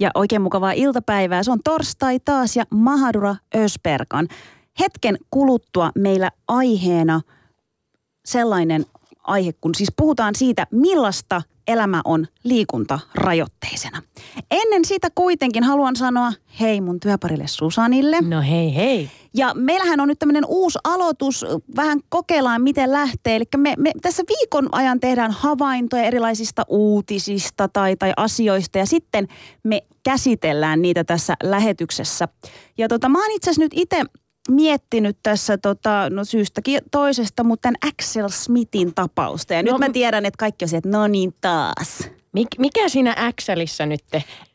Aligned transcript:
Ja 0.00 0.10
oikein 0.14 0.42
mukavaa 0.42 0.72
iltapäivää. 0.72 1.42
Se 1.42 1.50
on 1.50 1.60
torstai 1.64 2.20
taas 2.24 2.56
ja 2.56 2.64
Mahadura 2.70 3.36
Ösperkan. 3.56 4.28
Hetken 4.80 5.18
kuluttua 5.30 5.90
meillä 5.98 6.30
aiheena 6.48 7.20
sellainen 8.24 8.86
aihe, 9.22 9.52
kun 9.60 9.74
siis 9.74 9.92
puhutaan 9.96 10.34
siitä, 10.34 10.66
millaista 10.70 11.42
elämä 11.70 12.00
on 12.04 12.26
liikuntarajoitteisena. 12.44 14.02
Ennen 14.50 14.84
sitä 14.84 15.08
kuitenkin 15.14 15.64
haluan 15.64 15.96
sanoa 15.96 16.32
hei 16.60 16.80
mun 16.80 17.00
työparille 17.00 17.46
Susanille. 17.46 18.20
No 18.20 18.40
hei 18.40 18.74
hei. 18.74 19.10
Ja 19.34 19.54
meillähän 19.54 20.00
on 20.00 20.08
nyt 20.08 20.18
tämmöinen 20.18 20.44
uusi 20.46 20.78
aloitus, 20.84 21.44
vähän 21.76 22.00
kokeillaan 22.08 22.62
miten 22.62 22.92
lähtee. 22.92 23.36
Eli 23.36 23.44
me, 23.56 23.74
me 23.78 23.92
tässä 24.02 24.22
viikon 24.28 24.68
ajan 24.72 25.00
tehdään 25.00 25.30
havaintoja 25.30 26.02
erilaisista 26.02 26.64
uutisista 26.68 27.68
tai, 27.68 27.96
tai 27.96 28.12
asioista 28.16 28.78
ja 28.78 28.86
sitten 28.86 29.28
me 29.62 29.82
käsitellään 30.02 30.82
niitä 30.82 31.04
tässä 31.04 31.34
lähetyksessä. 31.42 32.28
Ja 32.78 32.88
tota, 32.88 33.08
mä 33.08 33.18
oon 33.18 33.30
itse 33.30 33.50
asiassa 33.50 33.62
nyt 33.62 33.72
itse 33.74 34.04
miettinyt 34.48 35.18
tässä 35.22 35.58
tota, 35.58 36.10
no 36.10 36.24
syystäkin 36.24 36.80
toisesta, 36.90 37.44
mutta 37.44 37.62
tämän 37.62 37.92
Axel 37.92 38.28
Smithin 38.28 38.94
tapausta. 38.94 39.54
Ja 39.54 39.62
no, 39.62 39.72
nyt 39.72 39.78
mä 39.78 39.90
tiedän, 39.90 40.26
että 40.26 40.38
kaikki 40.38 40.64
on 40.64 40.68
se, 40.68 40.76
että 40.76 40.88
no 40.90 41.06
niin 41.06 41.34
taas. 41.40 42.10
Mik, 42.32 42.48
mikä 42.58 42.88
siinä 42.88 43.14
Axelissä 43.18 43.86
nyt? 43.86 44.04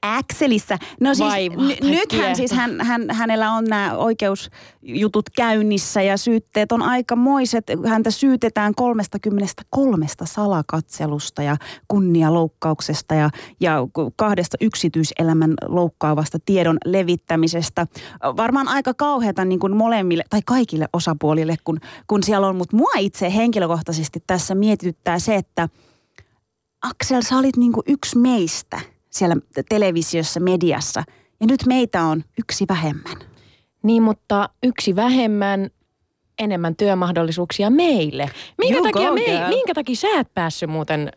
Axelissä. 0.01 0.77
No 1.01 1.13
siis 1.15 1.33
n- 1.49 1.89
nythän 1.89 2.35
siis 2.35 2.51
hän, 2.51 2.81
hän, 2.81 3.05
hänellä 3.09 3.51
on 3.51 3.63
nämä 3.63 3.97
oikeusjutut 3.97 5.29
käynnissä 5.29 6.01
ja 6.01 6.17
syytteet 6.17 6.71
on 6.71 6.81
aikamoiset. 6.81 7.65
Häntä 7.85 8.11
syytetään 8.11 8.75
33 8.75 10.05
salakatselusta 10.23 11.43
ja 11.43 11.57
kunnialoukkauksesta 11.87 13.15
ja, 13.15 13.29
ja 13.59 13.77
kahdesta 14.15 14.57
yksityiselämän 14.61 15.53
loukkaavasta 15.67 16.37
tiedon 16.45 16.77
levittämisestä. 16.85 17.87
Varmaan 18.23 18.67
aika 18.67 18.93
kauheata 18.93 19.45
niin 19.45 19.59
kuin 19.59 19.77
molemmille 19.77 20.23
tai 20.29 20.41
kaikille 20.45 20.87
osapuolille, 20.93 21.55
kun, 21.63 21.79
kun 22.07 22.23
siellä 22.23 22.47
on. 22.47 22.55
Mutta 22.55 22.75
mua 22.75 22.91
itse 22.97 23.35
henkilökohtaisesti 23.35 24.23
tässä 24.27 24.55
mietityttää 24.55 25.19
se, 25.19 25.35
että– 25.35 25.69
Aksel, 26.89 27.21
sä 27.21 27.37
olit 27.37 27.57
niinku 27.57 27.83
yksi 27.87 28.17
meistä 28.17 28.79
siellä 29.09 29.35
televisiossa, 29.69 30.39
mediassa. 30.39 31.03
Ja 31.39 31.47
nyt 31.47 31.65
meitä 31.65 32.03
on 32.03 32.23
yksi 32.39 32.65
vähemmän. 32.69 33.17
Niin, 33.83 34.03
mutta 34.03 34.49
yksi 34.63 34.95
vähemmän, 34.95 35.69
enemmän 36.39 36.75
työmahdollisuuksia 36.75 37.69
meille. 37.69 38.29
Minkä, 38.57 38.75
You 38.75 38.83
takia, 38.83 39.11
me, 39.11 39.47
minkä 39.49 39.73
takia 39.73 39.95
sä 39.95 40.19
et 40.19 40.33
päässyt 40.33 40.69
muuten 40.69 41.11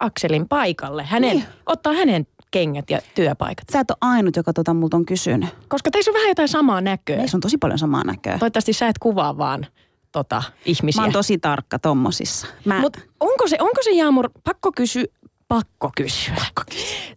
Akselin 0.00 0.48
paikalle? 0.48 1.02
Hänen, 1.04 1.36
Niin. 1.36 1.44
Ottaa 1.66 1.92
hänen 1.92 2.26
kengät 2.50 2.90
ja 2.90 2.98
työpaikat. 3.14 3.64
Sä 3.72 3.80
et 3.80 3.90
ole 3.90 3.98
ainut, 4.00 4.36
joka 4.36 4.52
tota 4.52 4.74
multa 4.74 4.96
on 4.96 5.06
kysynyt. 5.06 5.48
Koska 5.68 5.90
teissä 5.90 6.10
on 6.10 6.14
vähän 6.14 6.28
jotain 6.28 6.48
samaa 6.48 6.80
näköä. 6.80 7.16
Meissä 7.16 7.36
on 7.36 7.40
tosi 7.40 7.58
paljon 7.58 7.78
samaa 7.78 8.04
näköä. 8.04 8.38
Toivottavasti 8.38 8.72
sä 8.72 8.88
et 8.88 8.98
kuvaa 8.98 9.38
vaan 9.38 9.66
tota, 10.12 10.42
ihmisiä. 10.64 11.00
Mä 11.00 11.04
oon 11.04 11.12
tosi 11.12 11.38
tarkka 11.38 11.78
tommosissa. 11.78 12.46
Mä, 12.64 12.80
Mutta 12.80 13.00
onko 13.20 13.48
se, 13.48 13.56
onko 13.60 13.82
se 13.82 13.90
Jaamur, 13.90 14.30
pakko 14.44 14.72
kysyä, 14.72 15.04
pakko 15.48 15.90
kysyä. 15.96 16.34
Pakko 16.34 16.62
kysyä. 16.70 17.16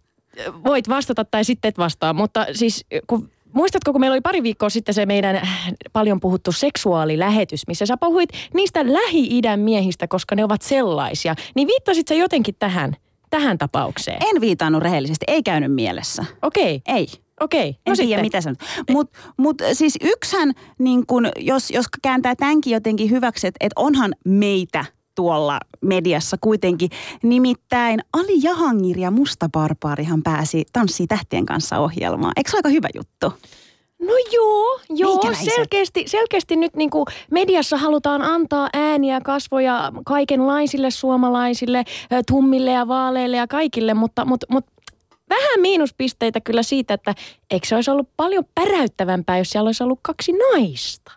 Voit 0.65 0.89
vastata 0.89 1.25
tai 1.25 1.43
sitten 1.43 1.69
et 1.69 1.77
vastaa, 1.77 2.13
mutta 2.13 2.45
siis 2.53 2.85
kun 3.07 3.29
Muistatko, 3.53 3.91
kun 3.91 4.01
meillä 4.01 4.13
oli 4.13 4.21
pari 4.21 4.43
viikkoa 4.43 4.69
sitten 4.69 4.95
se 4.95 5.05
meidän 5.05 5.47
paljon 5.93 6.19
puhuttu 6.19 6.51
seksuaalilähetys, 6.51 7.67
missä 7.67 7.85
sä 7.85 7.97
puhuit 7.97 8.29
niistä 8.53 8.93
Lähi-idän 8.93 9.59
miehistä, 9.59 10.07
koska 10.07 10.35
ne 10.35 10.43
ovat 10.43 10.61
sellaisia, 10.61 11.35
niin 11.55 11.67
viittasit 11.67 12.07
sä 12.07 12.15
jotenkin 12.15 12.55
tähän, 12.59 12.95
tähän 13.29 13.57
tapaukseen? 13.57 14.17
en 14.35 14.41
viitannut 14.41 14.83
rehellisesti, 14.83 15.25
ei 15.27 15.43
käynyt 15.43 15.73
mielessä. 15.73 16.25
Okei, 16.41 16.81
Ei. 16.85 17.07
Okei. 17.43 17.67
En 17.67 17.75
no 17.89 17.95
tiedä, 17.95 18.21
mitä 18.21 18.41
se 18.41 18.53
Mutta 18.91 19.19
mut 19.37 19.57
siis 19.73 19.97
yksihän, 20.01 20.51
niin 20.79 21.05
kun, 21.07 21.29
jos, 21.37 21.71
jos 21.71 21.85
kääntää 22.01 22.35
tämänkin 22.35 22.73
jotenkin 22.73 23.09
hyväksi, 23.09 23.47
että 23.47 23.65
et 23.65 23.71
onhan 23.75 24.13
meitä 24.25 24.85
tuolla 25.15 25.59
mediassa 25.81 26.37
kuitenkin. 26.41 26.89
Nimittäin 27.23 27.99
Ali 28.13 28.43
Jahangir 28.43 28.99
ja 28.99 29.11
Musta 29.11 29.49
Barbaarihan 29.49 30.23
pääsi 30.23 30.65
Tanssii 30.73 31.07
tähtien 31.07 31.45
kanssa 31.45 31.79
ohjelmaan. 31.79 32.33
Eikö 32.35 32.51
se 32.51 32.57
aika 32.57 32.69
hyvä 32.69 32.87
juttu? 32.95 33.33
No 34.01 34.13
joo, 34.33 34.79
joo. 34.89 35.33
Selkeästi, 35.55 36.03
selkeästi 36.07 36.55
nyt 36.55 36.75
niin 36.75 36.89
kuin 36.89 37.05
mediassa 37.31 37.77
halutaan 37.77 38.21
antaa 38.21 38.69
ääniä, 38.73 39.21
kasvoja 39.21 39.91
kaikenlaisille 40.05 40.91
suomalaisille, 40.91 41.83
tummille 42.27 42.71
ja 42.71 42.87
vaaleille 42.87 43.37
ja 43.37 43.47
kaikille, 43.47 43.93
mutta, 43.93 44.25
mutta, 44.25 44.47
mutta 44.49 44.72
vähän 45.35 45.61
miinuspisteitä 45.61 46.41
kyllä 46.41 46.63
siitä, 46.63 46.93
että 46.93 47.15
eikö 47.51 47.67
se 47.67 47.75
olisi 47.75 47.91
ollut 47.91 48.09
paljon 48.17 48.45
päräyttävämpää, 48.55 49.37
jos 49.37 49.49
siellä 49.49 49.67
olisi 49.67 49.83
ollut 49.83 49.99
kaksi 50.01 50.31
naista. 50.31 51.11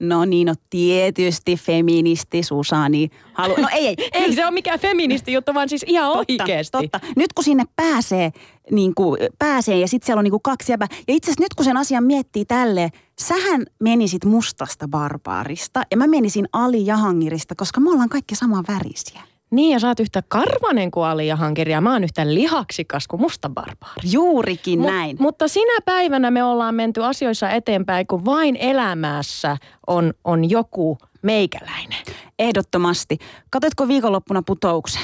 No 0.00 0.24
niin, 0.24 0.46
no 0.46 0.54
tietysti 0.70 1.56
feministi 1.56 2.42
Susani. 2.42 3.10
Halu... 3.32 3.54
No 3.56 3.68
ei, 3.72 3.86
ei. 3.86 3.96
Ei 4.22 4.34
se 4.34 4.44
ole 4.44 4.50
mikään 4.50 4.80
feministi 4.80 5.32
juttu, 5.32 5.54
vaan 5.54 5.68
siis 5.68 5.84
ihan 5.86 6.10
oikeasti. 6.10 6.78
Totta. 6.78 7.00
Nyt 7.16 7.32
kun 7.32 7.44
sinne 7.44 7.64
pääsee, 7.76 8.32
niin 8.70 8.94
kuin, 8.94 9.18
pääsee 9.38 9.78
ja 9.78 9.88
sitten 9.88 10.06
siellä 10.06 10.20
on 10.20 10.24
niin 10.24 10.30
kuin 10.30 10.42
kaksi 10.42 10.72
jäbää. 10.72 10.88
Ja 11.08 11.14
itse 11.14 11.30
asiassa 11.30 11.42
nyt 11.42 11.54
kun 11.54 11.64
sen 11.64 11.76
asian 11.76 12.04
miettii 12.04 12.44
tälleen, 12.44 12.90
sähän 13.20 13.66
menisit 13.80 14.24
mustasta 14.24 14.88
barbaarista 14.88 15.82
ja 15.90 15.96
mä 15.96 16.06
menisin 16.06 16.48
Ali 16.52 16.86
Jahangirista, 16.86 17.54
koska 17.54 17.80
me 17.80 17.90
ollaan 17.90 18.08
kaikki 18.08 18.34
saman 18.34 18.64
värisiä. 18.68 19.20
Niin, 19.50 19.72
ja 19.72 19.80
sä 19.80 19.88
oot 19.88 20.00
yhtä 20.00 20.22
karvanen 20.28 20.90
kuin 20.90 21.06
Ali 21.06 21.26
Jahankiri 21.26 21.72
ja 21.72 21.80
mä 21.80 21.92
oon 21.92 22.04
yhtä 22.04 22.34
lihaksikas 22.34 23.08
kuin 23.08 23.20
musta 23.20 23.48
barbaari. 23.48 24.02
Juurikin 24.12 24.80
Mut- 24.80 24.86
näin. 24.86 25.16
Mutta 25.20 25.48
sinä 25.48 25.80
päivänä 25.84 26.30
me 26.30 26.44
ollaan 26.44 26.74
menty 26.74 27.04
asioissa 27.04 27.50
eteenpäin, 27.50 28.06
kun 28.06 28.24
vain 28.24 28.56
elämässä 28.56 29.56
on, 29.86 30.14
on 30.24 30.50
joku 30.50 30.98
meikäläinen. 31.22 31.98
Ehdottomasti. 32.38 33.18
Katotko 33.50 33.88
viikonloppuna 33.88 34.42
putouksen? 34.46 35.02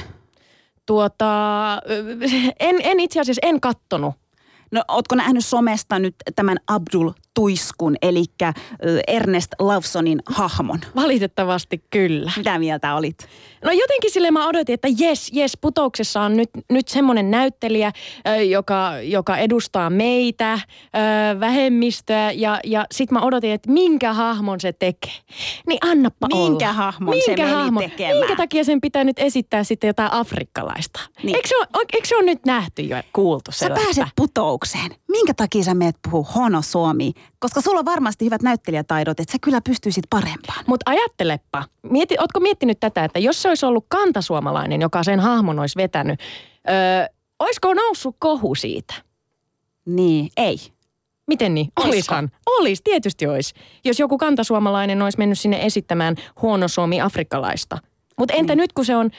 Tuota, 0.86 1.26
en, 2.60 2.76
en 2.82 3.00
itse 3.00 3.20
asiassa 3.20 3.46
en 3.46 3.60
kattonut. 3.60 4.14
No, 4.70 4.82
ootko 4.88 5.14
nähnyt 5.14 5.44
somesta 5.44 5.98
nyt 5.98 6.14
tämän 6.36 6.56
Abdul 6.66 7.10
Tuiskun, 7.36 7.96
eli 8.02 8.24
Ernest 9.06 9.52
Lawsonin 9.58 10.22
hahmon? 10.26 10.80
Valitettavasti 10.96 11.84
kyllä. 11.90 12.32
Mitä 12.36 12.58
mieltä 12.58 12.94
olit? 12.94 13.18
No 13.64 13.72
jotenkin 13.72 14.12
sille 14.12 14.30
mä 14.30 14.48
odotin, 14.48 14.74
että 14.74 14.88
jes, 14.98 15.30
jes, 15.32 15.58
putouksessa 15.60 16.20
on 16.20 16.36
nyt, 16.36 16.50
nyt 16.70 16.88
semmoinen 16.88 17.30
näyttelijä, 17.30 17.92
joka, 18.50 18.92
joka 19.02 19.36
edustaa 19.36 19.90
meitä, 19.90 20.58
vähemmistöä 21.40 22.32
ja, 22.32 22.60
ja 22.64 22.86
sit 22.92 23.10
mä 23.10 23.20
odotin, 23.22 23.50
että 23.50 23.70
minkä 23.70 24.12
hahmon 24.12 24.60
se 24.60 24.72
tekee. 24.72 25.12
Niin 25.66 25.78
annappa 25.82 26.26
Minkä 26.26 26.64
olla. 26.66 26.72
hahmon 26.72 27.14
se 27.14 27.30
meni 27.30 27.36
tekemään? 27.36 28.18
Minkä 28.18 28.36
takia 28.36 28.64
sen 28.64 28.80
pitää 28.80 29.04
nyt 29.04 29.18
esittää 29.18 29.64
sitten 29.64 29.88
jotain 29.88 30.12
afrikkalaista? 30.12 31.00
Niin. 31.22 31.36
Eikö, 31.36 31.48
se 31.48 31.56
ole, 31.56 31.66
eikö 31.92 32.08
se 32.08 32.16
ole 32.16 32.24
nyt 32.24 32.44
nähty 32.46 32.82
jo, 32.82 32.96
kuultu 33.12 33.52
Sä 33.52 33.58
sellaista? 33.58 33.84
pääset 33.84 34.12
putoukseen. 34.16 34.90
Minkä 35.10 35.34
takia 35.34 35.64
sä 35.64 35.74
meet 35.74 35.96
puhuu 36.02 36.26
Hono 36.34 36.62
Suomi? 36.62 37.12
Koska 37.38 37.60
sulla 37.60 37.78
on 37.78 37.84
varmasti 37.84 38.24
hyvät 38.24 38.42
näyttelijätaidot, 38.42 39.20
että 39.20 39.32
sä 39.32 39.38
kyllä 39.40 39.60
pystyisit 39.60 40.04
parempaan. 40.10 40.64
Mutta 40.66 40.90
ajattelepa, 40.90 41.64
mieti, 41.82 42.16
ootko 42.20 42.40
miettinyt 42.40 42.80
tätä, 42.80 43.04
että 43.04 43.18
jos 43.18 43.42
se 43.42 43.48
olisi 43.48 43.66
ollut 43.66 43.84
kantasuomalainen, 43.88 44.80
joka 44.80 45.02
sen 45.02 45.20
hahmon 45.20 45.58
olisi 45.58 45.76
vetänyt, 45.76 46.20
öö, 46.70 47.06
olisiko 47.38 47.74
noussut 47.74 48.16
kohu 48.18 48.54
siitä? 48.54 48.94
Niin, 49.86 50.30
ei. 50.36 50.56
Miten 51.26 51.54
niin? 51.54 51.68
Olishan. 51.84 52.30
Olis, 52.46 52.82
tietysti 52.82 53.26
olisi. 53.26 53.54
Jos 53.84 54.00
joku 54.00 54.18
kantasuomalainen 54.18 55.02
olisi 55.02 55.18
mennyt 55.18 55.38
sinne 55.38 55.66
esittämään 55.66 56.16
huono 56.42 56.68
suomi 56.68 57.00
afrikkalaista. 57.00 57.78
Mutta 58.18 58.34
entä 58.34 58.52
Niin. 58.54 58.62
nyt 58.62 58.72
kun 58.72 58.84
se 58.84 58.96
on 58.96 59.10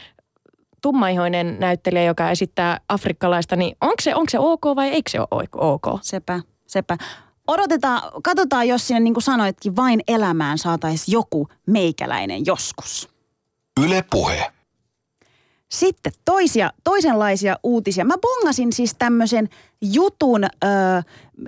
tummaihoinen 0.82 1.58
näyttelijä, 1.60 2.04
joka 2.04 2.30
esittää 2.32 2.80
afrikkalaista, 2.90 3.56
niin 3.56 3.76
onko 3.82 3.96
se, 4.02 4.16
onko 4.16 4.30
se 4.30 4.40
ok 4.40 4.66
vai 4.76 4.88
eikö 4.90 5.10
se 5.12 5.20
ole 5.32 5.44
ok? 5.56 5.86
Sepä, 6.02 6.40
sepä. 6.68 6.98
Odotetaan, 7.48 8.22
katsotaan, 8.24 8.68
jos 8.68 8.88
sinne 8.88 9.00
niin 9.00 9.14
kuin 9.14 9.24
sanoitkin, 9.24 9.76
vain 9.76 10.02
elämään 10.08 10.58
saataisiin 10.58 11.14
joku 11.14 11.48
meikäläinen 11.66 12.46
joskus. 12.46 13.10
Yle 13.84 14.04
Puhe. 14.12 14.52
Sitten 15.72 16.14
toisia, 16.26 16.72
toisenlaisia 16.84 17.58
uutisia. 17.64 18.06
Mä 18.06 18.14
bongasin 18.22 18.74
siis 18.74 18.96
tämmöisen 19.00 19.50
jutun 19.82 20.44
äh, 20.44 21.06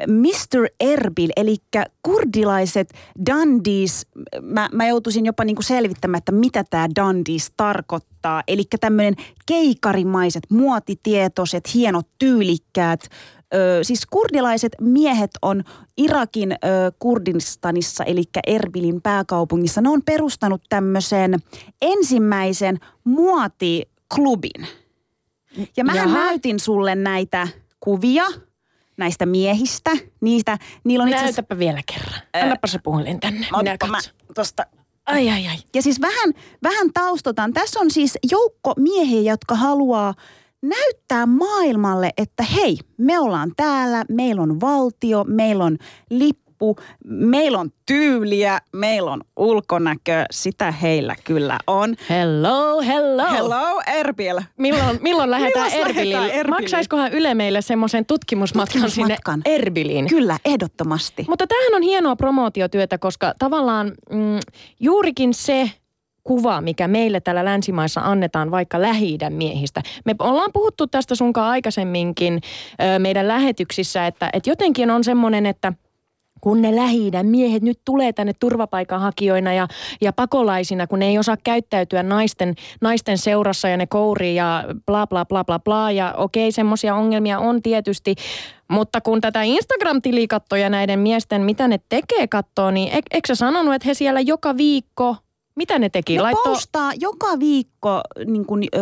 Mr. 0.07 0.68
Erbil, 0.80 1.30
eli 1.36 1.56
kurdilaiset 2.04 2.94
Dundies. 3.30 4.07
Mä, 4.42 4.69
mä 4.72 4.88
joutuisin 4.88 5.25
jopa 5.25 5.44
niinku 5.44 5.62
selvittämään, 5.62 6.18
että 6.18 6.31
mitä 6.31 6.63
tämä 6.69 6.88
Dundies 7.00 7.51
tarkoittaa. 7.57 8.44
Eli 8.48 8.63
tämmöinen 8.80 9.16
keikarimaiset, 9.46 10.44
muotitietoiset, 10.50 11.74
hienot, 11.74 12.07
tyylikkäät 12.18 13.10
Ö, 13.54 13.80
siis 13.84 14.06
kurdilaiset 14.06 14.75
miehet 14.81 15.31
on 15.42 15.63
Irakin 15.98 16.51
ö, 16.51 16.57
Kurdistanissa, 17.00 18.04
eli 18.04 18.24
Erbilin 18.48 19.01
pääkaupungissa. 19.01 19.81
Ne 19.81 19.90
on 19.90 20.01
perustanut 20.06 20.62
tämmöisen 20.69 21.40
ensimmäisen 21.81 22.80
muotiklubin. 23.04 24.68
Ja 25.78 25.84
mä 25.84 26.06
näytin 26.06 26.60
sulle 26.60 26.96
näitä 26.96 27.48
kuvia 27.80 28.25
näistä 28.98 29.25
miehistä. 29.25 29.92
Niistä, 30.22 30.57
niillä 30.84 31.04
on 31.04 31.10
Näytäpä 31.10 31.54
itse... 31.54 31.60
vielä 31.60 31.81
kerran. 31.94 32.22
Annapa 32.34 32.68
se 32.68 32.80
puhelin 32.84 33.19
tänne. 33.19 33.48
Minä 33.57 33.78
mä 33.88 33.98
tosta 34.36 34.66
Ai, 35.06 35.30
ai, 35.30 35.48
ai. 35.48 35.57
Ja 35.75 35.81
siis 35.81 36.01
vähän, 36.01 36.34
vähän 36.63 36.94
taustotan. 36.94 37.54
Tässä 37.54 37.80
on 37.80 37.92
siis 37.92 38.18
joukko 38.31 38.74
miehiä, 38.78 39.31
jotka 39.31 39.56
haluaa 39.56 40.13
näyttää 40.62 41.26
maailmalle, 41.26 42.10
että 42.18 42.44
hei, 42.44 42.78
me 42.98 43.20
ollaan 43.20 43.52
täällä, 43.56 44.06
meillä 44.10 44.42
on 44.42 44.62
valtio, 44.62 45.24
meillä 45.24 45.64
on 45.64 45.78
lippu, 46.10 46.76
meillä 47.06 47.60
on 47.60 47.70
tyyliä, 47.86 48.60
meillä 48.74 49.12
on 49.12 49.22
ulkonäkö, 49.38 50.26
sitä 50.32 50.72
heillä 50.72 51.16
kyllä 51.24 51.60
on. 51.68 51.96
Hello, 52.10 52.82
hello. 52.82 53.32
Hello, 53.32 53.82
Erbil. 53.88 54.40
Milloin, 54.58 55.00
milloin 55.02 55.32
lähdetään 55.36 55.72
Erbiliin? 55.72 56.18
Erbiliin? 56.18 56.50
Maksaiskohan 56.50 57.14
Yle 57.14 57.34
meille 57.34 57.62
semmoisen 57.62 58.06
tutkimusmatkan, 58.06 58.82
tutkimusmatkan 58.82 59.42
sinne 59.46 59.56
Erbiliin? 59.56 60.08
Kyllä, 60.08 60.38
ehdottomasti. 60.46 61.26
Mutta 61.30 61.48
tämähän 61.48 61.76
on 61.76 61.82
hienoa 61.82 62.16
promootiotyötä, 62.16 62.98
koska 62.98 63.34
tavallaan 63.40 63.92
mm, 64.10 64.40
juurikin 64.80 65.34
se, 65.34 65.72
kuva, 66.24 66.62
mikä 66.62 66.88
meille 66.88 67.19
täällä 67.19 67.45
länsimaissa 67.45 68.01
annetaan 68.01 68.51
vaikka 68.51 68.81
lähi 68.81 69.18
miehistä. 69.30 69.81
Me 70.06 70.16
ollaan 70.19 70.51
puhuttu 70.54 70.88
tästä 70.88 71.16
sunkaan 71.16 71.51
aikaisemminkin 71.51 72.42
meidän 73.00 73.27
lähetyksissä, 73.27 74.07
että, 74.07 74.30
että 74.33 74.50
jotenkin 74.50 74.92
on 74.92 75.04
semmoinen, 75.04 75.45
että 75.45 75.74
kun 76.42 76.62
ne 76.62 76.75
lähi 76.75 77.12
miehet 77.24 77.63
nyt 77.63 77.80
tulee 77.86 78.13
tänne 78.13 78.33
turvapaikanhakijoina 78.39 79.54
ja, 79.54 79.68
ja 80.01 80.13
pakolaisina, 80.13 80.88
kun 80.88 81.00
ne 81.00 81.07
ei 81.07 81.19
osaa 81.19 81.38
käyttäytyä 81.44 82.04
naisten, 82.04 82.56
naisten 82.81 83.18
seurassa 83.18 83.69
ja 83.69 83.77
ne 83.77 83.88
kourii 83.88 84.36
ja 84.36 84.63
bla 84.86 85.07
bla 85.07 85.25
bla 85.25 85.44
bla 85.44 85.60
bla. 85.60 85.92
Ja 85.92 86.13
okei, 86.18 86.51
semmoisia 86.51 86.95
ongelmia 86.95 87.39
on 87.39 87.62
tietysti, 87.62 88.15
mutta 88.68 89.01
kun 89.01 89.22
tätä 89.22 89.42
Instagram-tilikattoja 89.44 90.69
näiden 90.69 91.00
miesten, 91.00 91.42
mitä 91.42 91.68
ne 91.68 91.80
tekee 91.89 92.27
kattoo, 92.27 92.72
niin 92.72 92.89
eikö 92.94 93.27
sä 93.27 93.36
sanonut, 93.36 93.74
että 93.74 93.88
he 93.88 93.94
siellä 93.94 94.19
joka 94.19 94.57
viikko 94.57 95.15
mitä 95.60 95.80
ne 95.80 95.90
teki? 95.90 96.16
Ne 96.16 96.22
Laitto... 96.22 96.50
postaa 96.50 96.92
joka 97.00 97.40
viikko 97.40 98.02
niin 98.26 98.46
kuin, 98.46 98.64
ö, 98.76 98.80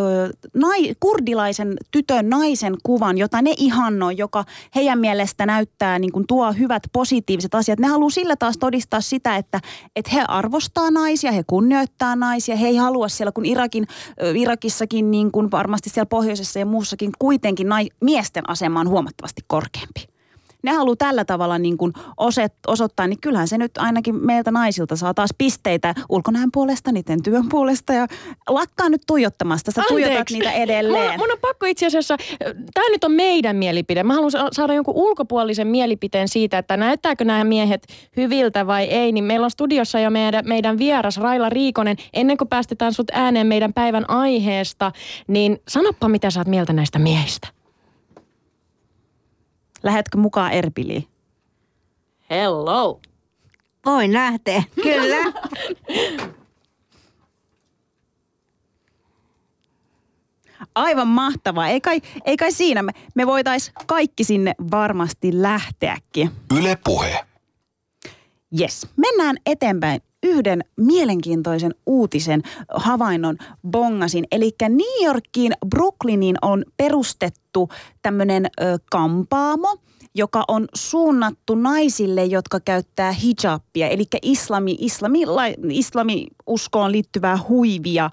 nai, 0.54 0.94
kurdilaisen 1.00 1.74
tytön 1.90 2.30
naisen 2.30 2.76
kuvan, 2.82 3.18
jota 3.18 3.42
ne 3.42 3.54
ihannoi, 3.56 4.16
joka 4.16 4.44
heidän 4.74 4.98
mielestä 4.98 5.46
näyttää, 5.46 5.98
niin 5.98 6.12
kuin, 6.12 6.26
tuo 6.26 6.52
hyvät 6.52 6.82
positiiviset 6.92 7.54
asiat. 7.54 7.78
Ne 7.78 7.86
haluaa 7.86 8.10
sillä 8.10 8.36
taas 8.36 8.58
todistaa 8.58 9.00
sitä, 9.00 9.36
että, 9.36 9.60
että 9.96 10.10
he 10.14 10.24
arvostaa 10.28 10.90
naisia, 10.90 11.32
he 11.32 11.42
kunnioittaa 11.46 12.16
naisia. 12.16 12.56
He 12.56 12.66
ei 12.66 12.76
halua 12.76 13.08
siellä, 13.08 13.32
kun 13.32 13.46
Irakin, 13.46 13.86
ö, 14.22 14.32
Irakissakin, 14.36 15.10
niin 15.10 15.32
kuin 15.32 15.50
varmasti 15.50 15.90
siellä 15.90 16.06
pohjoisessa 16.06 16.58
ja 16.58 16.66
muussakin, 16.66 17.12
kuitenkin 17.18 17.68
nai, 17.68 17.88
miesten 18.00 18.50
asema 18.50 18.80
on 18.80 18.88
huomattavasti 18.88 19.42
korkeampi 19.46 20.17
ne 20.62 20.72
haluaa 20.72 20.96
tällä 20.96 21.24
tavalla 21.24 21.58
niin 21.58 21.76
kuin 21.76 21.92
oset, 22.16 22.54
osoittaa, 22.66 23.06
niin 23.06 23.20
kyllähän 23.20 23.48
se 23.48 23.58
nyt 23.58 23.78
ainakin 23.78 24.14
meiltä 24.14 24.50
naisilta 24.50 24.96
saa 24.96 25.14
taas 25.14 25.30
pisteitä 25.38 25.94
ulkonäön 26.08 26.48
puolesta, 26.52 26.92
niiden 26.92 27.22
työn 27.22 27.48
puolesta 27.48 27.92
ja 27.92 28.06
lakkaa 28.48 28.88
nyt 28.88 29.02
tuijottamasta. 29.06 29.70
Sä 29.70 29.80
Anteeksi. 29.80 30.04
tuijotat 30.04 30.30
niitä 30.30 30.52
edelleen. 30.52 31.10
Mun, 31.10 31.18
mun 31.18 31.32
on 31.32 31.38
pakko 31.40 31.66
itse 31.66 31.86
asiassa, 31.86 32.16
tämä 32.74 32.88
nyt 32.90 33.04
on 33.04 33.12
meidän 33.12 33.56
mielipide. 33.56 34.02
Mä 34.02 34.14
haluan 34.14 34.32
saada 34.52 34.74
jonkun 34.74 34.94
ulkopuolisen 34.94 35.66
mielipiteen 35.66 36.28
siitä, 36.28 36.58
että 36.58 36.76
näyttääkö 36.76 37.24
nämä 37.24 37.44
miehet 37.44 37.86
hyviltä 38.16 38.66
vai 38.66 38.84
ei. 38.84 39.12
Niin 39.12 39.24
meillä 39.24 39.44
on 39.44 39.50
studiossa 39.50 40.00
jo 40.00 40.10
meidän, 40.10 40.48
meidän 40.48 40.78
vieras 40.78 41.16
Raila 41.16 41.48
Riikonen. 41.48 41.96
Ennen 42.14 42.36
kuin 42.36 42.48
päästetään 42.48 42.92
sut 42.92 43.10
ääneen 43.12 43.46
meidän 43.46 43.72
päivän 43.72 44.10
aiheesta, 44.10 44.92
niin 45.28 45.58
sanoppa 45.68 46.08
mitä 46.08 46.30
sä 46.30 46.40
oot 46.40 46.48
mieltä 46.48 46.72
näistä 46.72 46.98
miehistä. 46.98 47.57
Lähetkö 49.82 50.18
mukaan 50.18 50.52
Erbiliin? 50.52 51.08
Hello. 52.30 53.00
Voin 53.86 54.12
lähteä, 54.12 54.62
kyllä. 54.82 55.32
Aivan 60.74 61.08
mahtavaa. 61.08 61.68
Ei 61.68 61.80
kai, 61.80 62.00
ei 62.24 62.36
kai 62.36 62.52
siinä. 62.52 62.82
Me, 62.82 62.92
me 63.14 63.26
voitais 63.26 63.72
kaikki 63.86 64.24
sinne 64.24 64.54
varmasti 64.70 65.42
lähteäkin. 65.42 66.30
Yle 66.58 66.78
puhe. 66.84 67.24
Yes. 68.60 68.86
Mennään 68.96 69.36
eteenpäin 69.46 70.00
yhden 70.22 70.64
mielenkiintoisen 70.76 71.74
uutisen 71.86 72.42
havainnon 72.74 73.36
bongasin. 73.70 74.24
Eli 74.32 74.50
New 74.68 75.04
Yorkiin, 75.06 75.52
Brooklyniin 75.68 76.36
on 76.42 76.64
perustettu 76.76 77.47
tämmöinen 78.02 78.46
kampaamo, 78.90 79.76
joka 80.14 80.44
on 80.48 80.68
suunnattu 80.74 81.54
naisille, 81.54 82.24
jotka 82.24 82.60
käyttää 82.60 83.12
hijabia, 83.12 83.88
eli 83.88 84.04
islami, 84.22 84.76
islami, 84.80 85.24
islami 85.70 86.26
uskoon 86.46 86.92
liittyvää 86.92 87.38
huivia. 87.48 88.10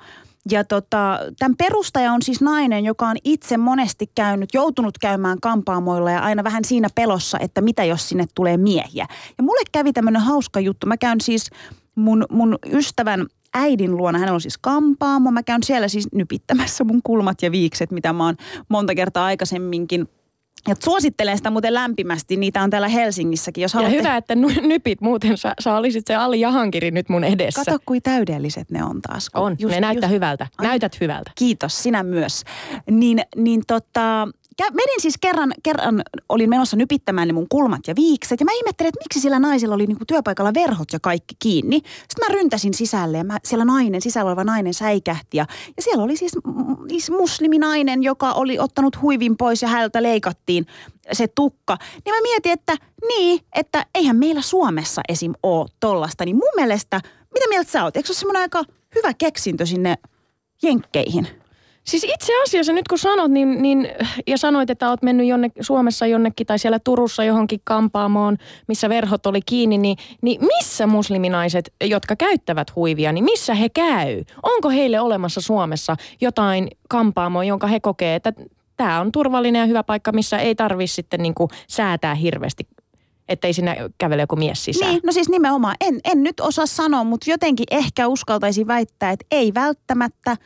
Ja 0.52 0.64
tota, 0.64 1.20
tämän 1.40 1.58
perustaja 1.58 2.14
on 2.14 2.22
siis 2.22 2.42
nainen, 2.42 2.86
joka 2.86 3.08
on 3.08 3.16
itse 3.24 3.58
monesti 3.58 4.12
käynyt, 4.16 4.54
joutunut 4.54 4.98
käymään 4.98 5.38
kampaamoilla 5.42 6.12
ja 6.12 6.20
aina 6.20 6.44
vähän 6.44 6.66
siinä 6.66 6.88
pelossa, 6.96 7.38
että 7.40 7.62
mitä 7.62 7.84
jos 7.84 8.10
sinne 8.10 8.26
tulee 8.36 8.58
miehiä. 8.58 9.08
Ja 9.38 9.44
mulle 9.44 9.64
kävi 9.72 9.94
tämmöinen 9.94 10.22
hauska 10.22 10.60
juttu. 10.60 10.88
Mä 10.88 10.98
käyn 10.98 11.22
siis 11.22 11.50
mun, 11.96 12.26
mun 12.30 12.60
ystävän 12.66 13.26
äidin 13.56 13.98
luona, 13.98 14.20
hän 14.20 14.34
on 14.34 14.42
siis 14.42 14.58
kampaamo. 14.58 15.32
Mä 15.32 15.44
käyn 15.44 15.64
siellä 15.64 15.88
siis 15.88 16.08
nypittämässä 16.14 16.84
mun 16.84 17.02
kulmat 17.04 17.42
ja 17.42 17.52
viikset, 17.52 17.92
mitä 17.92 18.14
mä 18.14 18.26
oon 18.26 18.36
monta 18.70 18.96
kertaa 18.96 19.26
aikaisemminkin 19.26 20.08
ja 20.68 20.76
suosittelen 20.84 21.38
sitä 21.38 21.50
muuten 21.50 21.74
lämpimästi, 21.74 22.38
niitä 22.38 22.64
on 22.64 22.70
täällä 22.70 22.88
Helsingissäkin. 22.88 23.62
Jos 23.62 23.74
haluatte... 23.74 23.96
Ja 23.96 24.02
hyvä, 24.02 24.18
että 24.18 24.36
nypit 24.62 25.02
muuten, 25.02 25.38
sä, 25.38 25.54
sä 25.60 25.76
olisit 25.76 26.08
se 26.08 26.16
Ali 26.16 26.40
Jahankiri 26.40 26.92
nyt 26.92 27.10
mun 27.10 27.24
edessä. 27.24 27.64
Kato, 27.66 27.80
kuin 27.86 28.02
täydelliset 28.02 28.72
ne 28.72 28.84
on 28.84 29.02
taas. 29.02 29.30
On, 29.34 29.56
just, 29.60 29.76
ne 29.76 29.82
näyttää 29.82 30.08
just... 30.08 30.16
hyvältä. 30.16 30.48
Näytät 30.62 31.02
hyvältä. 31.02 31.32
Kiitos, 31.36 31.84
sinä 31.84 32.04
myös. 32.04 32.44
Niin, 32.92 33.22
niin 33.36 33.62
tota, 33.68 34.28
menin 34.60 35.02
siis 35.02 35.16
kerran, 35.22 35.54
kerran 35.64 36.04
olin 36.30 36.50
menossa 36.50 36.78
nypittämään 36.78 37.28
ne 37.28 37.34
mun 37.34 37.50
kulmat 37.50 37.82
ja 37.88 37.96
viikset. 37.96 38.40
Ja 38.40 38.46
mä 38.46 38.52
ihmettelin, 38.52 38.88
että 38.88 39.00
miksi 39.00 39.20
sillä 39.20 39.40
naisilla 39.40 39.76
oli 39.76 39.86
niinku 39.86 40.06
työpaikalla 40.06 40.54
verhot 40.54 40.94
ja 40.94 41.00
kaikki 41.00 41.36
kiinni. 41.40 41.78
Sitten 41.78 42.28
mä 42.28 42.34
ryntäsin 42.34 42.74
sisälle 42.74 43.18
ja 43.18 43.24
mä, 43.24 43.38
siellä 43.44 43.66
nainen, 43.66 44.02
sisällä 44.02 44.28
oleva 44.28 44.44
nainen 44.44 44.74
säikähti. 44.74 45.38
Ja, 45.38 45.46
ja 45.78 45.84
siellä 45.84 46.04
oli 46.04 46.18
siis, 46.18 46.32
siis 46.90 47.10
musliminainen, 47.10 48.04
joka 48.04 48.32
oli 48.32 48.60
ottanut 48.60 49.02
huivin 49.02 49.38
pois 49.38 49.62
ja 49.62 49.68
häneltä 49.68 50.04
leikattiin 50.04 50.66
se 51.12 51.28
tukka. 51.28 51.78
Niin 52.06 52.16
mä 52.16 52.22
mietin, 52.22 52.52
että 52.52 52.78
niin, 53.08 53.40
että 53.56 53.86
eihän 53.96 54.16
meillä 54.16 54.42
Suomessa 54.42 55.02
esim. 55.10 55.34
ole 55.44 55.68
tollasta. 55.80 56.26
Niin 56.26 56.36
mun 56.36 56.52
mielestä, 56.56 57.02
mitä 57.34 57.50
mieltä 57.50 57.72
sä 57.72 57.84
oot? 57.84 57.96
Eikö 57.96 58.08
se 58.08 58.12
ole 58.12 58.18
semmoinen 58.18 58.42
aika 58.42 58.64
hyvä 58.96 59.14
keksintö 59.14 59.66
sinne 59.66 59.96
jenkkeihin? 60.64 61.45
Siis 61.86 62.04
itse 62.04 62.34
asiassa 62.44 62.74
nyt 62.74 62.88
kun 62.88 63.00
sanot, 63.00 63.32
niin, 63.32 63.62
niin, 63.62 63.88
ja 64.28 64.38
sanoit, 64.38 64.70
että 64.70 64.90
oot 64.90 65.02
mennyt 65.02 65.28
jonne, 65.28 65.52
Suomessa 65.62 66.08
jonnekin 66.08 66.48
tai 66.48 66.60
siellä 66.60 66.80
Turussa 66.80 67.24
johonkin 67.24 67.60
kampaamoon, 67.64 68.38
missä 68.68 68.90
verhot 68.90 69.26
oli 69.26 69.40
kiinni, 69.46 69.78
niin, 69.78 69.98
niin 70.22 70.42
missä 70.46 70.88
musliminaiset, 70.88 71.74
jotka 71.84 72.16
käyttävät 72.16 72.76
huivia, 72.76 73.12
niin 73.12 73.24
missä 73.24 73.54
he 73.54 73.70
käy? 73.70 74.24
Onko 74.44 74.70
heille 74.70 75.00
olemassa 75.00 75.42
Suomessa 75.42 75.96
jotain 76.22 76.68
kampaamoa, 76.90 77.44
jonka 77.44 77.68
he 77.68 77.80
kokee, 77.80 78.16
että 78.16 78.34
tämä 78.78 79.02
on 79.02 79.12
turvallinen 79.12 79.60
ja 79.60 79.66
hyvä 79.66 79.84
paikka, 79.84 80.12
missä 80.12 80.38
ei 80.38 80.56
tarvitse 80.56 80.94
sitten 80.94 81.22
niin 81.22 81.36
kuin 81.36 81.50
säätää 81.68 82.16
hirveästi 82.16 82.68
ettei 83.30 83.54
sinne 83.54 83.78
kävele 83.98 84.22
joku 84.22 84.36
mies 84.36 84.66
sisään. 84.66 84.92
Niin, 84.92 85.02
no 85.06 85.12
siis 85.12 85.30
nimenomaan. 85.30 85.76
En, 85.82 86.00
en 86.04 86.24
nyt 86.24 86.40
osaa 86.40 86.66
sanoa, 86.66 87.04
mutta 87.04 87.30
jotenkin 87.30 87.66
ehkä 87.72 88.08
uskaltaisi 88.08 88.68
väittää, 88.68 89.12
että 89.12 89.26
ei 89.32 89.54
välttämättä 89.54 90.38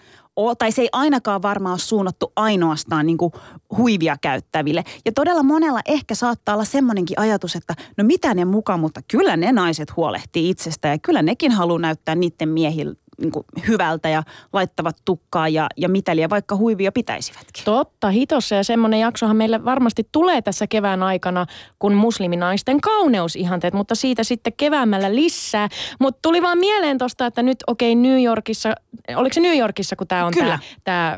ole, 0.45 0.55
tai 0.55 0.71
se 0.71 0.81
ei 0.81 0.89
ainakaan 0.91 1.41
varmaan 1.41 1.73
ole 1.73 1.79
suunnattu 1.79 2.31
ainoastaan 2.35 3.05
niin 3.05 3.17
kuin 3.17 3.33
huivia 3.77 4.17
käyttäville. 4.21 4.83
Ja 5.05 5.11
todella 5.11 5.43
monella 5.43 5.79
ehkä 5.85 6.15
saattaa 6.15 6.55
olla 6.55 6.65
semmoinenkin 6.65 7.19
ajatus, 7.19 7.55
että 7.55 7.75
no 7.97 8.03
mitä 8.03 8.33
ne 8.33 8.45
mukaan, 8.45 8.79
mutta 8.79 9.01
kyllä 9.07 9.37
ne 9.37 9.51
naiset 9.51 9.95
huolehtii 9.95 10.49
itsestä 10.49 10.87
ja 10.87 10.99
kyllä 10.99 11.21
nekin 11.21 11.51
haluaa 11.51 11.79
näyttää 11.79 12.15
niiden 12.15 12.49
miehille 12.49 12.95
niin 13.21 13.31
kuin 13.31 13.45
hyvältä 13.67 14.09
ja 14.09 14.23
laittavat 14.53 14.97
tukkaa 15.05 15.47
ja, 15.47 15.67
ja 15.77 15.89
mitäliä, 15.89 16.29
vaikka 16.29 16.55
huivia 16.55 16.91
pitäisivätkin. 16.91 17.63
Totta, 17.65 18.09
hitossa 18.09 18.55
ja 18.55 18.63
semmoinen 18.63 18.99
jaksohan 18.99 19.35
meille 19.35 19.65
varmasti 19.65 20.07
tulee 20.11 20.41
tässä 20.41 20.67
kevään 20.67 21.03
aikana, 21.03 21.45
kun 21.79 21.93
musliminaisten 21.93 22.81
kauneusihanteet, 22.81 23.73
mutta 23.73 23.95
siitä 23.95 24.23
sitten 24.23 24.53
keväämällä 24.57 25.15
lisää. 25.15 25.69
Mutta 25.99 26.19
tuli 26.21 26.41
vaan 26.41 26.57
mieleen 26.57 26.97
tosta, 26.97 27.25
että 27.25 27.43
nyt 27.43 27.57
okei 27.67 27.93
okay, 27.93 28.01
New 28.01 28.23
Yorkissa, 28.23 28.75
oliko 29.15 29.33
se 29.33 29.39
New 29.39 29.57
Yorkissa, 29.57 29.95
kun 29.95 30.07
tämä 30.07 30.25
on 30.25 30.33
tämä 30.83 31.17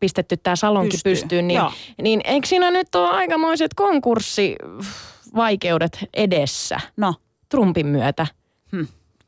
pistetty 0.00 0.36
tämä 0.36 0.56
salonki 0.56 0.90
Pystyy. 0.90 1.12
pystyyn, 1.12 1.48
niin, 1.48 1.60
niin 2.02 2.20
eikö 2.24 2.46
siinä 2.46 2.70
nyt 2.70 2.94
ole 2.94 3.08
aikamoiset 3.08 3.74
konkurssivaikeudet 3.74 5.98
edessä? 6.14 6.80
No. 6.96 7.14
Trumpin 7.48 7.86
myötä. 7.86 8.26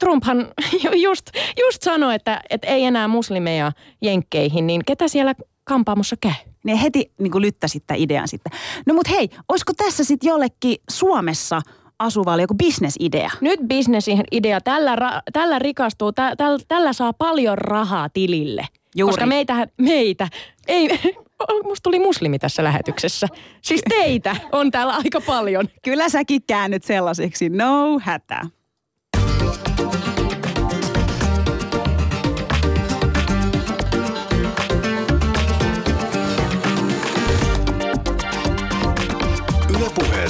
Trumphan 0.00 0.52
just, 1.06 1.30
just 1.60 1.82
sanoi, 1.82 2.14
että, 2.14 2.40
että 2.50 2.66
ei 2.66 2.84
enää 2.84 3.08
muslimeja 3.08 3.72
jenkkeihin, 4.02 4.66
niin 4.66 4.82
ketä 4.86 5.08
siellä 5.08 5.34
kampaamossa 5.64 6.16
käy? 6.20 6.32
Ne 6.64 6.82
heti 6.82 7.12
niin 7.18 7.32
kuin 7.32 7.42
lyttäsit 7.42 7.86
tämän 7.86 8.00
idean 8.00 8.28
sitten. 8.28 8.52
No 8.86 8.94
mut 8.94 9.10
hei, 9.10 9.28
olisiko 9.48 9.72
tässä 9.76 10.04
sitten 10.04 10.28
jollekin 10.28 10.76
Suomessa 10.90 11.60
asuvalle 11.98 12.42
joku 12.42 12.54
bisnesidea? 12.54 13.30
Nyt 13.40 13.60
bisnesidea. 13.66 14.60
Tällä, 14.60 14.96
ra, 14.96 15.10
tällä 15.32 15.58
rikastuu, 15.58 16.12
tä, 16.12 16.36
täl, 16.36 16.58
tällä 16.68 16.92
saa 16.92 17.12
paljon 17.12 17.58
rahaa 17.58 18.08
tilille. 18.08 18.66
Juuri. 18.96 19.12
Koska 19.12 19.26
meitä, 19.26 19.66
meitä, 19.76 20.28
ei, 20.68 20.88
musta 21.64 21.82
tuli 21.82 21.98
muslimi 21.98 22.38
tässä 22.38 22.64
lähetyksessä. 22.64 23.26
Siis 23.62 23.80
teitä 23.88 24.36
on 24.52 24.70
täällä 24.70 24.94
aika 24.96 25.20
paljon. 25.20 25.68
Kyllä 25.82 26.08
säkin 26.08 26.42
käännyt 26.46 26.84
sellaiseksi, 26.84 27.48
no 27.48 27.98
hätä. 28.02 28.46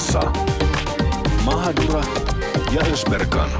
Ylepuheessa 0.00 0.32
Mahadura 1.44 2.00
ja 2.74 2.82
Ösberkan. 2.92 3.50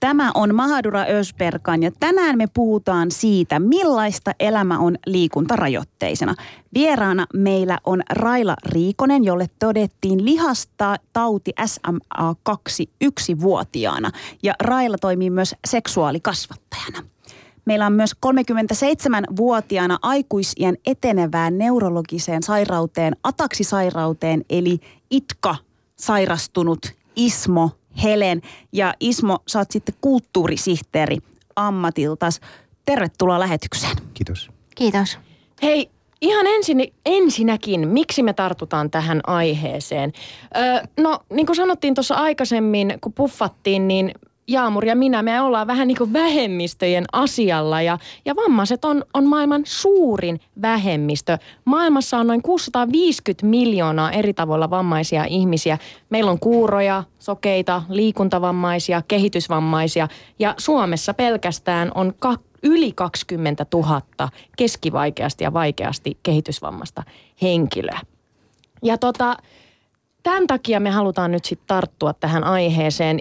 Tämä 0.00 0.30
on 0.34 0.54
Mahadura 0.54 1.04
Ösberkan 1.08 1.82
ja 1.82 1.90
tänään 2.00 2.38
me 2.38 2.46
puhutaan 2.54 3.10
siitä, 3.10 3.58
millaista 3.58 4.32
elämä 4.40 4.78
on 4.78 4.96
liikuntarajoitteisena. 5.06 6.34
Vieraana 6.74 7.26
meillä 7.34 7.78
on 7.84 8.02
Raila 8.10 8.56
Riikonen, 8.66 9.24
jolle 9.24 9.46
todettiin 9.58 10.24
lihasta 10.24 10.96
tauti 11.12 11.52
SMA2 11.60 12.88
yksivuotiaana 13.00 14.10
ja 14.42 14.54
Raila 14.60 14.98
toimii 14.98 15.30
myös 15.30 15.54
seksuaalikasvattajana. 15.66 17.17
Meillä 17.68 17.86
on 17.86 17.92
myös 17.92 18.12
37-vuotiaana 18.26 19.98
aikuisien 20.02 20.78
etenevään 20.86 21.58
neurologiseen 21.58 22.42
sairauteen, 22.42 23.16
ataksisairauteen 23.24 24.44
eli 24.50 24.78
ITKA 25.10 25.56
sairastunut 25.96 26.92
Ismo 27.16 27.70
Helen. 28.02 28.42
Ja 28.72 28.94
Ismo, 29.00 29.38
sä 29.48 29.58
oot 29.58 29.70
sitten 29.70 29.94
kulttuurisihteeri 30.00 31.18
ammatiltas. 31.56 32.40
Tervetuloa 32.84 33.40
lähetykseen. 33.40 33.96
Kiitos. 34.14 34.50
Kiitos. 34.74 35.18
Hei, 35.62 35.90
Ihan 36.20 36.46
ensin, 36.46 36.92
ensinnäkin, 37.06 37.88
miksi 37.88 38.22
me 38.22 38.32
tartutaan 38.32 38.90
tähän 38.90 39.20
aiheeseen? 39.26 40.12
Öö, 40.56 40.82
no, 41.00 41.18
niin 41.32 41.46
kuin 41.46 41.56
sanottiin 41.56 41.94
tuossa 41.94 42.14
aikaisemmin, 42.14 42.98
kun 43.00 43.12
puffattiin, 43.12 43.88
niin 43.88 44.12
Jaamur 44.48 44.84
ja 44.84 44.96
minä, 44.96 45.22
me 45.22 45.40
ollaan 45.40 45.66
vähän 45.66 45.88
niin 45.88 45.98
kuin 45.98 46.12
vähemmistöjen 46.12 47.04
asialla 47.12 47.82
ja, 47.82 47.98
ja 48.24 48.36
vammaiset 48.36 48.84
on, 48.84 49.04
on 49.14 49.26
maailman 49.26 49.62
suurin 49.64 50.40
vähemmistö. 50.62 51.38
Maailmassa 51.64 52.18
on 52.18 52.26
noin 52.26 52.42
650 52.42 53.46
miljoonaa 53.46 54.12
eri 54.12 54.34
tavoilla 54.34 54.70
vammaisia 54.70 55.24
ihmisiä. 55.24 55.78
Meillä 56.10 56.30
on 56.30 56.40
kuuroja, 56.40 57.04
sokeita, 57.18 57.82
liikuntavammaisia, 57.88 59.02
kehitysvammaisia 59.08 60.08
ja 60.38 60.54
Suomessa 60.58 61.14
pelkästään 61.14 61.92
on 61.94 62.14
ka- 62.18 62.38
yli 62.62 62.92
20 62.92 63.66
000 63.74 64.02
keskivaikeasti 64.56 65.44
ja 65.44 65.52
vaikeasti 65.52 66.18
kehitysvammasta 66.22 67.02
henkilöä. 67.42 68.00
Ja 68.82 68.98
tota, 68.98 69.36
tämän 70.28 70.46
takia 70.46 70.80
me 70.80 70.90
halutaan 70.90 71.30
nyt 71.30 71.44
sitten 71.44 71.66
tarttua 71.66 72.12
tähän 72.12 72.44
aiheeseen. 72.44 73.20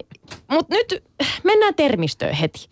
Mutta 0.51 0.75
nyt 0.75 1.03
mennään 1.43 1.75
termistöön 1.75 2.33
heti. 2.33 2.67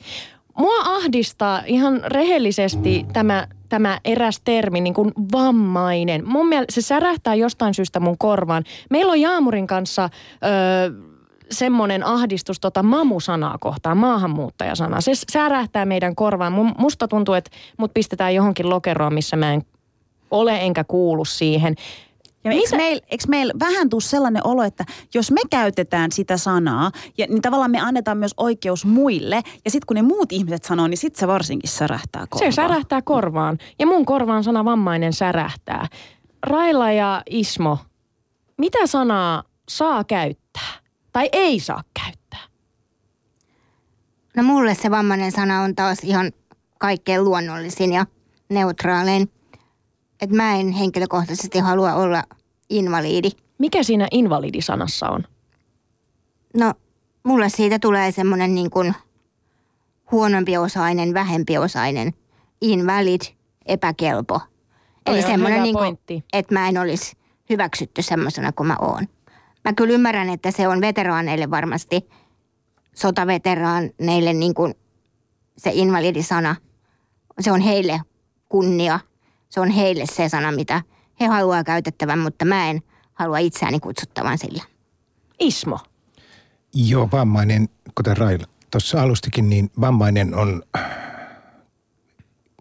Mua 0.58 0.80
ahdistaa 0.80 1.62
ihan 1.66 2.02
rehellisesti 2.06 3.06
tämä, 3.14 3.48
tämä 3.70 4.00
eräs 4.06 4.42
termi, 4.44 4.82
niin 4.82 4.94
kuin 4.94 5.12
vammainen. 5.32 6.28
Mun 6.28 6.48
mielestä 6.48 6.74
se 6.74 6.82
särähtää 6.82 7.36
jostain 7.36 7.74
syystä 7.74 8.00
mun 8.00 8.18
korvaan. 8.18 8.64
Meillä 8.90 9.12
on 9.12 9.22
Jaamurin 9.22 9.68
kanssa... 9.68 10.10
Öö, 10.46 11.16
semmoinen 11.52 12.04
ahdistus 12.04 12.60
tota 12.60 12.84
mamu-sanaa 12.84 13.58
kohtaan, 13.58 13.98
maahanmuuttajasanaa. 13.98 15.02
Se 15.02 15.12
särähtää 15.32 15.86
meidän 15.86 16.16
korvaan. 16.16 16.54
Musta 16.78 17.08
tuntuu, 17.08 17.34
että 17.34 17.52
mut 17.78 17.94
pistetään 17.94 18.36
johonkin 18.36 18.70
lokeroon, 18.70 19.14
missä 19.14 19.36
mä 19.36 19.54
en 19.54 19.62
ole 20.32 20.62
enkä 20.62 20.84
kuulu 20.84 21.26
siihen. 21.26 21.76
Ja 22.46 22.52
eikö 22.52 22.78
meillä 22.78 23.02
meil 23.28 23.52
vähän 23.60 23.90
tule 23.90 24.02
sellainen 24.02 24.48
olo, 24.48 24.64
että 24.64 24.86
jos 25.14 25.32
me 25.32 25.42
käytetään 25.50 26.12
sitä 26.12 26.38
sanaa, 26.38 26.92
ja, 27.18 27.28
niin 27.30 27.42
tavallaan 27.42 27.72
me 27.72 27.80
annetaan 27.80 28.18
myös 28.18 28.34
oikeus 28.38 28.86
muille, 28.86 29.42
ja 29.66 29.72
sitten 29.72 29.86
kun 29.88 29.96
ne 29.96 30.02
muut 30.02 30.32
ihmiset 30.32 30.64
sanoo, 30.64 30.88
niin 30.88 30.98
sitten 30.98 31.20
se 31.20 31.28
varsinkin 31.28 31.70
särähtää 31.70 32.26
korvaan. 32.30 32.52
Se 32.52 32.56
särähtää 32.56 33.02
korvaan, 33.02 33.58
ja 33.80 33.88
mun 33.88 34.06
korvaan 34.06 34.44
sana 34.44 34.66
vammainen 34.66 35.14
särähtää. 35.14 35.88
Raila 36.44 36.92
ja 36.92 37.24
Ismo, 37.30 37.78
mitä 38.58 38.88
sanaa 38.88 39.44
saa 39.70 40.04
käyttää 40.04 40.74
tai 41.14 41.30
ei 41.32 41.60
saa 41.60 41.84
käyttää? 42.04 42.40
No 44.38 44.44
mulle 44.44 44.76
se 44.76 44.92
vammainen 44.92 45.32
sana 45.32 45.62
on 45.62 45.76
taas 45.76 46.00
ihan 46.04 46.32
kaikkein 46.80 47.24
luonnollisin 47.24 47.94
ja 47.94 48.06
neutraalein 48.50 49.32
että 50.22 50.36
mä 50.36 50.56
en 50.56 50.72
henkilökohtaisesti 50.72 51.60
halua 51.60 51.94
olla 51.94 52.24
invaliidi. 52.70 53.30
Mikä 53.58 53.84
siinä 53.84 54.08
invalidisanassa 54.12 55.10
on? 55.10 55.24
No, 56.58 56.74
mulle 57.24 57.50
siitä 57.50 57.80
tulee 57.80 58.12
semmoinen 58.12 58.56
niin 58.56 58.70
kuin 58.70 58.94
huonompiosainen, 60.12 61.14
vähempiosainen, 61.14 62.14
invalid, 62.62 63.22
epäkelpo. 63.66 64.42
Eli 65.06 65.22
semmoinen, 65.22 65.64
niin 65.64 65.76
kuin, 65.76 65.98
että 66.34 66.54
mä 66.54 66.68
en 66.68 66.78
olisi 66.78 67.18
hyväksytty 67.50 68.02
semmoisena 68.02 68.52
kuin 68.52 68.68
mä 68.68 68.76
oon. 68.82 69.08
Mä 69.66 69.74
kyllä 69.74 69.94
ymmärrän, 69.94 70.30
että 70.30 70.52
se 70.52 70.68
on 70.68 70.82
veteraaneille 70.82 71.50
varmasti, 71.52 72.10
sotaveteraaneille 72.96 74.34
niin 74.34 74.54
kuin 74.54 74.74
se 75.58 75.72
invalidisana. 75.74 76.56
Se 77.40 77.52
on 77.52 77.62
heille 77.62 78.02
kunnia– 78.50 79.00
se 79.50 79.60
on 79.60 79.70
heille 79.70 80.06
se 80.06 80.30
sana, 80.30 80.52
mitä 80.52 80.82
he 81.20 81.28
haluaa 81.28 81.64
käytettävän, 81.64 82.20
mutta 82.20 82.46
mä 82.46 82.70
en 82.70 82.82
halua 83.14 83.38
itseäni 83.38 83.80
kutsuttavan 83.80 84.38
sillä. 84.38 84.64
Ismo. 85.40 85.80
Joo, 86.74 87.10
vammainen, 87.12 87.70
kuten 87.96 88.18
Raila 88.18 88.46
tuossa 88.72 89.02
alustikin, 89.02 89.50
niin 89.50 89.72
vammainen 89.82 90.36
on 90.36 90.64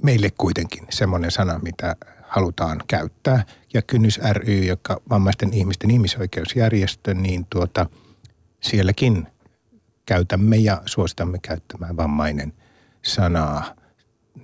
meille 0.03 0.31
kuitenkin 0.39 0.87
semmoinen 0.91 1.31
sana, 1.31 1.59
mitä 1.59 1.97
halutaan 2.23 2.81
käyttää. 2.87 3.45
Ja 3.75 3.83
Kynnys 3.83 4.21
ry, 4.33 4.65
joka 4.65 5.01
vammaisten 5.11 5.53
ihmisten 5.53 5.91
ihmisoikeusjärjestö, 5.91 7.15
niin 7.15 7.47
tuota, 7.51 7.87
sielläkin 8.61 9.27
käytämme 10.07 10.57
ja 10.57 10.83
suositamme 10.87 11.39
käyttämään 11.39 11.97
vammainen 11.97 12.53
sanaa– 13.03 13.65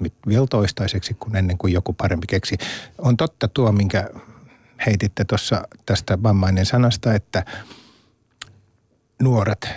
nyt 0.00 0.14
vielä 0.26 0.47
toistaiseksi 0.50 1.14
kuin 1.14 1.37
ennen 1.37 1.59
kuin 1.59 1.73
joku 1.73 1.92
parempi 1.92 2.26
keksi. 2.26 2.59
On 2.99 3.16
totta 3.16 3.49
tuo, 3.49 3.73
minkä 3.73 4.11
heititte 4.87 5.25
tuossa 5.25 5.62
tästä 5.87 6.23
vammainen 6.23 6.66
sanasta, 6.66 7.14
että 7.14 7.44
nuoret 9.23 9.68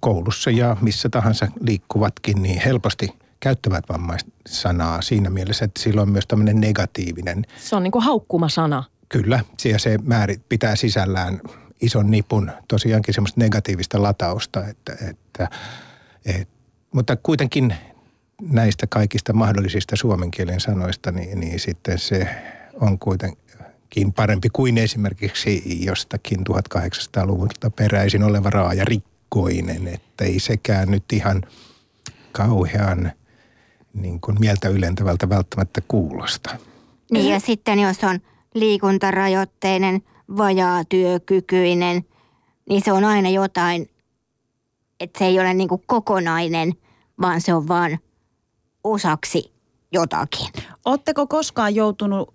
koulussa 0.00 0.50
ja 0.50 0.76
missä 0.80 1.08
tahansa 1.08 1.46
liikkuvatkin, 1.60 2.42
niin 2.42 2.60
helposti 2.60 3.08
käyttävät 3.40 3.84
vammaisanaa 3.88 5.02
siinä 5.02 5.30
mielessä, 5.30 5.64
että 5.64 5.82
sillä 5.82 6.02
on 6.02 6.10
myös 6.10 6.26
tämmöinen 6.26 6.60
negatiivinen. 6.60 7.44
Se 7.58 7.76
on 7.76 7.82
niin 7.82 7.92
kuin 7.92 8.04
haukkuma 8.04 8.48
sana. 8.48 8.84
Kyllä, 9.08 9.40
ja 9.64 9.78
se 9.78 9.98
määrit 10.02 10.48
pitää 10.48 10.76
sisällään 10.76 11.40
ison 11.80 12.10
nipun 12.10 12.50
tosiaankin 12.68 13.14
semmoista 13.14 13.40
negatiivista 13.40 14.02
latausta, 14.02 14.66
että, 14.66 14.92
että, 15.10 15.48
että 16.24 16.58
mutta 16.94 17.16
kuitenkin 17.16 17.74
näistä 18.42 18.86
kaikista 18.86 19.32
mahdollisista 19.32 19.96
suomen 19.96 20.30
kielen 20.30 20.60
sanoista, 20.60 21.12
niin, 21.12 21.40
niin 21.40 21.60
sitten 21.60 21.98
se 21.98 22.28
on 22.80 22.98
kuitenkin 22.98 24.12
parempi 24.16 24.48
kuin 24.52 24.78
esimerkiksi 24.78 25.84
jostakin 25.84 26.38
1800-luvulta 26.38 27.70
peräisin 27.70 28.22
oleva 28.22 28.50
raaja 28.50 28.84
rikkoinen, 28.84 29.88
että 29.88 30.24
ei 30.24 30.40
sekään 30.40 30.90
nyt 30.90 31.04
ihan 31.12 31.42
kauhean 32.32 33.12
niin 33.94 34.20
kuin 34.20 34.36
mieltä 34.40 34.68
ylentävältä 34.68 35.28
välttämättä 35.28 35.80
kuulosta. 35.88 36.56
Niin 37.10 37.32
ja 37.32 37.40
sitten 37.40 37.78
jos 37.78 38.04
on 38.04 38.20
liikuntarajoitteinen, 38.54 40.02
vajaa 40.36 40.84
työkykyinen, 40.84 42.04
niin 42.68 42.82
se 42.84 42.92
on 42.92 43.04
aina 43.04 43.28
jotain, 43.28 43.90
että 45.00 45.18
se 45.18 45.24
ei 45.24 45.40
ole 45.40 45.54
niin 45.54 45.68
kuin 45.68 45.82
kokonainen, 45.86 46.72
vaan 47.20 47.40
se 47.40 47.54
on 47.54 47.68
vaan 47.68 47.98
osaksi 48.92 49.52
jotakin. 49.92 50.48
Oletteko 50.84 51.26
koskaan 51.26 51.74
joutunut, 51.74 52.34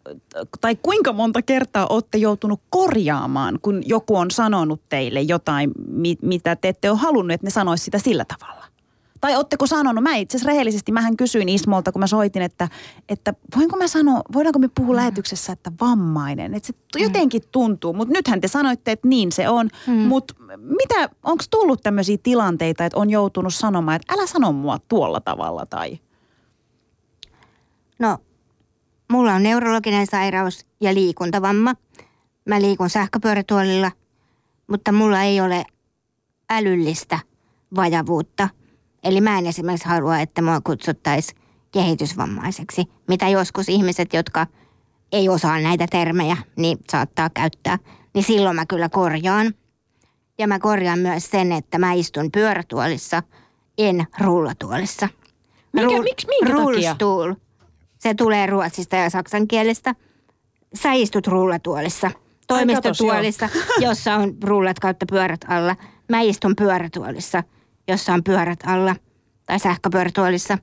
tai 0.62 0.76
kuinka 0.76 1.14
monta 1.14 1.42
kertaa 1.42 1.88
olette 1.88 2.18
joutunut 2.18 2.62
korjaamaan, 2.70 3.60
kun 3.62 3.82
joku 3.86 4.16
on 4.16 4.32
sanonut 4.32 4.82
teille 4.90 5.22
jotain, 5.22 5.72
mitä 6.22 6.56
te 6.56 6.68
ette 6.68 6.92
ole 6.92 7.00
halunnut, 7.00 7.34
että 7.34 7.48
ne 7.48 7.52
sanoisi 7.52 7.84
sitä 7.84 8.00
sillä 8.00 8.26
tavalla? 8.26 8.64
Tai 9.22 9.36
ootteko 9.36 9.68
sanonut, 9.68 10.04
mä 10.04 10.16
itse 10.16 10.38
asiassa 10.38 10.52
rehellisesti, 10.52 10.92
mähän 10.92 11.18
kysyin 11.18 11.50
Ismolta, 11.50 11.92
kun 11.92 12.00
mä 12.00 12.08
soitin, 12.08 12.42
että, 12.42 12.70
että 13.10 13.34
voinko 13.58 13.78
mä 13.78 13.88
sanoa, 13.88 14.22
voidaanko 14.34 14.60
me 14.60 14.70
puhua 14.76 14.94
mm. 14.94 14.96
lähetyksessä, 14.96 15.54
että 15.54 15.72
vammainen, 15.82 16.54
että 16.54 16.68
se 16.68 16.74
mm. 16.74 17.04
jotenkin 17.04 17.42
tuntuu, 17.52 17.94
mutta 17.94 18.14
nythän 18.14 18.42
te 18.42 18.48
sanoitte, 18.48 18.92
että 18.92 19.08
niin 19.08 19.32
se 19.32 19.50
on, 19.50 19.70
mm. 19.88 19.94
mutta 19.94 20.34
mitä, 20.58 21.10
onko 21.24 21.44
tullut 21.50 21.84
tämmöisiä 21.84 22.18
tilanteita, 22.24 22.86
että 22.86 23.00
on 23.00 23.10
joutunut 23.10 23.54
sanomaan, 23.54 23.96
että 23.96 24.14
älä 24.14 24.28
sano 24.28 24.52
mua 24.52 24.80
tuolla 24.88 25.20
tavalla 25.20 25.66
tai? 25.66 26.00
No, 28.04 28.18
mulla 29.12 29.34
on 29.34 29.44
neurologinen 29.44 30.08
sairaus 30.08 30.66
ja 30.82 30.94
liikuntavamma. 30.94 31.74
Mä 32.46 32.62
liikun 32.62 32.90
sähköpyörätuolilla, 32.90 33.92
mutta 34.68 34.92
mulla 34.92 35.22
ei 35.22 35.42
ole 35.42 35.66
älyllistä 36.50 37.20
vajavuutta– 37.76 38.50
Eli 39.04 39.22
mä 39.22 39.38
en 39.38 39.48
esimerkiksi 39.48 39.88
halua, 39.88 40.20
että 40.20 40.42
mua 40.42 40.62
kutsuttaisiin 40.64 41.42
kehitysvammaiseksi, 41.72 42.86
mitä 43.08 43.30
joskus 43.30 43.70
ihmiset, 43.70 44.14
jotka 44.14 44.48
ei 45.12 45.30
osaa 45.30 45.60
näitä 45.60 45.88
termejä, 45.92 46.38
niin 46.56 46.78
saattaa 46.92 47.30
käyttää. 47.30 47.80
Niin 48.14 48.24
silloin 48.24 48.56
mä 48.56 48.66
kyllä 48.66 48.90
korjaan. 48.90 49.54
Ja 50.38 50.48
mä 50.48 50.60
korjaan 50.60 51.00
myös 51.00 51.32
sen, 51.32 51.52
että 51.52 51.80
mä 51.80 51.94
istun 51.94 52.32
pyörätuolissa, 52.32 53.24
en 53.78 54.06
rullatuolissa. 54.20 55.10
Mikä, 55.74 55.86
Rull, 55.86 56.04
miksi, 56.04 56.28
minkä 56.28 56.54
rullstuul. 56.54 57.34
Se 58.04 58.14
tulee 58.14 58.46
ruotsista 58.46 58.96
ja 58.96 59.10
saksan 59.10 59.48
kielestä. 59.48 59.96
Sä 60.76 60.94
istut 60.94 61.28
rullatuolissa, 61.28 62.12
toimistotuolissa, 62.48 63.50
jossa 63.80 64.16
on 64.16 64.36
rullat 64.44 64.80
kautta 64.80 65.06
pyörät 65.06 65.42
alla. 65.48 65.76
Mä 66.10 66.22
istun 66.22 66.56
pyörätuolissa– 66.56 67.44
jossa 67.88 68.14
on 68.14 68.24
pyörät 68.24 68.60
alla 68.66 68.96
tai 69.46 69.60
sähköpyörätuolissa. 69.60 70.58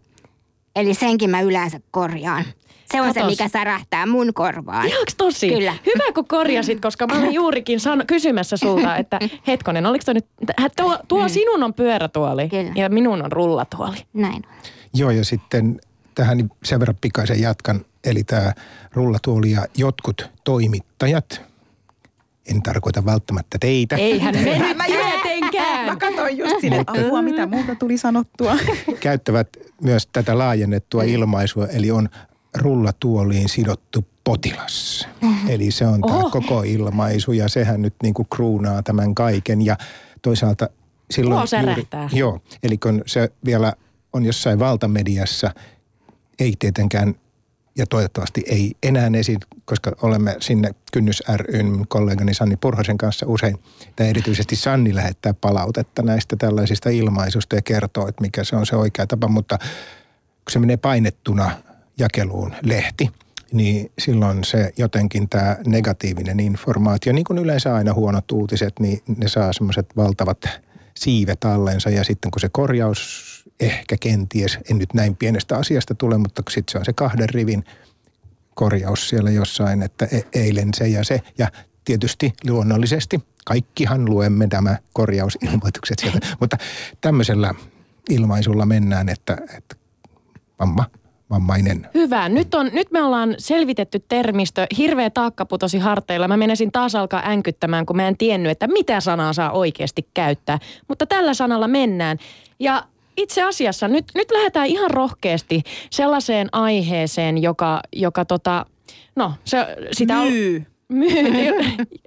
Eli 0.77 0.95
senkin 0.95 1.31
mä 1.31 1.41
yleensä 1.41 1.81
korjaan. 1.91 2.45
Se 2.93 3.01
on 3.01 3.07
Katos. 3.07 3.23
se, 3.23 3.27
mikä 3.27 3.49
särähtää 3.49 4.07
mun 4.07 4.35
korvaan. 4.35 4.87
Ihanko 4.87 5.13
tosi? 5.17 5.49
Kyllä. 5.49 5.75
Hyvä, 5.87 6.13
kun 6.15 6.29
korjasit, 6.29 6.81
koska 6.81 7.07
mä 7.07 7.19
olin 7.19 7.35
juurikin 7.35 7.81
sano, 7.81 8.05
kysymässä 8.07 8.57
sulta, 8.57 8.97
että 8.97 9.19
hetkonen, 9.47 9.87
oliko 9.87 10.03
toi 10.05 10.15
nyt, 10.15 10.27
tuo, 10.77 10.99
tuo 11.09 11.23
mm. 11.23 11.29
sinun 11.29 11.63
on 11.63 11.75
pyörätuoli 11.75 12.49
Kyllä. 12.49 12.73
ja 12.75 12.89
minun 12.89 13.23
on 13.23 13.33
rullatuoli. 13.33 13.97
Näin. 14.13 14.43
Joo, 14.95 15.11
ja 15.11 15.25
sitten 15.25 15.81
tähän 16.15 16.51
sen 16.65 16.81
verran 16.81 16.97
pikaisen 17.01 17.41
jatkan, 17.41 17.85
eli 18.05 18.25
tämä 18.25 18.53
rullatuoli 18.93 19.51
ja 19.51 19.65
jotkut 19.77 20.31
toimittajat, 20.45 21.43
en 22.47 22.63
tarkoita 22.63 23.05
välttämättä 23.05 23.59
teitä. 23.61 23.97
Eihän 23.97 24.35
me 24.35 24.75
mä 24.75 24.85
tietenkään. 24.85 25.87
Mä 25.87 25.97
katsoin 25.97 26.39
just 26.39 26.61
sinne, 26.61 26.79
Mutta, 26.79 26.93
apua, 26.93 27.23
mitä 27.23 27.47
muuta 27.47 27.75
tuli 27.75 27.99
sanottua. 27.99 28.57
Käyttävät 29.01 29.49
myös 29.83 30.07
tätä 30.07 30.39
laajennettua 30.39 31.03
ilmaisua, 31.03 31.67
eli 31.67 31.91
on 31.91 32.09
rullatuoliin 32.59 33.49
sidottu 33.49 34.05
potilas. 34.25 35.09
Eli 35.49 35.71
se 35.71 35.87
on 35.87 36.01
tämä 36.01 36.31
koko 36.31 36.63
ilmaisu 36.63 37.33
ja 37.33 37.49
sehän 37.49 37.83
nyt 37.83 37.95
niin 38.03 38.15
kuin 38.15 38.29
kruunaa 38.31 38.83
tämän 38.83 39.15
kaiken 39.15 39.65
ja 39.65 39.77
toisaalta 40.23 40.69
silloin... 41.11 41.49
Tuo 41.51 41.61
juuri, 41.61 41.87
Joo, 42.13 42.41
eli 42.63 42.79
kun 42.79 43.03
se 43.07 43.29
vielä 43.45 43.73
on 44.13 44.25
jossain 44.25 44.59
valtamediassa, 44.59 45.51
ei 46.41 46.55
tietenkään 46.59 47.15
ja 47.79 47.87
toivottavasti 47.87 48.43
ei 48.47 48.73
enää 48.83 49.11
esiin, 49.19 49.41
koska 49.65 49.93
olemme 50.03 50.37
sinne 50.41 50.71
Kynnys 50.93 51.23
ryn 51.37 51.85
kollegani 51.89 52.35
Sanni 52.35 52.57
Purhosen 52.57 52.99
kanssa 52.99 53.27
usein, 53.29 53.59
tai 53.97 54.09
erityisesti 54.09 54.57
Sanni 54.57 54.95
lähettää 54.95 55.35
palautetta 55.35 56.03
näistä 56.03 56.37
tällaisista 56.37 56.91
ilmaisusta 56.91 57.57
ja 57.57 57.63
kertoo, 57.63 58.09
että 58.09 58.21
mikä 58.21 58.45
se 58.45 58.57
on 58.57 58.67
se 58.67 58.77
oikea 58.77 59.07
tapa, 59.07 59.29
mutta 59.29 59.59
kun 59.59 60.53
se 60.53 60.59
menee 60.59 60.77
painettuna 60.77 61.51
jakeluun 61.99 62.55
lehti, 62.63 63.11
niin 63.53 63.93
silloin 63.99 64.45
se 64.45 64.73
jotenkin 64.77 65.29
tämä 65.29 65.57
negatiivinen 65.67 66.41
informaatio, 66.41 67.13
niin 67.13 67.25
kuin 67.25 67.39
yleensä 67.39 67.75
aina 67.75 67.95
huonot 67.95 68.33
uutiset, 68.33 68.81
niin 68.81 69.03
ne 69.17 69.29
saa 69.29 69.53
semmoiset 69.53 69.87
valtavat 69.97 70.49
siivet 70.97 71.45
allensa 71.45 71.91
ja 71.91 72.05
sitten 72.05 72.31
kun 72.31 72.41
se 72.41 72.49
korjaus 72.53 73.30
ehkä 73.61 73.97
kenties, 74.01 74.59
en 74.71 74.79
nyt 74.79 74.95
näin 74.95 75.17
pienestä 75.17 75.57
asiasta 75.57 75.95
tule, 75.95 76.19
mutta 76.19 76.43
sitten 76.51 76.73
se 76.73 76.79
on 76.79 76.85
se 76.85 76.93
kahden 76.93 77.29
rivin 77.29 77.65
korjaus 78.55 79.09
siellä 79.09 79.31
jossain, 79.31 79.83
että 79.83 80.05
e- 80.05 80.41
eilen 80.41 80.69
se 80.75 80.89
ja 80.89 81.05
se. 81.05 81.21
Ja 81.39 81.49
tietysti 81.85 82.33
luonnollisesti 82.49 83.21
kaikkihan 83.45 84.05
luemme 84.05 84.47
tämä 84.47 84.77
korjausilmoitukset 84.93 85.99
sieltä, 85.99 86.27
mutta 86.41 86.57
tämmöisellä 87.01 87.55
ilmaisulla 88.11 88.67
mennään, 88.67 89.09
että, 89.09 89.37
että 89.57 89.77
vamma, 90.61 90.85
vammainen. 91.31 91.89
Hyvä. 91.95 92.29
Nyt, 92.29 92.55
on, 92.55 92.71
nyt 92.73 92.91
me 92.91 93.03
ollaan 93.03 93.35
selvitetty 93.39 94.05
termistö. 94.09 94.67
Hirveä 94.79 95.11
taakka 95.11 95.47
putosi 95.47 95.79
harteilla. 95.79 96.29
Mä 96.29 96.37
menisin 96.37 96.73
taas 96.73 96.95
alkaa 96.95 97.23
änkyttämään, 97.27 97.87
kun 97.87 97.97
mä 97.97 98.09
en 98.09 98.17
tiennyt, 98.17 98.53
että 98.53 98.67
mitä 98.67 99.01
sanaa 99.01 99.33
saa 99.33 99.51
oikeasti 99.51 100.09
käyttää. 100.15 100.59
Mutta 100.89 101.07
tällä 101.07 101.35
sanalla 101.35 101.69
mennään. 101.69 102.19
Ja 102.59 102.85
itse 103.17 103.43
asiassa 103.43 103.89
nyt, 103.89 104.05
nyt 104.15 104.31
lähdetään 104.31 104.67
ihan 104.67 104.91
rohkeasti 104.91 105.63
sellaiseen 105.91 106.49
aiheeseen, 106.53 107.43
joka, 107.43 107.81
joka 107.93 108.25
tota, 108.25 108.67
no 109.17 109.33
se, 109.45 109.67
sitä 109.93 110.15
Myy. 110.15 110.57
On, 110.57 110.67
myy. 110.97 111.53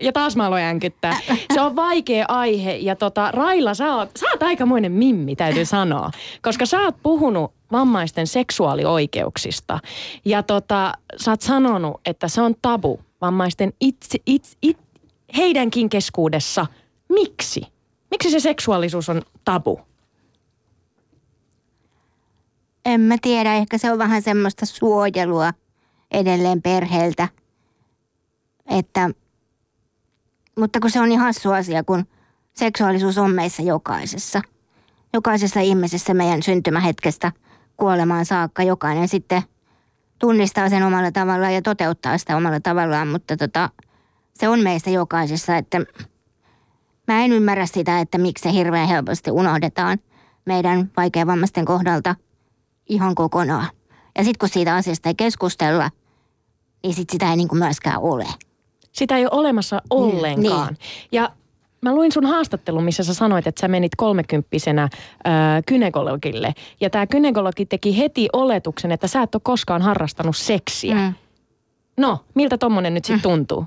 Ja 0.02 0.12
taas 0.12 0.36
mä 0.36 0.46
aloin 0.46 0.64
änkyttää. 0.64 1.20
Se 1.54 1.62
on 1.62 1.76
vaikea 1.76 2.26
aihe 2.28 2.76
ja 2.76 2.96
tota, 2.96 3.32
Raila, 3.32 3.74
sä 3.74 3.96
oot, 3.96 4.10
sä 4.20 4.26
oot 4.32 4.44
aikamoinen 4.44 4.92
mimmi, 4.92 5.36
täytyy 5.36 5.66
sanoa. 5.66 6.12
Koska 6.42 6.66
sä 6.66 6.80
oot 6.80 6.96
puhunut 7.04 7.52
vammaisten 7.72 8.28
seksuaalioikeuksista. 8.28 9.80
Ja 10.26 10.44
tota, 10.44 10.94
sä 11.18 11.32
oot 11.32 11.42
sanonut, 11.42 12.02
että 12.06 12.28
se 12.28 12.42
on 12.42 12.56
tabu 12.62 13.00
vammaisten 13.22 13.74
itse, 13.82 14.18
itse, 14.26 14.58
it, 14.62 14.78
heidänkin 15.38 15.90
keskuudessa. 15.90 16.66
Miksi? 17.10 17.62
Miksi 18.12 18.30
se 18.30 18.40
seksuaalisuus 18.40 19.10
on 19.10 19.22
tabu? 19.46 19.80
En 22.86 23.02
mä 23.02 23.16
tiedä, 23.22 23.54
ehkä 23.54 23.78
se 23.78 23.92
on 23.92 23.98
vähän 23.98 24.22
semmoista 24.22 24.66
suojelua 24.66 25.54
edelleen 26.12 26.62
perheeltä. 26.62 27.28
Että, 28.70 29.10
mutta 30.60 30.80
kun 30.80 30.92
se 30.92 31.00
on 31.00 31.10
niin 31.10 31.20
hassu 31.20 31.52
asia, 31.52 31.84
kun 31.84 32.06
seksuaalisuus 32.54 33.18
on 33.18 33.32
meissä 33.32 33.64
jokaisessa. 33.64 34.42
Jokaisessa 35.14 35.60
ihmisessä 35.60 36.14
meidän 36.14 36.44
syntymähetkestä 36.44 37.32
kuolemaan 37.78 38.26
saakka. 38.26 38.64
Jokainen 38.64 39.08
sitten 39.08 39.42
tunnistaa 40.20 40.70
sen 40.70 40.84
omalla 40.84 41.12
tavallaan 41.12 41.54
ja 41.54 41.62
toteuttaa 41.62 42.18
sitä 42.18 42.38
omalla 42.38 42.60
tavallaan, 42.60 43.08
mutta 43.08 43.38
tota, 43.38 43.70
se 44.34 44.48
on 44.48 44.60
meissä 44.60 44.90
jokaisessa, 44.90 45.58
että 45.58 45.82
mä 47.08 47.26
en 47.26 47.32
ymmärrä 47.32 47.66
sitä, 47.66 48.00
että 48.00 48.18
miksi 48.18 48.44
se 48.44 48.52
hirveän 48.52 48.88
helposti 48.88 49.32
unohdetaan 49.32 49.98
meidän 50.46 50.92
vaikeavammaisten 50.98 51.66
kohdalta– 51.66 52.16
ihan 52.90 53.16
kokonaan. 53.16 53.68
Ja 54.18 54.24
sitten 54.24 54.40
kun 54.40 54.50
siitä 54.50 54.76
asiasta 54.76 55.10
ei 55.10 55.16
keskustella, 55.16 55.92
niin 56.84 56.94
sit 56.94 57.10
sitä 57.10 57.30
ei 57.30 57.36
niin 57.36 57.48
kuin 57.48 57.60
myöskään 57.60 58.00
ole. 58.00 58.26
Sitä 58.92 59.18
ei 59.18 59.26
ole 59.26 59.32
olemassa 59.32 59.76
mm, 59.76 59.82
ollenkaan. 59.90 60.68
Niin. 60.68 61.10
Ja 61.12 61.30
mä 61.82 61.96
luin 61.96 62.12
sun 62.12 62.26
haastattelun, 62.26 62.84
missä 62.84 63.04
sä 63.04 63.14
sanoit, 63.14 63.48
että 63.48 63.62
sä 63.62 63.68
menit 63.68 63.96
kolmekymppisenä 63.98 64.90
kynekologille. 65.66 66.54
Ja 66.82 66.90
tämä 66.90 67.08
kynekologi 67.08 67.66
teki 67.66 67.98
heti 67.98 68.30
oletuksen, 68.34 68.92
että 68.92 69.08
sä 69.08 69.22
et 69.22 69.36
ole 69.36 69.42
koskaan 69.46 69.82
harrastanut 69.82 70.38
seksiä. 70.38 70.96
Mm. 70.96 71.14
No, 71.98 72.20
miltä 72.36 72.58
tommonen 72.58 72.94
nyt 72.94 73.06
sitten 73.06 73.20
mm. 73.20 73.36
tuntuu? 73.36 73.66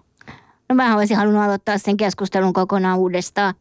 No 0.69 0.75
mä 0.75 0.97
olisin 0.97 1.17
halunnut 1.17 1.43
aloittaa 1.43 1.79
sen 1.79 1.97
keskustelun 1.97 2.53
kokonaan 2.53 2.99
uudestaan. 2.99 3.55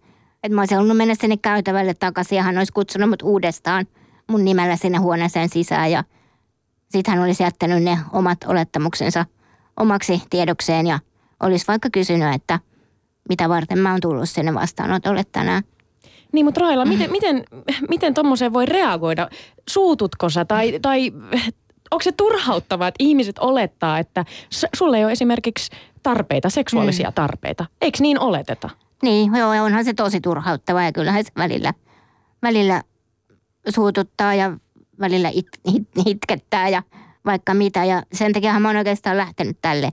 Että 0.44 0.56
mä 0.56 0.62
olisin 0.62 0.78
halunnut 0.78 0.98
mennä 0.98 1.15
sinne 1.15 1.38
käytävälle 1.38 1.94
takaisin 1.94 2.36
ja 2.36 2.44
hän 2.44 2.58
olisi 2.58 2.74
kutsunut 2.74 3.10
mut 3.10 3.22
uudestaan– 3.22 3.86
mun 4.27 4.45
nimellä 4.45 4.75
sinne 4.75 4.97
huoneeseen 4.97 5.49
sisään 5.49 5.91
ja 5.91 6.03
sitten 6.89 7.13
hän 7.13 7.23
olisi 7.23 7.43
jättänyt 7.43 7.83
ne 7.83 7.99
omat 8.13 8.38
olettamuksensa 8.47 9.25
omaksi 9.79 10.21
tiedokseen 10.29 10.88
ja 10.88 10.99
olisi 11.43 11.67
vaikka 11.67 11.89
kysynyt, 11.91 12.35
että 12.35 12.59
mitä 13.29 13.49
varten 13.49 13.79
mä 13.79 13.91
oon 13.91 14.01
tullut 14.01 14.29
sinne 14.29 14.53
vastaanotolle 14.53 15.23
tänään. 15.31 15.63
Niin, 16.31 16.45
mutta 16.45 16.61
Raila, 16.61 16.85
miten, 16.85 17.11
miten, 17.11 17.43
miten 17.89 18.13
tuommoiseen 18.13 18.53
voi 18.53 18.65
reagoida? 18.65 19.29
Suututko 19.69 20.29
sä 20.29 20.45
tai, 20.45 20.79
tai 20.81 21.11
onko 21.91 22.03
se 22.03 22.11
turhauttavaa, 22.11 22.88
että 22.88 23.03
ihmiset 23.03 23.39
olettaa, 23.39 23.99
että 23.99 24.25
sulle 24.75 24.97
ei 24.97 25.03
ole 25.03 25.11
esimerkiksi 25.11 25.71
tarpeita, 26.03 26.49
seksuaalisia 26.49 27.09
mm. 27.09 27.13
tarpeita. 27.13 27.65
Eikö 27.81 27.97
niin 28.01 28.19
oleteta? 28.19 28.69
Niin, 29.03 29.35
joo, 29.35 29.49
onhan 29.63 29.85
se 29.85 29.93
tosi 29.93 30.21
turhauttavaa 30.21 30.83
ja 30.83 30.91
kyllähän 30.91 31.23
se 31.23 31.31
välillä, 31.38 31.73
välillä 32.41 32.81
suututtaa 33.69 34.34
ja 34.34 34.58
välillä 34.99 35.30
it, 35.34 35.47
it, 35.73 35.89
itkettää 36.06 36.69
ja 36.69 36.84
vaikka 37.25 37.54
mitä. 37.54 37.86
Ja 37.86 38.04
sen 38.13 38.34
takia 38.34 38.60
mä 38.60 38.69
oon 38.69 38.78
oikeastaan 38.78 39.17
lähtenyt 39.17 39.58
tälle, 39.62 39.89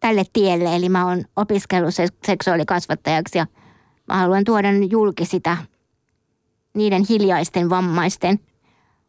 tälle 0.00 0.24
tielle. 0.32 0.76
Eli 0.76 0.88
mä 0.88 1.06
oon 1.06 1.24
opiskellut 1.36 1.94
seksuaalikasvattajaksi 2.26 3.38
ja 3.38 3.46
mä 4.08 4.16
haluan 4.16 4.44
tuoda 4.44 4.68
julki 4.90 5.24
sitä 5.24 5.56
niiden 6.74 7.02
hiljaisten 7.08 7.70
vammaisten 7.70 8.38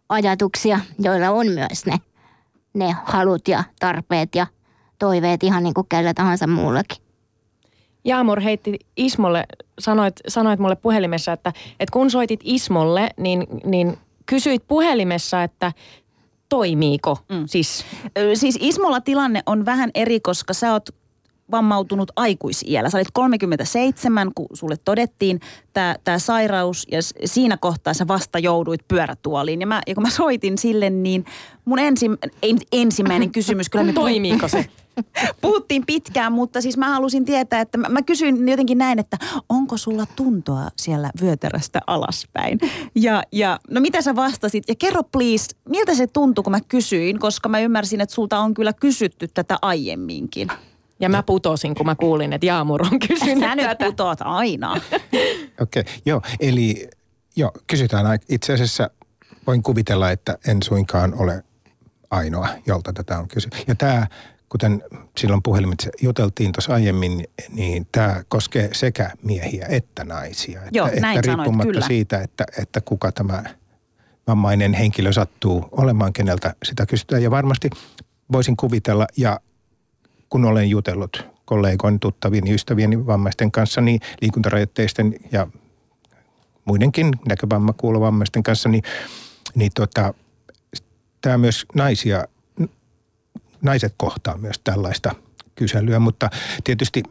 ajatuksia, 0.09 0.79
joilla 0.99 1.29
on 1.29 1.47
myös 1.47 1.85
ne, 1.85 1.97
ne 2.73 2.95
halut 3.05 3.47
ja 3.47 3.63
tarpeet 3.79 4.35
ja 4.35 4.47
toiveet 4.99 5.43
ihan 5.43 5.63
niin 5.63 5.73
kuin 5.73 5.87
kellä 5.89 6.13
tahansa 6.13 6.47
muullakin. 6.47 7.06
Jaamur 8.07 8.41
heitti 8.41 8.79
Ismolle, 8.97 9.43
sanoit, 9.79 10.15
sanoit 10.27 10.59
mulle 10.59 10.75
puhelimessa, 10.75 11.33
että, 11.33 11.53
että 11.79 11.93
kun 11.93 12.11
soitit 12.11 12.39
Ismolle, 12.43 13.09
niin, 13.17 13.47
niin 13.65 13.97
kysyit 14.25 14.63
puhelimessa, 14.67 15.43
että 15.43 15.71
toimiiko? 16.49 17.17
Mm. 17.29 17.43
Siis. 17.45 17.85
siis 18.33 18.57
Ismolla 18.61 19.01
tilanne 19.01 19.41
on 19.45 19.65
vähän 19.65 19.91
eri, 19.95 20.19
koska 20.19 20.53
sä 20.53 20.71
oot 20.73 20.89
vammautunut 21.51 22.11
aikuisiellä. 22.15 22.89
Sä 22.89 22.97
olit 22.97 23.11
37, 23.13 24.31
kun 24.35 24.47
sulle 24.53 24.75
todettiin 24.85 25.39
tämä 25.73 26.19
sairaus 26.19 26.87
ja 26.91 26.99
siinä 27.25 27.57
kohtaa 27.57 27.93
sä 27.93 28.07
vasta 28.07 28.39
jouduit 28.39 28.87
pyörätuoliin. 28.87 29.61
Ja, 29.61 29.67
mä, 29.67 29.81
ja 29.87 29.95
kun 29.95 30.03
mä 30.03 30.09
soitin 30.09 30.57
sille, 30.57 30.89
niin 30.89 31.25
mun 31.65 31.79
ensi, 31.79 32.05
en, 32.43 32.57
ensimmäinen 32.71 33.31
kysymys 33.31 33.69
kyllä... 33.69 33.93
Toimiiko 33.93 34.47
se? 34.47 34.65
Puhuttiin 35.41 35.85
pitkään, 35.85 36.31
mutta 36.31 36.61
siis 36.61 36.77
mä 36.77 36.89
halusin 36.89 37.25
tietää, 37.25 37.61
että 37.61 37.77
mä, 37.77 37.89
mä 37.89 38.01
kysyin 38.01 38.49
jotenkin 38.49 38.77
näin, 38.77 38.99
että 38.99 39.17
onko 39.49 39.77
sulla 39.77 40.05
tuntoa 40.15 40.69
siellä 40.75 41.11
vyötäröstä 41.21 41.79
alaspäin? 41.87 42.59
Ja, 42.95 43.23
ja 43.31 43.59
no 43.71 43.81
mitä 43.81 44.01
sä 44.01 44.15
vastasit? 44.15 44.63
Ja 44.67 44.75
kerro 44.75 45.03
please, 45.03 45.45
miltä 45.69 45.95
se 45.95 46.07
tuntui, 46.07 46.43
kun 46.43 46.51
mä 46.51 46.61
kysyin, 46.67 47.19
koska 47.19 47.49
mä 47.49 47.59
ymmärsin, 47.59 48.01
että 48.01 48.15
sulta 48.15 48.39
on 48.39 48.53
kyllä 48.53 48.73
kysytty 48.73 49.27
tätä 49.27 49.57
aiemminkin. 49.61 50.47
Ja 50.99 51.09
mä 51.09 51.23
putosin, 51.23 51.75
kun 51.75 51.85
mä 51.85 51.95
kuulin, 51.95 52.33
että 52.33 52.45
Jaamur 52.45 52.81
on 52.81 52.99
kysynyt 52.99 53.39
Sä 53.39 53.55
nyt 53.55 53.77
putoat 53.85 54.19
aina. 54.21 54.71
Okei, 55.61 55.81
okay, 55.81 55.83
joo. 56.05 56.21
Eli 56.39 56.89
joo, 57.35 57.51
kysytään. 57.67 58.19
Itse 58.29 58.53
asiassa 58.53 58.89
voin 59.47 59.63
kuvitella, 59.63 60.11
että 60.11 60.37
en 60.47 60.63
suinkaan 60.63 61.13
ole 61.19 61.43
ainoa, 62.09 62.47
jolta 62.65 62.93
tätä 62.93 63.19
on 63.19 63.27
kysy. 63.27 63.49
Ja 63.67 63.75
tämä, 63.75 64.07
kuten 64.49 64.83
silloin 65.17 65.43
puhelimitse 65.43 65.89
juteltiin 66.01 66.51
tuossa 66.51 66.73
aiemmin, 66.73 67.23
niin 67.49 67.87
tämä 67.91 68.23
koskee 68.27 68.69
sekä 68.73 69.11
miehiä 69.23 69.65
että 69.69 70.03
naisia. 70.03 70.61
Joo, 70.71 70.87
että, 70.87 70.99
näin 70.99 71.17
että 71.17 71.31
sanoit, 71.31 71.45
riippumatta 71.47 71.73
kyllä. 71.73 71.87
siitä, 71.87 72.21
että, 72.21 72.45
että 72.61 72.81
kuka 72.81 73.11
tämä 73.11 73.43
vammainen 74.27 74.73
henkilö 74.73 75.13
sattuu 75.13 75.65
olemaan, 75.71 76.13
keneltä 76.13 76.55
sitä 76.63 76.85
kysytään. 76.85 77.23
Ja 77.23 77.31
varmasti 77.31 77.69
voisin 78.31 78.57
kuvitella, 78.57 79.07
ja 79.17 79.39
kun 80.29 80.45
olen 80.45 80.69
jutellut 80.69 81.25
kollegoin, 81.45 81.99
tuttavien, 81.99 82.47
ystävieni 82.47 83.05
vammaisten 83.05 83.51
kanssa, 83.51 83.81
niin 83.81 83.99
liikuntarajoitteisten 84.21 85.15
ja 85.31 85.47
muidenkin 86.65 87.11
näkövammakuulovammaisten 87.27 88.43
kanssa, 88.43 88.69
niin, 88.69 88.83
niin 89.55 89.71
tota, 89.75 90.13
tämä 91.21 91.37
myös 91.37 91.65
naisia, 91.75 92.27
naiset 93.61 93.93
kohtaa 93.97 94.37
myös 94.37 94.59
tällaista 94.63 95.15
kyselyä, 95.55 95.99
mutta 95.99 96.29
tietysti 96.63 97.03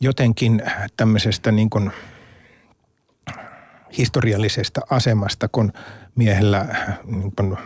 jotenkin 0.00 0.62
tämmöisestä 0.96 1.52
niin 1.52 1.70
kuin 1.70 1.90
historiallisesta 3.98 4.80
asemasta, 4.90 5.48
kun 5.48 5.72
miehellä 6.14 6.66
niin 7.04 7.32
kuin 7.36 7.56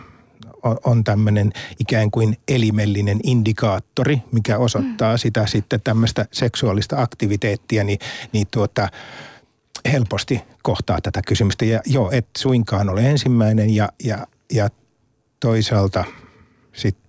on, 0.83 1.03
tämmöinen 1.03 1.51
ikään 1.79 2.11
kuin 2.11 2.37
elimellinen 2.47 3.19
indikaattori, 3.23 4.21
mikä 4.31 4.57
osoittaa 4.57 5.13
mm. 5.13 5.17
sitä 5.17 5.45
sitten 5.45 5.81
tämmöistä 5.83 6.25
seksuaalista 6.31 7.01
aktiviteettia, 7.01 7.83
niin, 7.83 7.99
niin 8.33 8.47
tuota, 8.51 8.87
helposti 9.91 10.41
kohtaa 10.63 11.01
tätä 11.03 11.21
kysymystä. 11.27 11.65
Ja 11.65 11.81
joo, 11.85 12.11
et 12.11 12.27
suinkaan 12.37 12.89
ole 12.89 13.09
ensimmäinen 13.09 13.75
ja, 13.75 13.89
ja, 14.03 14.27
ja 14.53 14.69
toisaalta 15.39 16.03
sitten 16.73 17.08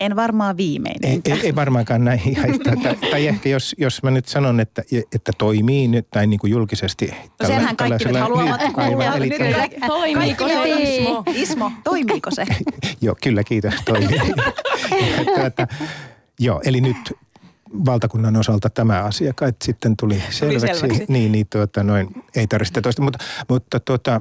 en 0.00 0.16
varmaan 0.16 0.56
viimeinen. 0.56 1.10
Ei, 1.10 1.20
ei, 1.24 1.40
ei 1.42 1.54
varmaankaan 1.54 2.04
näin. 2.04 2.20
tai, 2.64 2.96
tai 3.10 3.26
ehkä 3.26 3.48
jos, 3.48 3.74
jos 3.78 4.02
mä 4.02 4.10
nyt 4.10 4.28
sanon, 4.28 4.60
että, 4.60 4.82
että 5.14 5.32
toimii 5.38 5.88
nyt 5.88 6.06
näin 6.14 6.30
niin 6.30 6.40
kuin 6.40 6.50
julkisesti. 6.50 7.06
No 7.06 7.14
tällä, 7.38 7.54
senhän 7.54 7.76
kaikki 7.76 8.04
nyt 8.04 8.16
haluavat 8.16 8.60
kuulla. 8.74 9.16
Eli 9.16 9.30
toimiiko 9.86 10.48
se 10.48 10.68
Ismo? 10.68 11.22
Ismo, 11.34 11.72
toimiiko 11.84 12.30
se? 12.30 12.46
joo, 13.00 13.16
kyllä 13.22 13.44
kiitos, 13.44 13.74
toimii. 13.84 14.20
tuota, 15.36 15.66
joo, 16.40 16.60
eli 16.64 16.80
nyt 16.80 17.12
valtakunnan 17.86 18.36
osalta 18.36 18.70
tämä 18.70 19.02
asia 19.02 19.32
kai 19.32 19.52
sitten 19.64 19.96
tuli 19.96 20.22
selväksi. 20.30 20.66
Tuli 20.66 20.78
selväksi. 20.78 21.04
Niin, 21.08 21.32
niin 21.32 21.46
tuota, 21.52 21.82
noin, 21.82 22.08
ei 22.36 22.46
tarvitse 22.46 22.80
toista. 22.80 23.02
Mutta, 23.02 23.24
mutta 23.48 23.80
tuota, 23.80 24.20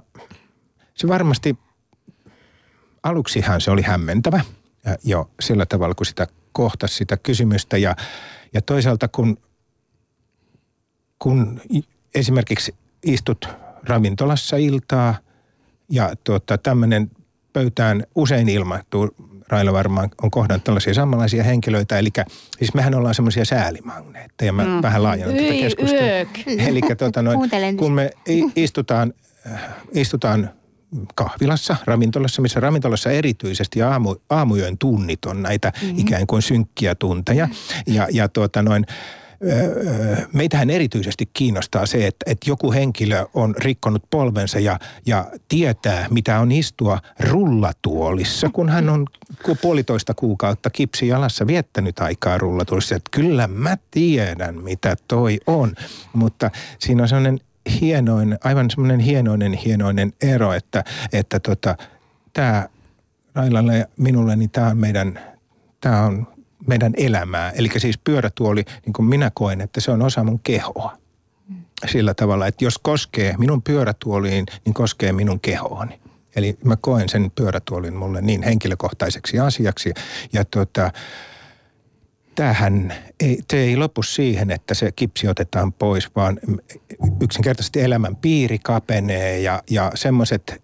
se 0.93 1.07
varmasti, 1.07 1.57
aluksihan 3.03 3.61
se 3.61 3.71
oli 3.71 3.81
hämmentävä– 3.81 4.41
jo 5.04 5.30
sillä 5.39 5.65
tavalla, 5.65 5.95
kun 5.95 6.06
sitä 6.06 6.28
kohtasi 6.52 6.95
sitä 6.95 7.17
kysymystä. 7.17 7.78
Ja, 7.78 7.95
ja 8.54 8.62
toisaalta 8.62 9.08
kun, 9.08 9.38
kun 11.19 11.62
esimerkiksi 12.15 12.76
istut 13.04 13.50
ravintolassa 13.84 14.58
iltaa 14.58 15.15
ja 15.89 16.13
tuota, 16.23 16.58
tämmöinen 16.58 17.12
pöytään 17.54 18.04
usein 18.15 18.50
ilmaantuu, 18.50 19.10
Raila 19.47 19.73
varmaan 19.73 20.10
on 20.21 20.32
kohdannut 20.32 20.63
tällaisia 20.63 20.93
samanlaisia 20.93 21.43
henkilöitä, 21.43 22.00
eli 22.00 22.10
siis 22.58 22.73
mehän 22.73 22.95
ollaan 22.95 23.15
semmoisia 23.15 23.45
säälimagneetteja, 23.45 24.54
mä 24.54 24.65
mm. 24.65 24.82
vähän 24.82 25.04
laajennan 25.04 25.38
tätä 25.38 25.54
keskustelua. 25.54 26.67
Eli 26.67 26.82
tuota, 26.97 27.21
noin, 27.21 27.39
kun 27.78 27.91
me 27.91 28.12
istutaan, 28.56 29.13
äh, 29.52 29.62
istutaan 29.91 30.50
kahvilassa, 31.15 31.76
ravintolassa, 31.86 32.41
missä 32.41 32.60
ravintolassa 32.60 33.12
erityisesti 33.12 33.82
aamu, 33.82 34.15
aamuyön 34.30 34.78
tunnit 34.78 35.26
on 35.26 35.43
näitä 35.43 35.71
mm-hmm. 35.82 36.00
ikään 36.00 36.28
kuin 36.28 36.41
synkkiä 36.41 36.95
tunteja. 36.95 37.47
Ja, 37.88 38.08
ja 38.12 38.28
tuota 38.28 38.62
noin, 38.62 38.86
meitähän 40.34 40.69
erityisesti 40.69 41.30
kiinnostaa 41.34 41.86
se, 41.86 42.08
että, 42.08 42.32
että 42.32 42.50
joku 42.50 42.71
henkilö 42.71 43.26
on 43.34 43.56
rikkonut 43.58 44.04
polvensa 44.10 44.60
ja, 44.60 44.80
ja 45.06 45.26
tietää, 45.50 46.08
mitä 46.10 46.39
on 46.39 46.52
istua 46.52 47.00
rullatuolissa, 47.19 48.50
kun 48.54 48.69
hän 48.69 48.89
on 48.89 49.06
puolitoista 49.62 50.13
kuukautta 50.13 50.69
kipsi 50.69 51.08
jalassa 51.08 51.47
viettänyt 51.47 52.00
aikaa 52.00 52.38
rullatuolissa. 52.38 52.95
Että 52.95 53.12
kyllä 53.12 53.47
mä 53.47 53.78
tiedän, 53.91 54.63
mitä 54.63 54.95
toi 55.08 55.39
on, 55.47 55.76
mutta 56.13 56.52
siinä 56.80 57.04
on 57.04 57.10
sellainen 57.10 57.39
hienoin, 57.82 58.38
aivan 58.43 58.69
semmoinen 58.69 58.99
hienoinen, 58.99 59.53
hienoinen 59.53 60.13
ero, 60.21 60.53
että, 60.53 60.84
että 61.13 61.39
tota, 61.39 61.77
tämä 62.34 62.69
Railalle 63.36 63.77
ja 63.77 63.86
minulle, 63.97 64.36
niin 64.36 64.49
tämä 64.49 64.67
on 64.67 64.77
meidän, 64.77 65.19
tämä 65.82 66.03
on 66.03 66.27
meidän 66.67 66.93
elämää. 66.97 67.51
Eli 67.51 67.69
siis 67.77 67.97
pyörätuoli, 67.97 68.65
niin 68.86 68.93
kuin 68.93 69.06
minä 69.06 69.32
koen, 69.34 69.62
että 69.62 69.82
se 69.82 69.91
on 69.91 70.01
osa 70.01 70.23
mun 70.23 70.39
kehoa. 70.39 70.97
Sillä 71.86 72.13
tavalla, 72.13 72.47
että 72.47 72.65
jos 72.65 72.77
koskee 72.77 73.36
minun 73.38 73.62
pyörätuoliin, 73.62 74.45
niin 74.65 74.73
koskee 74.73 75.12
minun 75.12 75.39
kehooni. 75.39 75.99
Eli 76.36 76.58
mä 76.63 76.75
koen 76.75 77.10
sen 77.10 77.32
pyörätuolin 77.36 77.95
mulle 77.95 78.21
niin 78.21 78.43
henkilökohtaiseksi 78.43 79.39
asiaksi. 79.39 79.93
Ja 80.34 80.45
tota, 80.45 80.91
tämähän 82.38 82.93
ei, 83.19 83.39
se 83.52 83.58
ei 83.58 83.78
lopu 83.78 84.04
siihen, 84.04 84.52
että 84.52 84.73
se 84.73 84.91
kipsi 84.91 85.28
otetaan 85.28 85.73
pois, 85.73 86.15
vaan 86.15 86.39
yksinkertaisesti 87.21 87.82
elämän 87.82 88.15
piiri 88.15 88.60
kapenee 88.60 89.39
ja, 89.39 89.63
ja 89.69 89.91
semmoiset 89.95 90.63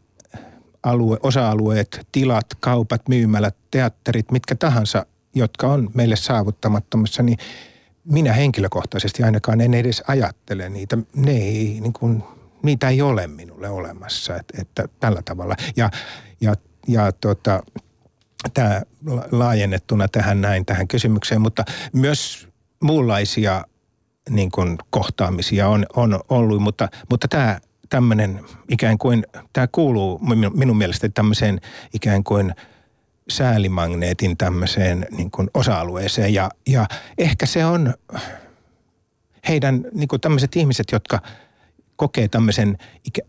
alue, 0.83 1.17
osa-alueet, 1.23 2.07
tilat, 2.11 2.45
kaupat, 2.59 3.09
myymälät, 3.09 3.55
teatterit, 3.71 4.31
mitkä 4.31 4.55
tahansa, 4.55 5.05
jotka 5.35 5.67
on 5.67 5.89
meille 5.93 6.15
saavuttamattomassa, 6.15 7.23
niin 7.23 7.37
minä 8.05 8.33
henkilökohtaisesti 8.33 9.23
ainakaan 9.23 9.61
en 9.61 9.73
edes 9.73 10.03
ajattele 10.07 10.69
niitä. 10.69 10.97
Ne 11.15 11.31
ei, 11.31 11.79
niin 11.81 11.93
kuin, 11.93 12.23
niitä 12.63 12.89
ei 12.89 13.01
ole 13.01 13.27
minulle 13.27 13.69
olemassa, 13.69 14.35
että, 14.35 14.61
että 14.61 14.87
tällä 14.99 15.21
tavalla. 15.25 15.55
Ja, 15.75 15.89
ja, 16.41 16.55
ja 16.87 17.11
tota, 17.11 17.63
tämä 18.53 18.81
laajennettuna 19.31 20.07
tähän 20.07 20.41
näin, 20.41 20.65
tähän 20.65 20.87
kysymykseen, 20.87 21.41
mutta 21.41 21.63
myös 21.93 22.47
muunlaisia 22.83 23.65
niin 24.29 24.51
kuin 24.51 24.77
kohtaamisia 24.89 25.67
on, 25.67 25.85
on 25.95 26.19
ollut, 26.29 26.61
mutta, 26.61 26.89
mutta 27.09 27.27
tämä 27.27 27.59
tämmöinen 27.89 28.41
ikään 28.69 28.97
kuin, 28.97 29.25
tämä 29.53 29.67
kuuluu 29.71 30.19
minun 30.53 30.77
mielestä 30.77 31.09
tämmöiseen 31.09 31.61
ikään 31.93 32.23
kuin 32.23 32.55
säälimagneetin 33.29 34.37
tämmöiseen 34.37 35.05
niin 35.11 35.31
kuin 35.31 35.49
osa-alueeseen. 35.53 36.33
Ja, 36.33 36.49
ja 36.67 36.87
ehkä 37.17 37.45
se 37.45 37.65
on 37.65 37.93
heidän 39.47 39.85
niin 39.93 40.07
kuin 40.07 40.21
tämmöiset 40.21 40.55
ihmiset, 40.55 40.87
jotka– 40.91 41.19
kokee 41.95 42.27
tämmöisen 42.27 42.77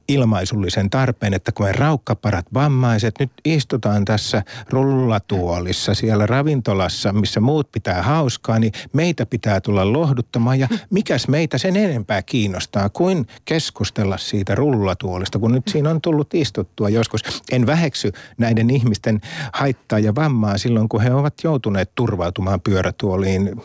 ilmaisullisen 0.09 0.91
tarpeen, 0.91 1.35
että 1.35 1.53
kun 1.53 1.67
me 1.67 1.73
raukkaparat 1.73 2.47
vammaiset 2.55 3.15
nyt 3.21 3.31
istutaan 3.45 4.05
tässä 4.05 4.43
rullatuolissa 4.71 5.95
siellä 5.95 6.27
ravintolassa, 6.27 7.13
missä 7.13 7.41
muut 7.41 7.73
pitää 7.73 8.03
hauskaa, 8.03 8.59
niin 8.59 8.73
meitä 8.93 9.27
pitää 9.27 9.61
tulla 9.61 9.93
lohduttamaan 9.93 10.61
ja 10.61 10.69
mikäs 10.91 11.29
meitä 11.29 11.59
sen 11.59 11.77
enempää 11.77 12.23
kiinnostaa 12.23 12.89
kuin 12.89 13.27
keskustella 13.45 14.19
siitä 14.19 14.55
rullatuolista, 14.55 15.39
kun 15.39 15.53
nyt 15.53 15.69
siinä 15.69 15.91
on 15.91 16.01
tullut 16.01 16.35
istuttua 16.35 16.89
joskus. 16.89 17.43
En 17.53 17.67
väheksy 17.67 18.13
näiden 18.39 18.71
ihmisten 18.71 19.21
haittaa 19.53 19.99
ja 19.99 20.15
vammaa 20.15 20.59
silloin, 20.59 20.89
kun 20.89 21.03
he 21.03 21.15
ovat 21.15 21.35
joutuneet 21.45 21.91
turvautumaan 21.95 22.61
pyörätuoliin 22.61 23.63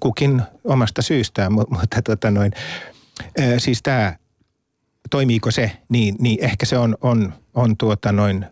kukin 0.00 0.42
omasta 0.64 1.02
syystään, 1.02 1.52
mutta 1.52 2.02
tota 2.04 2.30
noin, 2.30 2.52
siis 3.58 3.82
tämä 3.82 4.16
toimiiko 5.10 5.50
se, 5.50 5.72
niin, 5.88 6.16
niin 6.18 6.44
ehkä 6.44 6.66
se 6.66 6.78
on, 6.78 6.96
on, 7.00 7.32
on 7.54 7.76
tuota 7.76 8.12
noin 8.12 8.46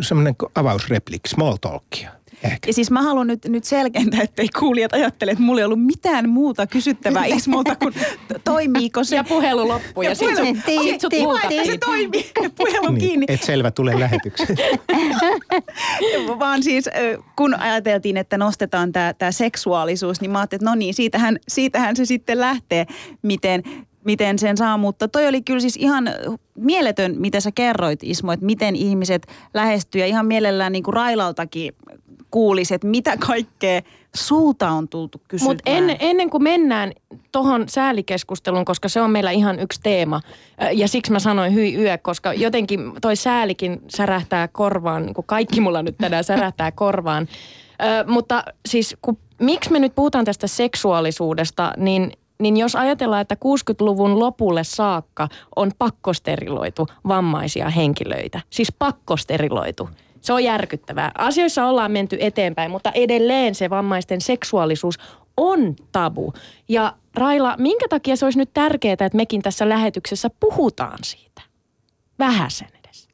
semmoinen 0.00 0.34
avausreplik, 0.54 1.26
small 1.26 1.56
talkia. 1.56 2.10
Ehkä. 2.44 2.68
Ja 2.68 2.72
siis 2.72 2.90
mä 2.90 3.02
haluan 3.02 3.26
nyt, 3.26 3.44
nyt 3.44 3.64
selkentää, 3.64 4.22
ettei 4.22 4.48
kuulijat 4.58 4.92
ajattele, 4.92 5.30
että 5.30 5.44
mulla 5.44 5.60
ei 5.60 5.64
ollut 5.64 5.84
mitään 5.86 6.28
muuta 6.28 6.66
kysyttävää 6.66 7.24
Ismolta 7.24 7.76
kuin 7.76 7.94
toimiiko 8.44 9.04
se. 9.04 9.16
Ja 9.16 9.24
puhelu 9.24 9.68
loppui 9.68 10.04
ja, 10.04 10.10
ja 10.10 10.14
sit, 10.14 10.28
sut, 10.28 10.46
sit 10.82 11.00
sut 11.00 11.12
se 11.66 11.78
toimii, 11.78 12.32
puhelu 12.56 12.88
niin, 12.88 12.98
kiinni. 12.98 13.26
Et 13.28 13.42
selvä, 13.42 13.70
tulee 13.70 14.00
lähetykseen. 14.00 14.56
Vaan 16.38 16.62
siis 16.62 16.84
kun 17.36 17.54
ajateltiin, 17.54 18.16
että 18.16 18.38
nostetaan 18.38 18.92
tämä 18.92 19.32
seksuaalisuus, 19.32 20.20
niin 20.20 20.30
mä 20.30 20.38
ajattelin, 20.38 20.60
että 20.60 20.70
no 20.70 20.74
niin, 20.74 20.94
siitähän, 20.94 21.38
siitähän 21.48 21.96
se 21.96 22.04
sitten 22.04 22.40
lähtee, 22.40 22.86
miten 23.22 23.62
miten 24.04 24.38
sen 24.38 24.56
saa, 24.56 24.76
mutta 24.76 25.08
toi 25.08 25.28
oli 25.28 25.42
kyllä 25.42 25.60
siis 25.60 25.76
ihan 25.76 26.10
mieletön, 26.54 27.14
mitä 27.18 27.40
sä 27.40 27.50
kerroit 27.54 28.00
Ismo, 28.02 28.32
että 28.32 28.46
miten 28.46 28.76
ihmiset 28.76 29.26
lähestyy 29.54 30.00
ja 30.00 30.06
ihan 30.06 30.26
mielellään 30.26 30.72
niin 30.72 30.82
kuin 30.82 30.94
Railaltakin 30.94 31.72
kuulisi, 32.30 32.74
että 32.74 32.86
mitä 32.86 33.16
kaikkea 33.16 33.80
sulta 34.14 34.70
on 34.70 34.88
tultu 34.88 35.20
kysymään. 35.28 35.50
Mutta 35.50 35.70
ennen, 35.70 35.96
ennen 36.00 36.30
kuin 36.30 36.42
mennään 36.42 36.92
tuohon 37.32 37.68
säälikeskusteluun, 37.68 38.64
koska 38.64 38.88
se 38.88 39.00
on 39.00 39.10
meillä 39.10 39.30
ihan 39.30 39.58
yksi 39.58 39.80
teema, 39.82 40.20
ja 40.72 40.88
siksi 40.88 41.12
mä 41.12 41.18
sanoin 41.18 41.54
hyi 41.54 41.76
yö, 41.76 41.98
koska 41.98 42.32
jotenkin 42.32 42.92
toi 43.00 43.16
säälikin 43.16 43.82
särähtää 43.88 44.48
korvaan, 44.48 45.06
niin 45.06 45.14
kuin 45.14 45.26
kaikki 45.26 45.60
mulla 45.60 45.82
nyt 45.82 45.98
tänään 45.98 46.24
särähtää 46.24 46.72
korvaan. 46.72 47.28
Ö, 47.82 48.04
mutta 48.06 48.44
siis 48.68 48.96
kun, 49.02 49.18
miksi 49.40 49.72
me 49.72 49.78
nyt 49.78 49.94
puhutaan 49.94 50.24
tästä 50.24 50.46
seksuaalisuudesta, 50.46 51.72
niin 51.76 52.12
niin 52.38 52.56
jos 52.56 52.76
ajatellaan, 52.76 53.22
että 53.22 53.34
60-luvun 53.34 54.18
lopulle 54.18 54.64
saakka 54.64 55.28
on 55.56 55.70
pakkosteriloitu 55.78 56.86
vammaisia 57.08 57.70
henkilöitä, 57.70 58.40
siis 58.50 58.72
pakkosteriloitu, 58.78 59.88
se 60.20 60.32
on 60.32 60.44
järkyttävää. 60.44 61.12
Asioissa 61.18 61.66
ollaan 61.66 61.92
menty 61.92 62.16
eteenpäin, 62.20 62.70
mutta 62.70 62.90
edelleen 62.90 63.54
se 63.54 63.70
vammaisten 63.70 64.20
seksuaalisuus 64.20 64.98
on 65.36 65.76
tabu. 65.92 66.32
Ja 66.68 66.94
Raila, 67.14 67.54
minkä 67.58 67.86
takia 67.88 68.16
se 68.16 68.26
olisi 68.26 68.38
nyt 68.38 68.50
tärkeää, 68.54 68.92
että 68.92 69.10
mekin 69.12 69.42
tässä 69.42 69.68
lähetyksessä 69.68 70.30
puhutaan 70.40 70.98
siitä? 71.04 71.42
Vähäsen 72.18 72.68
edes. 72.84 73.08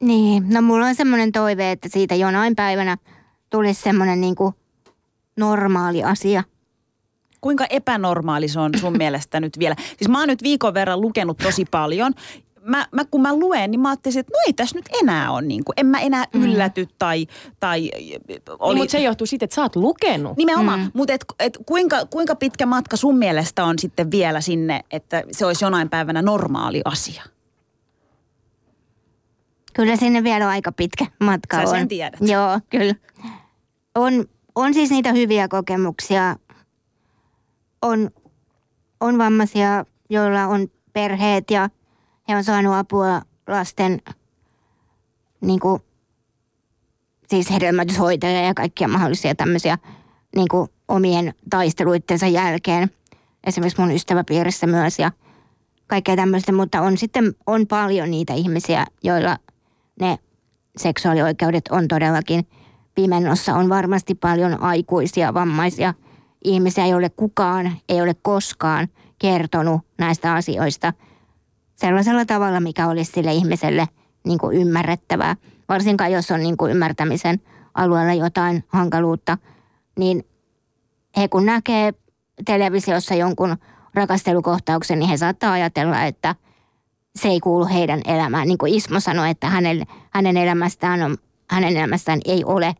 Niin, 0.00 0.54
no 0.54 0.62
mulla 0.62 0.86
on 0.86 0.94
semmoinen 0.94 1.32
toive, 1.32 1.70
että 1.70 1.88
siitä 1.88 2.14
jonain 2.14 2.56
päivänä 2.56 2.96
tulisi 3.50 3.82
semmoinen 3.82 4.20
niin 4.20 4.36
normaali 5.36 6.04
asia– 6.04 6.42
Kuinka 7.40 7.66
epänormaali 7.70 8.48
se 8.48 8.60
on 8.60 8.70
sun 8.80 8.98
mielestä 9.02 9.40
nyt 9.40 9.58
vielä? 9.58 9.76
Siis 9.96 10.08
mä 10.08 10.18
oon 10.18 10.28
nyt 10.28 10.42
viikon 10.42 10.74
verran 10.74 11.00
lukenut 11.00 11.36
tosi 11.36 11.64
paljon 11.70 12.12
mä, 12.66 12.86
mä, 12.92 13.04
kun 13.04 13.22
mä 13.22 13.34
luen, 13.36 13.70
niin 13.70 13.80
mä 13.80 13.88
ajattelin, 13.88 14.18
että 14.18 14.32
no 14.32 14.38
ei 14.46 14.52
tässä 14.52 14.78
nyt 14.78 14.84
enää 15.02 15.30
ole 15.30 15.42
niin 15.42 15.64
kuin, 15.64 15.74
en 15.76 15.86
mä 15.86 16.00
enää 16.00 16.24
mm. 16.32 16.42
ylläty 16.42 16.84
mm. 16.84 16.90
tai, 16.98 17.26
tai 17.60 17.90
oli... 18.58 18.74
Niin, 18.74 18.82
mutta 18.82 18.92
se 18.92 19.00
johtuu 19.00 19.26
siitä, 19.26 19.44
että 19.44 19.54
sä 19.54 19.62
oot 19.62 19.76
lukenut. 19.76 20.36
Nimenomaan, 20.36 20.80
mm. 20.80 20.90
mutta 20.94 21.12
et, 21.12 21.24
et 21.38 21.58
kuinka, 21.66 22.06
kuinka 22.06 22.34
pitkä 22.34 22.66
matka 22.66 22.96
sun 22.96 23.18
mielestä 23.18 23.64
on 23.64 23.78
sitten 23.78 24.10
vielä 24.10 24.40
sinne, 24.40 24.84
että 24.90 25.22
se 25.32 25.46
olisi 25.46 25.64
jonain 25.64 25.90
päivänä 25.90 26.22
normaali 26.22 26.80
asia? 26.84 27.22
Kyllä 29.74 29.96
sinne 29.96 30.24
vielä 30.24 30.44
on 30.44 30.50
aika 30.50 30.72
pitkä 30.72 31.06
matka 31.20 31.56
Sä 31.56 31.62
on. 31.62 31.68
sen 31.68 31.88
tiedät. 31.88 32.20
Joo, 32.20 32.60
kyllä. 32.70 32.94
On, 33.94 34.24
on 34.54 34.74
siis 34.74 34.90
niitä 34.90 35.12
hyviä 35.12 35.48
kokemuksia 35.48 36.36
on, 37.82 38.10
on 39.00 39.18
vammaisia, 39.18 39.84
joilla 40.10 40.46
on 40.46 40.68
perheet 40.92 41.50
ja 41.50 41.70
he 42.28 42.36
on 42.36 42.44
saanut 42.44 42.74
apua 42.74 43.22
lasten 43.46 44.00
niin 45.40 45.60
kuin, 45.60 45.82
siis 47.28 47.50
hedelmätyshoitoja 47.50 48.40
ja 48.40 48.54
kaikkia 48.54 48.88
mahdollisia 48.88 49.34
tämmöisiä 49.34 49.78
niin 50.36 50.48
kuin 50.48 50.68
omien 50.88 51.34
taisteluittensa 51.50 52.26
jälkeen. 52.26 52.90
Esimerkiksi 53.46 53.80
mun 53.80 53.92
ystäväpiirissä 53.92 54.66
myös 54.66 54.98
ja 54.98 55.12
kaikkea 55.86 56.16
tämmöistä, 56.16 56.52
mutta 56.52 56.80
on 56.80 56.98
sitten 56.98 57.34
on 57.46 57.66
paljon 57.66 58.10
niitä 58.10 58.34
ihmisiä, 58.34 58.86
joilla 59.02 59.38
ne 60.00 60.18
seksuaalioikeudet 60.76 61.68
on 61.68 61.88
todellakin 61.88 62.48
pimennossa. 62.94 63.54
On 63.54 63.68
varmasti 63.68 64.14
paljon 64.14 64.62
aikuisia 64.62 65.34
vammaisia– 65.34 65.94
ihmisiä, 66.44 66.86
joille 66.86 67.10
kukaan 67.10 67.72
ei 67.88 68.00
ole 68.00 68.14
koskaan 68.22 68.88
kertonut 69.18 69.80
näistä 69.98 70.34
asioista 70.34 70.92
sellaisella 71.76 72.24
tavalla, 72.24 72.60
mikä 72.60 72.88
olisi 72.88 73.12
sille 73.12 73.32
ihmiselle 73.32 73.88
niin 74.26 74.38
kuin 74.38 74.56
ymmärrettävää. 74.56 75.36
Varsinkaan 75.68 76.12
jos 76.12 76.30
on 76.30 76.40
niin 76.40 76.56
kuin 76.56 76.70
ymmärtämisen 76.70 77.40
alueella 77.74 78.14
jotain 78.14 78.64
hankaluutta, 78.68 79.38
niin 79.98 80.24
he 81.16 81.28
kun 81.28 81.46
näkee 81.46 81.94
televisiossa 82.44 83.14
jonkun 83.14 83.56
rakastelukohtauksen, 83.94 84.98
niin 84.98 85.08
he 85.08 85.16
saattaa 85.16 85.52
ajatella, 85.52 86.02
että 86.02 86.34
se 87.16 87.28
ei 87.28 87.40
kuulu 87.40 87.66
heidän 87.66 88.00
elämään. 88.04 88.48
Niin 88.48 88.58
kuin 88.58 88.74
Ismo 88.74 89.00
sanoi, 89.00 89.30
että 89.30 89.46
hänen, 89.48 89.86
hänen, 90.10 90.36
elämästään 90.36 91.02
on, 91.02 91.16
hänen 91.50 91.76
elämästään 91.76 92.20
ei 92.24 92.44
ole 92.44 92.74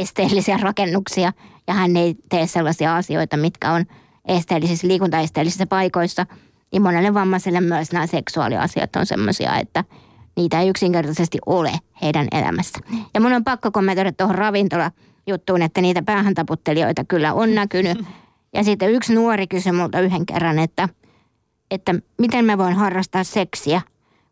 esteellisiä 0.00 0.56
rakennuksia– 0.56 1.32
ja 1.66 1.74
hän 1.74 1.96
ei 1.96 2.14
tee 2.28 2.46
sellaisia 2.46 2.96
asioita, 2.96 3.36
mitkä 3.36 3.72
on 3.72 3.84
esteellisissä, 4.24 4.88
liikuntaesteellisissä 4.88 5.66
paikoissa, 5.66 6.26
niin 6.72 6.82
monelle 6.82 7.14
vammaiselle 7.14 7.60
myös 7.60 7.92
nämä 7.92 8.06
seksuaaliasiat 8.06 8.96
on 8.96 9.06
sellaisia, 9.06 9.56
että 9.56 9.84
niitä 10.36 10.60
ei 10.60 10.68
yksinkertaisesti 10.68 11.38
ole 11.46 11.72
heidän 12.02 12.28
elämässä. 12.32 12.78
Ja 13.14 13.20
mun 13.20 13.32
on 13.32 13.44
pakko 13.44 13.70
kommentoida 13.70 14.12
tuohon 14.12 14.34
ravintola-juttuun, 14.34 15.62
että 15.62 15.80
niitä 15.80 16.02
päähäntaputtelijoita 16.02 17.04
kyllä 17.04 17.32
on 17.32 17.54
näkynyt. 17.54 17.98
Ja 18.54 18.64
sitten 18.64 18.90
yksi 18.90 19.14
nuori 19.14 19.46
kysyi 19.46 19.72
multa 19.72 20.00
yhden 20.00 20.26
kerran, 20.26 20.58
että, 20.58 20.88
että 21.70 21.94
miten 22.18 22.44
mä 22.44 22.58
voin 22.58 22.74
harrastaa 22.74 23.24
seksiä, 23.24 23.82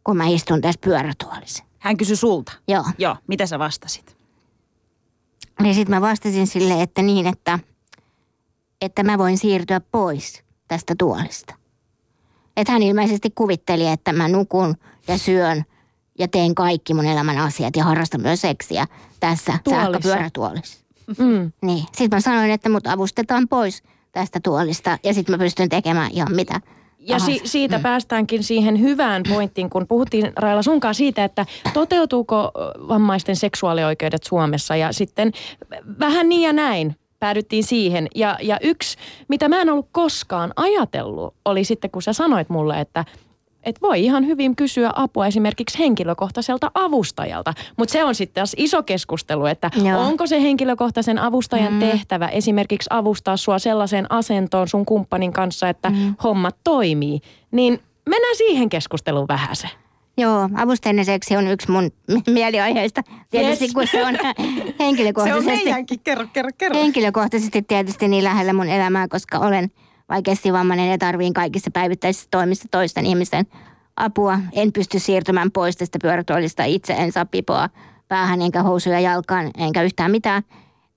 kun 0.05 0.17
mä 0.17 0.27
istun 0.27 0.61
tässä 0.61 0.81
pyörätuolissa. 0.85 1.65
Hän 1.79 1.97
kysyi 1.97 2.17
sulta? 2.17 2.53
Joo. 2.69 2.85
Joo, 2.99 3.17
mitä 3.27 3.47
sä 3.47 3.59
vastasit? 3.59 4.24
Niin 5.63 5.75
sitten 5.75 5.95
mä 5.95 6.01
vastasin 6.01 6.47
sille, 6.47 6.83
että 6.83 7.03
niin, 7.03 7.27
että, 7.27 7.59
että 8.81 9.03
mä 9.03 9.19
voin 9.19 9.39
siirtyä 9.39 9.81
pois 9.81 10.43
tästä 10.69 10.95
tuolista. 10.99 11.55
Että 12.57 12.73
hän 12.73 12.83
ilmeisesti 12.83 13.31
kuvitteli, 13.31 13.87
että 13.87 14.13
mä 14.13 14.29
nukun 14.29 14.75
ja 15.09 15.19
syön 15.19 15.65
ja 16.19 16.29
teen 16.29 16.55
kaikki 16.55 16.95
mun 16.95 17.07
elämän 17.07 17.39
asiat 17.39 17.77
ja 17.77 17.85
harrastan 17.85 18.21
myös 18.21 18.41
seksiä 18.41 18.87
tässä 19.21 19.59
sähköpyörätuolissa. 19.71 20.85
Mm. 21.19 21.53
Niin. 21.63 21.85
Sitten 21.85 22.17
mä 22.17 22.21
sanoin, 22.21 22.51
että 22.51 22.69
mut 22.69 22.87
avustetaan 22.87 23.49
pois 23.49 23.83
tästä 24.13 24.41
tuolista 24.43 24.99
ja 25.03 25.15
sitten 25.15 25.33
mä 25.33 25.39
pystyn 25.39 25.69
tekemään 25.69 26.11
ihan 26.13 26.35
mitä 26.35 26.61
ja 27.07 27.19
si- 27.19 27.41
siitä 27.45 27.79
mm. 27.79 27.83
päästäänkin 27.83 28.43
siihen 28.43 28.81
hyvään 28.81 29.23
pointtiin, 29.29 29.71
kun 29.71 29.87
puhuttiin 29.87 30.33
Raila 30.37 30.63
sunkaan 30.63 30.95
siitä, 30.95 31.25
että 31.25 31.47
toteutuuko 31.75 32.53
vammaisten 32.89 33.37
seksuaalioikeudet 33.37 34.23
Suomessa 34.25 34.77
ja 34.77 34.93
sitten 34.93 35.33
vähän 36.01 36.29
niin 36.29 36.43
ja 36.43 36.53
näin 36.53 36.97
päädyttiin 37.21 37.65
siihen. 37.65 38.09
Ja, 38.15 38.39
ja 38.43 38.59
yksi, 38.63 38.97
mitä 39.29 39.49
mä 39.49 39.61
en 39.61 39.71
ollut 39.71 39.89
koskaan 39.93 40.53
ajatellut, 40.57 41.35
oli 41.45 41.65
sitten 41.65 41.91
kun 41.91 42.03
sä 42.03 42.13
sanoit 42.13 42.49
mulle, 42.49 42.81
että 42.81 43.05
että 43.65 43.81
voi 43.83 44.05
ihan 44.05 44.27
hyvin 44.27 44.57
kysyä 44.57 44.91
apua 44.97 45.27
esimerkiksi 45.27 45.79
henkilökohtaiselta 45.79 46.71
avustajalta. 46.75 47.55
Mutta 47.77 47.93
se 47.93 48.05
on 48.05 48.15
sitten 48.15 48.35
taas 48.35 48.55
iso 48.57 48.83
keskustelu, 48.83 49.47
että 49.47 49.71
Joo. 49.85 50.01
onko 50.01 50.27
se 50.27 50.43
henkilökohtaisen 50.43 51.19
avustajan 51.19 51.73
mm. 51.73 51.81
tehtävä 51.81 52.29
esimerkiksi 52.29 52.89
avustaa 52.91 53.37
sua 53.37 53.59
sellaiseen 53.59 54.07
asentoon 54.13 54.69
sun 54.69 54.87
kumppanin 54.87 55.33
kanssa, 55.33 55.69
että 55.69 55.91
mm. 55.91 56.15
hommat 56.25 56.57
toimii. 56.65 57.21
Niin 57.51 57.81
mennään 58.09 58.37
siihen 58.37 58.69
keskusteluun 58.69 59.29
vähän 59.29 59.57
se. 59.57 59.69
Joo, 60.17 60.49
avustajien 60.55 61.05
seksi 61.05 61.37
on 61.37 61.49
yksi 61.49 61.71
mun 61.71 61.91
mieliaiheista. 62.27 63.03
Tietysti 63.31 63.65
yes. 63.65 63.75
kun 63.75 63.87
se 63.87 64.07
on 64.07 64.15
henkilökohtaisesti. 64.79 65.45
Se 65.51 65.51
on 65.51 65.65
meidänkin, 65.65 66.01
kerro, 66.01 66.27
kerro, 66.33 66.51
kerro. 66.59 66.79
Henkilökohtaisesti 66.79 67.63
tietysti 67.63 68.09
niin 68.09 68.25
lähellä 68.25 68.53
mun 68.53 68.69
elämää, 68.69 69.09
koska 69.09 69.39
olen 69.39 69.71
vaikeasti 70.15 70.53
vammainen 70.53 70.91
ja 70.91 70.99
tarviin 70.99 71.35
kaikissa 71.35 71.71
päivittäisissä 71.71 72.29
toimissa 72.31 72.69
toisten 72.71 73.07
ihmisten 73.07 73.47
apua. 73.97 74.39
En 74.53 74.73
pysty 74.73 74.99
siirtymään 74.99 75.51
pois 75.51 75.77
tästä 75.77 75.99
pyörätuolista 76.03 76.65
itse, 76.65 76.93
en 76.93 77.13
saa 77.13 77.27
pipoa 77.27 77.69
päähän 78.09 78.43
enkä 78.43 78.63
housuja 78.63 79.01
jalkaan 79.01 79.51
enkä 79.59 79.83
yhtään 79.83 80.11
mitään. 80.11 80.43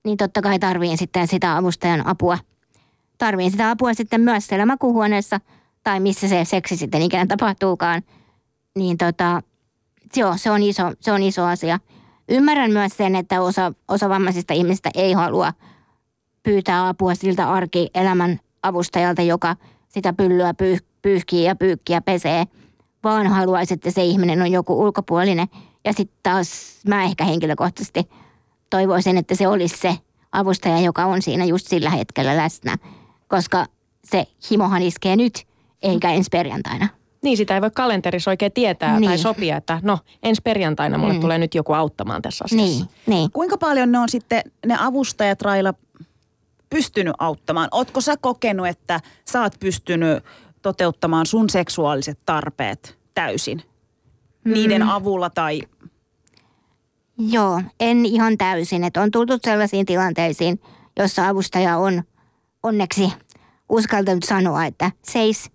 Niin 0.04 0.16
totta 0.16 0.42
kai 0.42 0.58
tarviin 0.58 0.98
sitten 0.98 1.28
sitä 1.28 1.56
avustajan 1.56 2.06
apua. 2.06 2.38
Tarviin 3.18 3.50
sitä 3.50 3.70
apua 3.70 3.94
sitten 3.94 4.20
myös 4.20 4.46
siellä 4.46 4.66
makuhuoneessa 4.66 5.40
tai 5.84 6.00
missä 6.00 6.28
se 6.28 6.44
seksi 6.44 6.76
sitten 6.76 7.02
ikään 7.02 7.28
tapahtuukaan– 7.28 8.02
niin 8.78 8.98
tota, 8.98 9.42
joo, 10.16 10.36
se 10.36 10.50
on 10.50 10.62
iso, 10.62 10.92
se 11.00 11.12
on 11.12 11.22
iso 11.22 11.44
asia. 11.44 11.80
Ymmärrän 12.28 12.70
myös 12.70 12.96
sen, 12.96 13.16
että 13.16 13.40
osa, 13.40 13.72
osa 13.88 14.08
vammaisista 14.08 14.54
ihmistä 14.54 14.90
ei 14.94 15.12
halua 15.12 15.52
pyytää 16.42 16.88
apua 16.88 17.14
siltä 17.14 17.50
arkielämän 17.50 18.40
avustajalta, 18.68 19.22
joka 19.22 19.56
sitä 19.88 20.12
pyllyä 20.12 20.54
pyyh, 20.54 20.82
pyyhkii 21.02 21.44
ja 21.44 21.56
pyykkiä 21.56 22.00
pesee, 22.00 22.44
vaan 23.04 23.26
haluaisi, 23.26 23.74
että 23.74 23.90
se 23.90 24.04
ihminen 24.04 24.42
on 24.42 24.52
joku 24.52 24.80
ulkopuolinen. 24.80 25.48
Ja 25.84 25.92
sitten 25.92 26.18
taas 26.22 26.80
mä 26.88 27.04
ehkä 27.04 27.24
henkilökohtaisesti 27.24 28.08
toivoisin, 28.70 29.16
että 29.16 29.34
se 29.34 29.48
olisi 29.48 29.76
se 29.76 29.98
avustaja, 30.32 30.80
joka 30.80 31.04
on 31.04 31.22
siinä 31.22 31.44
just 31.44 31.66
sillä 31.66 31.90
hetkellä 31.90 32.36
läsnä, 32.36 32.78
koska 33.28 33.66
se 34.04 34.26
himohan 34.50 34.82
iskee 34.82 35.16
nyt, 35.16 35.46
eikä 35.82 36.10
ensi 36.10 36.28
perjantaina. 36.32 36.88
Niin, 37.22 37.36
sitä 37.36 37.54
ei 37.54 37.60
voi 37.60 37.70
kalenterissa 37.70 38.30
oikein 38.30 38.52
tietää 38.52 39.00
niin. 39.00 39.08
tai 39.08 39.18
sopia, 39.18 39.56
että 39.56 39.80
no 39.82 39.98
ensi 40.22 40.42
perjantaina 40.42 40.98
mulle 40.98 41.14
mm. 41.14 41.20
tulee 41.20 41.38
nyt 41.38 41.54
joku 41.54 41.72
auttamaan 41.72 42.22
tässä 42.22 42.44
asiassa. 42.44 42.84
Niin, 42.84 42.88
niin. 43.06 43.30
Kuinka 43.32 43.58
paljon 43.58 43.92
ne 43.92 43.98
on 43.98 44.08
sitten 44.08 44.42
ne 44.66 44.76
avustajat 44.80 45.42
Raila 45.42 45.74
pystynyt 46.70 47.14
auttamaan? 47.18 47.68
Ootko 47.72 48.00
sä 48.00 48.16
kokenut, 48.20 48.66
että 48.66 49.00
sä 49.30 49.42
oot 49.42 49.52
pystynyt 49.60 50.24
toteuttamaan 50.62 51.26
sun 51.26 51.50
seksuaaliset 51.50 52.18
tarpeet 52.26 52.98
täysin? 53.14 53.62
Mm. 54.44 54.52
Niiden 54.52 54.82
avulla 54.82 55.30
tai... 55.30 55.60
Joo, 57.18 57.62
en 57.80 58.06
ihan 58.06 58.38
täysin. 58.38 58.84
Että 58.84 59.02
on 59.02 59.10
tultu 59.10 59.38
sellaisiin 59.44 59.86
tilanteisiin, 59.86 60.60
jossa 60.98 61.28
avustaja 61.28 61.76
on 61.76 62.02
onneksi 62.62 63.12
uskaltanut 63.68 64.24
sanoa, 64.24 64.64
että 64.64 64.90
seis 65.02 65.50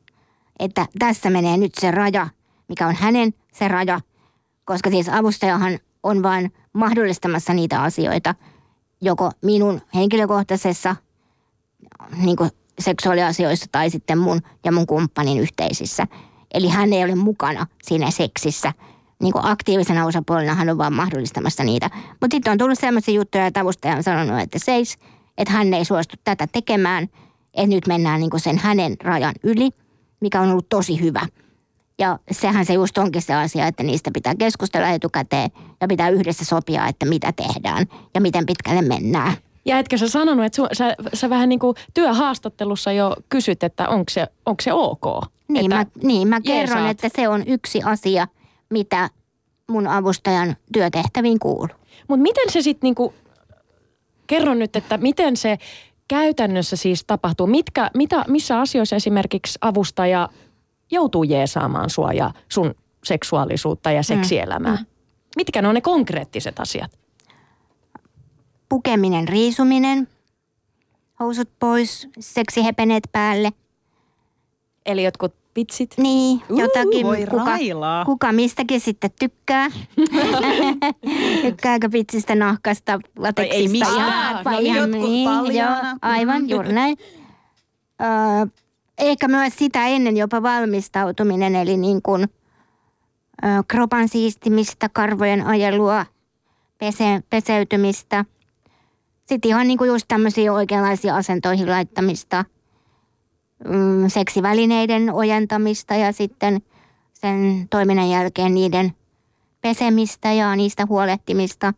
että 0.60 0.86
tässä 0.99 1.30
menee 1.30 1.58
nyt 1.58 1.76
se 1.76 1.91
raja, 1.91 2.28
mikä 2.67 2.88
on 2.88 2.95
hänen 2.95 3.34
se 3.54 3.67
raja, 3.67 3.99
koska 4.65 4.89
siis 4.89 5.10
avustajahan 5.10 5.80
on 6.04 6.23
vain 6.23 6.54
mahdollistamassa 6.73 7.54
niitä 7.54 7.82
asioita, 7.82 8.36
joko 9.03 9.31
minun 9.41 9.81
henkilökohtaisessa 9.95 10.95
niin 12.17 12.37
kuin 12.37 12.49
seksuaaliasioissa 12.79 13.65
tai 13.71 13.89
sitten 13.89 14.17
mun 14.17 14.41
ja 14.65 14.71
mun 14.71 14.87
kumppanin 14.87 15.39
yhteisissä. 15.39 16.07
Eli 16.53 16.67
hän 16.67 16.93
ei 16.93 17.03
ole 17.03 17.15
mukana 17.15 17.67
siinä 17.83 18.11
seksissä. 18.11 18.73
Niin 19.21 19.33
kuin 19.33 19.45
aktiivisena 19.45 20.05
osapuolena 20.05 20.55
hän 20.55 20.69
on 20.69 20.77
vaan 20.77 20.93
mahdollistamassa 20.93 21.63
niitä. 21.63 21.89
Mutta 22.21 22.35
sitten 22.35 22.51
on 22.51 22.57
tullut 22.57 22.79
sellaisia 22.79 23.13
juttuja, 23.13 23.45
että 23.45 23.59
avustaja 23.59 23.95
on 23.95 24.03
sanonut, 24.03 24.41
että 24.41 24.59
seis, 24.59 24.97
että 25.37 25.53
hän 25.53 25.73
ei 25.73 25.85
suostu 25.85 26.15
tätä 26.23 26.47
tekemään, 26.47 27.03
että 27.53 27.67
nyt 27.67 27.87
mennään 27.87 28.19
niin 28.19 28.29
kuin 28.29 28.41
sen 28.41 28.57
hänen 28.57 28.95
rajan 29.03 29.33
yli– 29.43 29.69
mikä 30.23 30.41
on 30.41 30.51
ollut 30.51 30.69
tosi 30.69 31.01
hyvä. 31.01 31.21
Ja 31.99 32.19
sehän 32.32 32.65
se 32.65 32.73
just 32.73 32.97
onkin 32.97 33.21
se 33.21 33.34
asia, 33.34 33.67
että 33.67 33.84
niistä 33.84 34.12
pitää 34.13 34.36
keskustella 34.36 34.89
etukäteen 34.89 35.49
ja 35.82 35.88
pitää 35.88 36.10
yhdessä 36.10 36.45
sopia, 36.45 36.88
että 36.88 37.06
mitä 37.06 37.32
tehdään 37.32 37.86
ja 38.13 38.21
miten 38.21 38.45
pitkälle 38.45 38.82
mennään. 38.82 39.34
Ja 39.65 39.79
etkö 39.79 39.97
sä 39.97 40.10
sanonut, 40.10 40.45
että 40.45 40.56
su, 40.56 40.67
sä, 40.73 40.95
sä 41.13 41.29
vähän 41.29 41.49
niin 41.49 41.60
kuin 41.60 41.75
työhaastattelussa 41.93 42.91
jo 42.91 43.15
kysyt, 43.29 43.63
että 43.63 43.89
onko 43.89 44.10
se, 44.10 44.27
onko 44.45 44.62
se 44.62 44.73
ok? 44.73 45.25
Niin, 45.47 45.73
että 45.73 45.75
mä, 45.99 46.08
niin 46.08 46.27
mä 46.27 46.41
kerron, 46.41 46.77
jeesaat. 46.77 46.89
että 47.03 47.21
se 47.21 47.27
on 47.27 47.43
yksi 47.47 47.82
asia, 47.84 48.27
mitä 48.69 49.10
mun 49.67 49.88
avustajan 49.88 50.56
työtehtäviin 50.73 51.39
kuuluu. 51.39 51.67
Mutta 52.08 52.23
miten 52.23 52.49
se 52.49 52.62
sitten 52.62 52.88
niinku, 52.88 53.13
kerro 54.27 54.53
nyt, 54.53 54.75
että 54.75 54.97
miten 54.97 55.38
se 55.38 55.58
käytännössä 56.08 56.75
siis 56.75 57.03
tapahtuu? 57.06 57.47
Mitkä, 57.47 57.91
mitä, 57.93 58.25
missä 58.27 58.60
asioissa 58.60 58.95
esimerkiksi 58.95 59.60
avustaja 59.62 60.29
joutuu 60.93 61.23
jeesaamaan 61.23 61.89
sua 61.89 62.13
ja 62.13 62.32
sun 62.49 62.75
seksuaalisuutta 63.03 63.91
ja 63.91 63.99
mm. 63.99 64.03
seksielämää? 64.03 64.75
Mm. 64.75 64.86
Mitkä 65.36 65.62
ne 65.62 65.67
on 65.67 65.75
ne 65.75 65.82
konkreettiset 65.82 66.60
asiat? 66.60 66.99
Pukeminen, 68.69 69.27
riisuminen, 69.27 70.08
housut 71.19 71.49
pois, 71.60 72.08
seksihepeneet 72.19 73.03
päälle. 73.12 73.51
Eli 74.86 75.03
jotkut 75.03 75.36
vitsit. 75.56 75.93
Niin, 75.97 76.41
jotakin. 76.49 77.06
Voi 77.06 77.25
kuka, 77.29 77.58
kuka 78.06 78.32
mistäkin 78.32 78.82
sitten 78.82 79.12
tykkää. 79.19 79.67
Tykkääkö 81.41 81.91
vitsistä, 81.91 82.36
nahkasta, 82.36 82.99
lateksista? 83.17 83.56
Ei 83.56 83.67
mistään. 83.67 84.45
Vai 84.45 84.65
ihan, 84.65 84.91
niin, 84.91 85.29
joo, 85.56 85.75
aivan, 86.01 86.49
juuri 86.49 86.73
näin. 86.73 86.97
ehkä 88.97 89.27
myös 89.27 89.53
sitä 89.58 89.88
ennen 89.88 90.17
jopa 90.17 90.43
valmistautuminen, 90.43 91.56
eli 91.56 91.77
niin 91.77 92.01
kuin, 92.01 92.23
ö, 93.43 93.47
kropan 93.67 94.10
siistimistä, 94.10 94.89
karvojen 94.89 95.45
ajelua, 95.45 96.06
pese, 96.77 97.23
peseytymistä. 97.29 98.25
Sitten 99.25 99.49
ihan 99.49 99.67
niin 99.67 99.77
kuin 99.77 99.88
just 99.88 100.06
tämmöisiä 100.08 100.53
oikeanlaisia 100.53 101.15
asentoihin 101.15 101.69
laittamista– 101.69 102.45
mm, 103.69 104.10
seksivälineiden 104.10 105.13
ojentamista 105.13 105.95
ja 105.95 106.12
sitten 106.12 106.62
sen 107.13 107.67
toiminnan 107.69 108.10
jälkeen 108.10 108.53
niiden 108.53 108.93
pesemistä 109.62 110.32
ja 110.32 110.56
niistä 110.56 110.86
huolehtimista. 110.86 111.73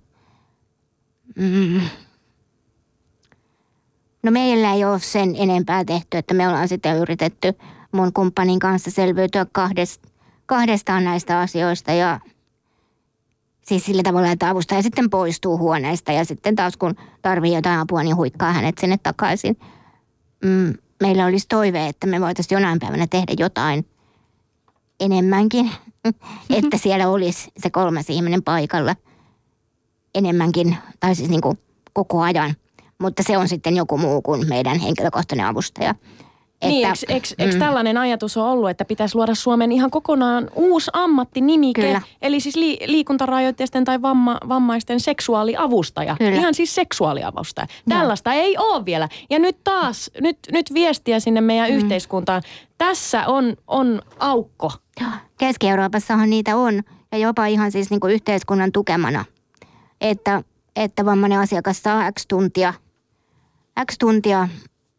Mm. 1.36 1.82
No 4.26 4.32
meillä 4.32 4.74
ei 4.74 4.86
ole 4.86 5.00
sen 5.00 5.36
enempää 5.38 5.86
tehty, 5.86 6.18
että 6.18 6.34
me 6.34 6.48
ollaan 6.48 6.68
sitten 6.68 6.98
yritetty 6.98 7.54
mun 7.92 8.14
kumppanin 8.14 8.60
kanssa 8.60 8.92
selviytyä 8.92 9.46
kahdest, 9.52 10.02
kahdestaan 10.46 11.04
näistä 11.04 11.40
asioista 11.40 11.92
ja 11.92 12.20
siis 13.62 13.86
sillä 13.86 14.04
tavalla, 14.04 14.32
että 14.32 14.50
avustaja 14.50 14.82
sitten 14.82 15.10
poistuu 15.10 15.58
huoneesta 15.58 16.12
ja 16.12 16.26
sitten 16.26 16.56
taas 16.56 16.78
kun 16.78 16.96
tarvii 17.22 17.56
jotain 17.56 17.80
apua, 17.80 18.04
niin 18.04 18.16
huikkaa 18.16 18.54
hänet 18.54 18.78
sinne 18.78 18.98
takaisin. 19.04 19.58
Mm, 20.46 20.74
meillä 21.02 21.26
olisi 21.26 21.46
toive, 21.48 21.88
että 21.88 22.08
me 22.08 22.22
voitaisiin 22.22 22.56
jonain 22.56 22.80
päivänä 22.80 23.08
tehdä 23.08 23.34
jotain 23.40 23.86
enemmänkin, 25.00 25.72
että 26.58 26.78
siellä 26.78 27.10
olisi 27.10 27.52
se 27.58 27.70
kolmas 27.70 28.10
ihminen 28.10 28.44
paikalla 28.44 28.96
enemmänkin, 30.16 30.78
tai 31.00 31.16
siis 31.16 31.30
niin 31.30 31.42
kuin 31.42 31.60
koko 31.94 32.22
ajan. 32.22 32.56
Mutta 33.02 33.24
se 33.24 33.38
on 33.38 33.48
sitten 33.48 33.76
joku 33.76 33.98
muu 33.98 34.22
kuin 34.22 34.48
meidän 34.50 34.80
henkilökohtainen 34.80 35.46
avustaja. 35.46 35.96
Niin, 36.64 36.88
että, 36.88 37.06
niin, 37.08 37.16
eikö, 37.16 37.28
eikö, 37.38 37.54
mm. 37.54 37.60
tällainen 37.60 37.98
ajatus 37.98 38.38
ole 38.38 38.50
ollut, 38.50 38.70
että 38.70 38.86
pitäisi 38.86 39.16
luoda 39.16 39.36
Suomen 39.36 39.72
ihan 39.72 39.92
kokonaan 39.92 40.50
uusi 40.56 40.92
ammattinimike, 40.94 41.82
Kyllä. 41.82 42.02
eli 42.22 42.40
siis 42.40 42.56
li, 42.56 42.78
liikuntarajoitteisten 42.86 43.86
tai 43.86 44.02
vamma, 44.02 44.38
vammaisten 44.50 45.00
seksuaaliavustaja. 45.00 46.16
Kyllä. 46.20 46.36
Ihan 46.36 46.54
siis 46.54 46.76
seksuaaliavustaja. 46.76 47.68
No. 47.86 47.96
Tällaista 47.96 48.34
ei 48.34 48.58
ole 48.58 48.86
vielä. 48.86 49.10
Ja 49.30 49.40
nyt 49.40 49.58
taas, 49.64 50.12
nyt, 50.22 50.38
nyt 50.52 50.74
viestiä 50.74 51.20
sinne 51.20 51.42
meidän 51.42 51.70
mm. 51.70 51.76
yhteiskuntaan. 51.76 52.42
Tässä 52.78 53.28
on, 53.28 53.56
on 53.68 54.02
aukko. 54.20 54.72
Keski-Euroopassahan 55.38 56.30
niitä 56.30 56.56
on, 56.56 56.82
ja 57.12 57.18
jopa 57.18 57.46
ihan 57.46 57.72
siis 57.72 57.90
niin 57.90 58.00
kuin 58.00 58.14
yhteiskunnan 58.14 58.72
tukemana. 58.72 59.26
Että, 60.02 60.44
että 60.76 61.06
vammainen 61.06 61.40
asiakas 61.40 61.84
saa 61.84 62.12
X 62.12 62.26
tuntia, 62.28 62.74
X 63.84 63.96
tuntia 64.00 64.48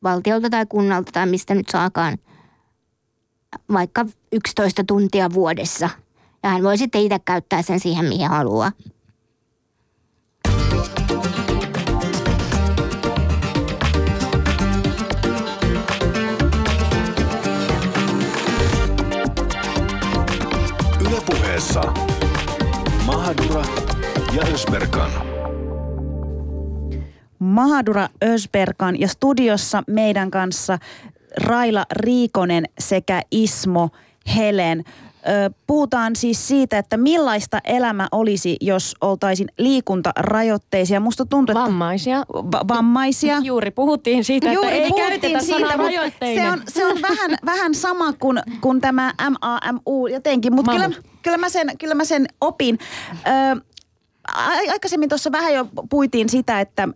valtiolta 0.03 0.51
tai 0.51 0.67
kunnalta 0.67 1.13
tai 1.13 1.27
mistä 1.27 1.55
nyt 1.55 1.69
saakaan, 1.69 2.19
vaikka 3.73 4.07
11 4.33 4.85
tuntia 4.85 5.33
vuodessa. 5.33 5.91
Ja 6.43 6.51
hän 6.51 6.63
voi 6.63 6.79
sitten 6.79 7.01
itse 7.01 7.19
käyttää 7.19 7.63
sen 7.63 7.81
siihen, 7.81 8.05
mihin 8.05 8.29
haluaa. 8.29 8.73
Ylepuheessa 21.01 21.83
Mahadura 23.07 23.65
ja 24.33 24.43
Ösberkan. 24.55 25.36
Mahadura 27.39 28.09
Ösberkan 28.25 29.01
ja 29.01 29.09
studiossa 29.09 29.83
meidän 29.87 30.31
kanssa 30.31 30.79
Raila 31.45 31.87
Riikonen 31.93 32.65
sekä 32.79 33.23
Ismo 33.31 33.89
Helen. 34.37 34.85
Puhutaan 35.67 36.17
siis 36.17 36.49
siitä, 36.49 36.79
että 36.79 36.97
millaista 36.97 37.61
elämä 37.65 38.09
olisi, 38.13 38.57
jos 38.61 38.95
oltaisiin 39.01 39.49
liikuntarajoitteisia. 39.59 41.01
Musta 41.01 41.27
tuntuu, 41.27 41.53
että... 41.53 41.63
Vammaisia. 41.63 42.25
Va- 42.29 42.69
vammaisia. 42.69 43.39
Juuri 43.45 43.71
puhuttiin 43.71 44.25
siitä, 44.25 44.53
Juuri 44.53 44.69
että 44.69 44.85
ei 44.85 44.93
käytetä 44.93 45.41
siitä, 45.41 45.71
sanaa 45.71 45.87
Se 46.35 46.51
on, 46.51 46.63
se 46.69 46.87
on 46.87 47.03
vähän, 47.03 47.31
vähän 47.53 47.75
sama 47.75 48.13
kuin, 48.13 48.39
kuin 48.61 48.81
tämä 48.81 49.15
MAMU 49.31 50.07
jotenkin, 50.07 50.55
mutta 50.55 50.73
kyllä, 50.73 50.91
kyllä, 51.23 51.39
mä 51.39 51.49
sen, 51.49 51.79
kyllä 51.79 51.95
mä 51.95 52.05
sen 52.05 52.27
opin. 52.41 52.79
Ö, 53.27 53.61
aikaisemmin 54.71 55.09
tuossa 55.09 55.33
vähän 55.33 55.55
jo 55.55 55.69
puitiin 55.91 56.29
sitä, 56.29 56.61
että 56.61 56.83
äh, 56.83 56.89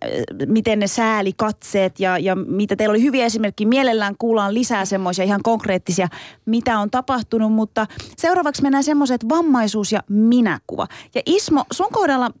miten 0.47 0.79
ne 0.79 0.87
sääli 0.87 1.33
katseet 1.37 1.99
ja, 1.99 2.17
ja 2.17 2.35
mitä 2.35 2.75
teillä 2.75 2.91
oli 2.91 3.03
hyviä 3.03 3.25
esimerkkejä. 3.25 3.67
Mielellään 3.67 4.15
kuullaan 4.17 4.53
lisää 4.53 4.85
semmoisia 4.85 5.25
ihan 5.25 5.43
konkreettisia, 5.43 6.07
mitä 6.45 6.79
on 6.79 6.91
tapahtunut, 6.91 7.53
mutta 7.53 7.87
seuraavaksi 8.17 8.61
mennään 8.61 8.83
semmoiset 8.83 9.29
vammaisuus 9.29 9.91
ja 9.91 10.03
minäkuva. 10.09 10.87
Ja 11.15 11.21
Ismo, 11.25 11.65
sun 11.71 11.89
kohdalla 11.91 12.31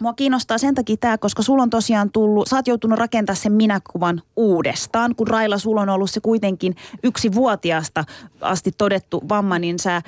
Mua 0.00 0.12
kiinnostaa 0.12 0.58
sen 0.58 0.74
takia 0.74 0.96
tämä, 0.96 1.18
koska 1.18 1.42
sulla 1.42 1.62
on 1.62 1.70
tosiaan 1.70 2.10
tullut, 2.10 2.48
sä 2.48 2.56
oot 2.56 2.66
joutunut 2.66 2.98
rakentamaan 2.98 3.36
sen 3.36 3.52
minäkuvan 3.52 4.22
uudestaan. 4.36 5.14
Kun 5.14 5.28
Raila, 5.28 5.58
sulla 5.58 5.80
on 5.80 5.88
ollut 5.88 6.10
se 6.10 6.20
kuitenkin 6.20 6.76
yksi 7.02 7.34
vuotiaasta 7.34 8.04
asti 8.40 8.72
todettu 8.78 9.22
vamma, 9.28 9.58
niin 9.58 9.78
sä 9.78 10.02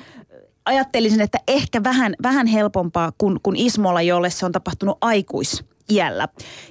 ajattelisin, 0.67 1.21
että 1.21 1.37
ehkä 1.47 1.83
vähän, 1.83 2.15
vähän 2.23 2.47
helpompaa 2.47 3.11
kuin, 3.17 3.39
kuin 3.43 3.55
Ismolla, 3.55 4.01
jolle 4.01 4.29
se 4.29 4.45
on 4.45 4.51
tapahtunut 4.51 4.97
aikuis 5.01 5.63
iällä. 5.91 6.27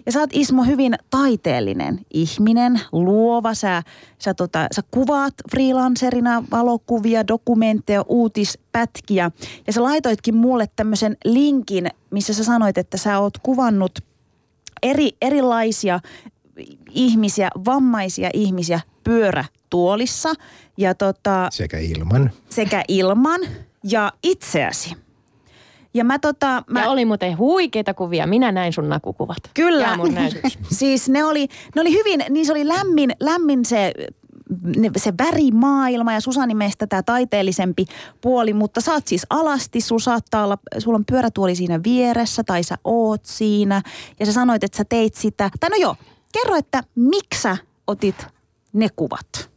Ja 0.06 0.12
sä 0.12 0.20
oot 0.20 0.30
Ismo 0.32 0.64
hyvin 0.64 0.94
taiteellinen 1.10 2.00
ihminen, 2.14 2.80
luova. 2.92 3.54
Sä, 3.54 3.82
sä, 4.18 4.34
tota, 4.34 4.66
sä 4.72 4.82
kuvaat 4.90 5.34
freelancerina 5.50 6.44
valokuvia, 6.50 7.28
dokumentteja, 7.28 8.04
uutispätkiä. 8.08 9.30
Ja 9.66 9.72
sä 9.72 9.82
laitoitkin 9.82 10.36
mulle 10.36 10.68
tämmöisen 10.76 11.16
linkin, 11.24 11.88
missä 12.10 12.34
sä 12.34 12.44
sanoit, 12.44 12.78
että 12.78 12.96
sä 12.96 13.18
oot 13.18 13.38
kuvannut 13.38 13.98
eri, 14.82 15.10
erilaisia 15.22 16.00
ihmisiä, 16.90 17.50
vammaisia 17.64 18.30
ihmisiä 18.34 18.80
pyörätuolissa. 19.04 20.34
Ja 20.76 20.94
tota, 20.94 21.48
sekä 21.52 21.78
ilman. 21.78 22.30
Sekä 22.48 22.84
ilman 22.88 23.40
ja 23.90 24.12
itseäsi. 24.22 24.96
Ja, 25.94 26.04
mä 26.04 26.18
tota, 26.18 26.64
mä... 26.70 26.80
ja 26.80 26.90
oli 26.90 27.04
muuten 27.04 27.38
huikeita 27.38 27.94
kuvia. 27.94 28.26
Minä 28.26 28.52
näin 28.52 28.72
sun 28.72 28.88
nakukuvat. 28.88 29.38
Kyllä. 29.54 29.82
Ja 29.82 29.96
mun 29.96 30.14
siis 30.78 31.08
ne 31.08 31.24
oli, 31.24 31.48
ne 31.74 31.80
oli 31.80 31.92
hyvin, 31.92 32.24
niin 32.30 32.46
se 32.46 32.52
oli 32.52 32.68
lämmin, 32.68 33.12
lämmin 33.20 33.64
se 33.64 33.92
se 34.96 35.12
värimaailma 35.18 36.12
ja 36.12 36.20
Susani 36.20 36.54
meistä 36.54 36.86
tämä 36.86 37.02
taiteellisempi 37.02 37.86
puoli, 38.20 38.52
mutta 38.52 38.80
sä 38.80 38.92
oot 38.92 39.06
siis 39.06 39.26
alasti, 39.30 39.80
sul 39.80 39.98
saattaa 39.98 40.44
olla, 40.44 40.58
sulla 40.78 40.96
on 40.96 41.04
pyörätuoli 41.04 41.56
siinä 41.56 41.80
vieressä 41.82 42.44
tai 42.44 42.62
sä 42.62 42.76
oot 42.84 43.24
siinä 43.24 43.82
ja 44.20 44.26
sä 44.26 44.32
sanoit, 44.32 44.64
että 44.64 44.76
sä 44.76 44.84
teit 44.84 45.14
sitä. 45.14 45.50
Tai 45.60 45.70
no 45.70 45.76
joo, 45.76 45.96
kerro, 46.32 46.56
että 46.56 46.82
miksi 46.94 47.42
sä 47.42 47.56
otit 47.86 48.26
ne 48.72 48.88
kuvat? 48.96 49.50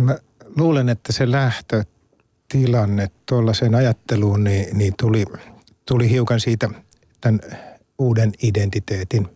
Mä 0.00 0.18
luulen, 0.56 0.88
että 0.88 1.12
se 1.12 1.30
lähtö 1.30 1.84
tilanne 2.52 3.10
tuollaiseen 3.26 3.74
ajatteluun, 3.74 4.44
niin, 4.44 4.78
niin 4.78 4.94
tuli, 5.00 5.24
tuli 5.86 6.10
hiukan 6.10 6.40
siitä 6.40 6.70
tämän 7.20 7.40
uuden 7.98 8.32
identiteetin, 8.42 9.28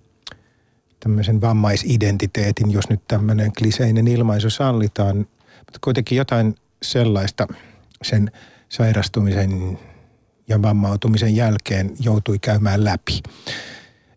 tämmöisen 1.00 1.40
vammaisidentiteetin, 1.40 2.70
jos 2.70 2.88
nyt 2.88 3.00
tämmöinen 3.08 3.52
kliseinen 3.58 4.08
ilmaisu 4.08 4.50
sallitaan, 4.50 5.16
mutta 5.58 5.78
kuitenkin 5.84 6.18
jotain 6.18 6.54
sellaista 6.82 7.46
sen 8.02 8.30
sairastumisen 8.68 9.78
ja 10.48 10.62
vammautumisen 10.62 11.36
jälkeen 11.36 11.92
joutui 12.00 12.38
käymään 12.38 12.84
läpi. 12.84 13.22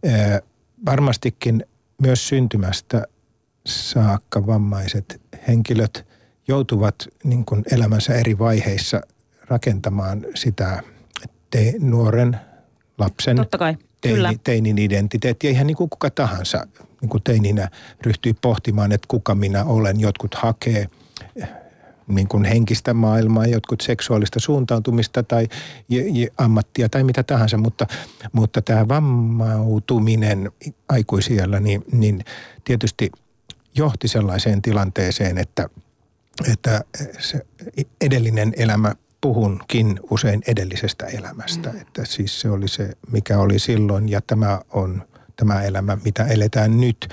Ee, 0.03 0.41
varmastikin 0.85 1.65
myös 2.01 2.27
syntymästä 2.27 3.03
saakka 3.65 4.47
vammaiset 4.47 5.21
henkilöt 5.47 6.08
joutuvat 6.49 6.95
niin 7.23 7.45
kuin 7.45 7.63
elämänsä 7.71 8.13
eri 8.13 8.39
vaiheissa 8.39 9.01
rakentamaan 9.47 10.25
sitä 10.35 10.83
te, 11.49 11.73
nuoren 11.79 12.39
lapsen 12.97 13.35
Totta 13.35 13.57
kai. 13.57 13.77
Teini, 14.01 14.39
teinin 14.43 14.77
identiteettiä. 14.77 15.51
Ihan 15.51 15.67
niin 15.67 15.77
kuin 15.77 15.89
kuka 15.89 16.09
tahansa 16.09 16.67
niin 17.01 17.09
kuin 17.09 17.23
teininä 17.23 17.69
ryhtyy 18.01 18.33
pohtimaan, 18.41 18.91
että 18.91 19.05
kuka 19.07 19.35
minä 19.35 19.63
olen. 19.63 19.99
Jotkut 19.99 20.35
hakee 20.35 20.87
niin 22.07 22.27
kuin 22.27 22.45
henkistä 22.45 22.93
maailmaa, 22.93 23.45
jotkut 23.45 23.81
seksuaalista 23.81 24.39
suuntautumista 24.39 25.23
tai 25.23 25.47
j, 25.89 25.99
j, 25.99 26.25
ammattia 26.37 26.89
tai 26.89 27.03
mitä 27.03 27.23
tahansa, 27.23 27.57
mutta, 27.57 27.87
mutta 28.33 28.61
tämä 28.61 28.87
vammautuminen 28.87 30.51
aikuisiellä, 30.89 31.59
niin, 31.59 31.83
niin 31.91 32.23
tietysti 32.63 33.11
johti 33.75 34.07
sellaiseen 34.07 34.61
tilanteeseen, 34.61 35.37
että– 35.37 35.69
että 36.51 36.81
se 37.19 37.45
edellinen 38.01 38.53
elämä 38.57 38.95
puhunkin 39.21 39.99
usein 40.09 40.41
edellisestä 40.47 41.05
elämästä. 41.05 41.69
Mm. 41.69 41.81
Että 41.81 42.05
siis 42.05 42.41
se 42.41 42.49
oli 42.49 42.67
se, 42.67 42.89
mikä 43.11 43.39
oli 43.39 43.59
silloin 43.59 44.09
ja 44.09 44.21
tämä 44.27 44.61
on 44.69 45.07
tämä 45.35 45.61
elämä, 45.63 45.97
mitä 46.05 46.25
eletään 46.25 46.81
nyt. 46.81 47.09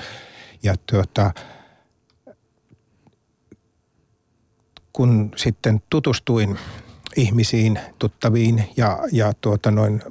Ja 0.63 0.75
tuota, 0.91 1.35
kun 4.93 5.31
sitten 5.37 5.83
tutustuin 5.91 6.59
ihmisiin, 7.17 7.79
tuttaviin 7.99 8.65
ja, 8.77 8.99
ja 9.13 9.33
tuota 9.41 9.71
noin 9.71 10.03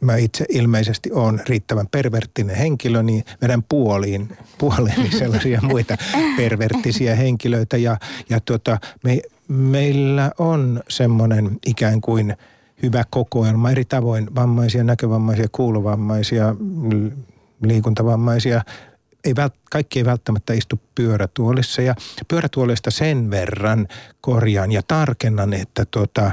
mä 0.00 0.16
itse 0.16 0.44
ilmeisesti 0.48 1.12
on 1.12 1.40
riittävän 1.48 1.86
perverttinen 1.90 2.56
henkilö, 2.56 3.02
niin 3.02 3.24
vedän 3.42 3.62
puoliin, 3.62 4.36
puoliin 4.58 5.12
sellaisia 5.18 5.60
muita 5.62 5.96
perverttisiä 6.36 7.14
henkilöitä. 7.14 7.76
Ja, 7.76 7.96
ja 8.30 8.40
tuota, 8.40 8.78
me, 9.04 9.20
meillä 9.48 10.30
on 10.38 10.82
semmoinen 10.88 11.58
ikään 11.66 12.00
kuin 12.00 12.36
hyvä 12.82 13.04
kokoelma 13.10 13.70
eri 13.70 13.84
tavoin. 13.84 14.34
Vammaisia, 14.34 14.84
näkövammaisia, 14.84 15.46
kuulovammaisia, 15.52 16.54
liikuntavammaisia, 17.62 18.62
ei 19.24 19.36
vält, 19.36 19.54
kaikki 19.70 19.98
ei 19.98 20.04
välttämättä 20.04 20.52
istu 20.52 20.80
pyörätuolissa. 20.94 21.82
Ja 21.82 21.94
pyörätuolista 22.28 22.90
sen 22.90 23.30
verran 23.30 23.88
korjaan 24.20 24.72
ja 24.72 24.82
tarkennan, 24.88 25.52
että 25.52 25.84
tuota, 25.90 26.32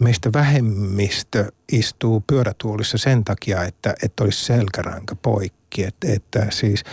meistä 0.00 0.32
vähemmistö 0.32 1.52
istuu 1.72 2.24
pyörätuolissa 2.26 2.98
sen 2.98 3.24
takia, 3.24 3.64
että, 3.64 3.94
että 4.02 4.24
olisi 4.24 4.44
selkäranka 4.44 5.16
poikki. 5.16 5.84
Että, 5.84 6.12
että 6.12 6.46
siis 6.50 6.84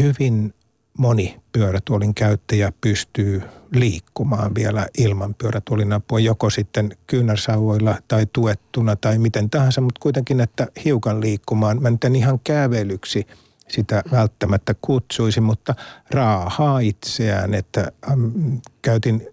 hyvin 0.00 0.54
moni 0.98 1.40
pyörätuolin 1.52 2.14
käyttäjä 2.14 2.72
pystyy 2.80 3.42
liikkumaan 3.72 4.54
vielä 4.54 4.86
ilman 4.98 5.34
pyörätuolin 5.34 5.92
apua, 5.92 6.20
joko 6.20 6.50
sitten 6.50 6.96
kyynärsauvoilla 7.06 7.98
tai 8.08 8.26
tuettuna 8.32 8.96
tai 8.96 9.18
miten 9.18 9.50
tahansa, 9.50 9.80
mutta 9.80 10.00
kuitenkin, 10.00 10.40
että 10.40 10.66
hiukan 10.84 11.20
liikkumaan. 11.20 11.82
Mä 11.82 11.90
nyt 11.90 12.04
en 12.04 12.16
ihan 12.16 12.40
kävelyksi 12.44 13.26
sitä 13.68 14.02
välttämättä 14.10 14.74
kutsuisi, 14.80 15.40
mutta 15.40 15.74
raahaa 16.10 16.80
itseään, 16.80 17.54
että 17.54 17.92
äm, 18.12 18.60
käytin 18.82 19.28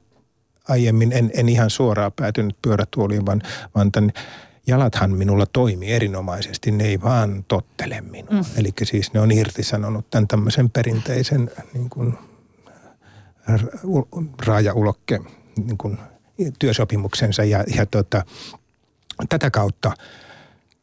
aiemmin 0.69 1.11
en, 1.11 1.31
en 1.33 1.49
ihan 1.49 1.69
suoraan 1.69 2.11
päätynyt 2.11 2.57
pyörätuoliin, 2.61 3.25
vaan, 3.25 3.41
vaan 3.75 3.91
tämän 3.91 4.11
jalathan 4.67 5.11
minulla 5.11 5.45
toimii 5.45 5.91
erinomaisesti, 5.91 6.71
ne 6.71 6.83
ei 6.83 7.01
vaan 7.01 7.45
tottele 7.47 8.01
minua. 8.01 8.31
Mm. 8.31 8.45
Eli 8.57 8.69
siis 8.83 9.13
ne 9.13 9.19
on 9.19 9.31
irtisanonut 9.31 10.09
tämän 10.09 10.27
tämmöisen 10.27 10.69
perinteisen 10.69 11.51
niin 11.73 11.89
kuin, 11.89 12.17
raajaulokke 14.45 15.19
niin 15.65 15.77
kuin, 15.77 15.97
työsopimuksensa 16.59 17.43
ja, 17.43 17.63
ja 17.75 17.85
tota, 17.85 18.25
tätä 19.29 19.51
kautta 19.51 19.93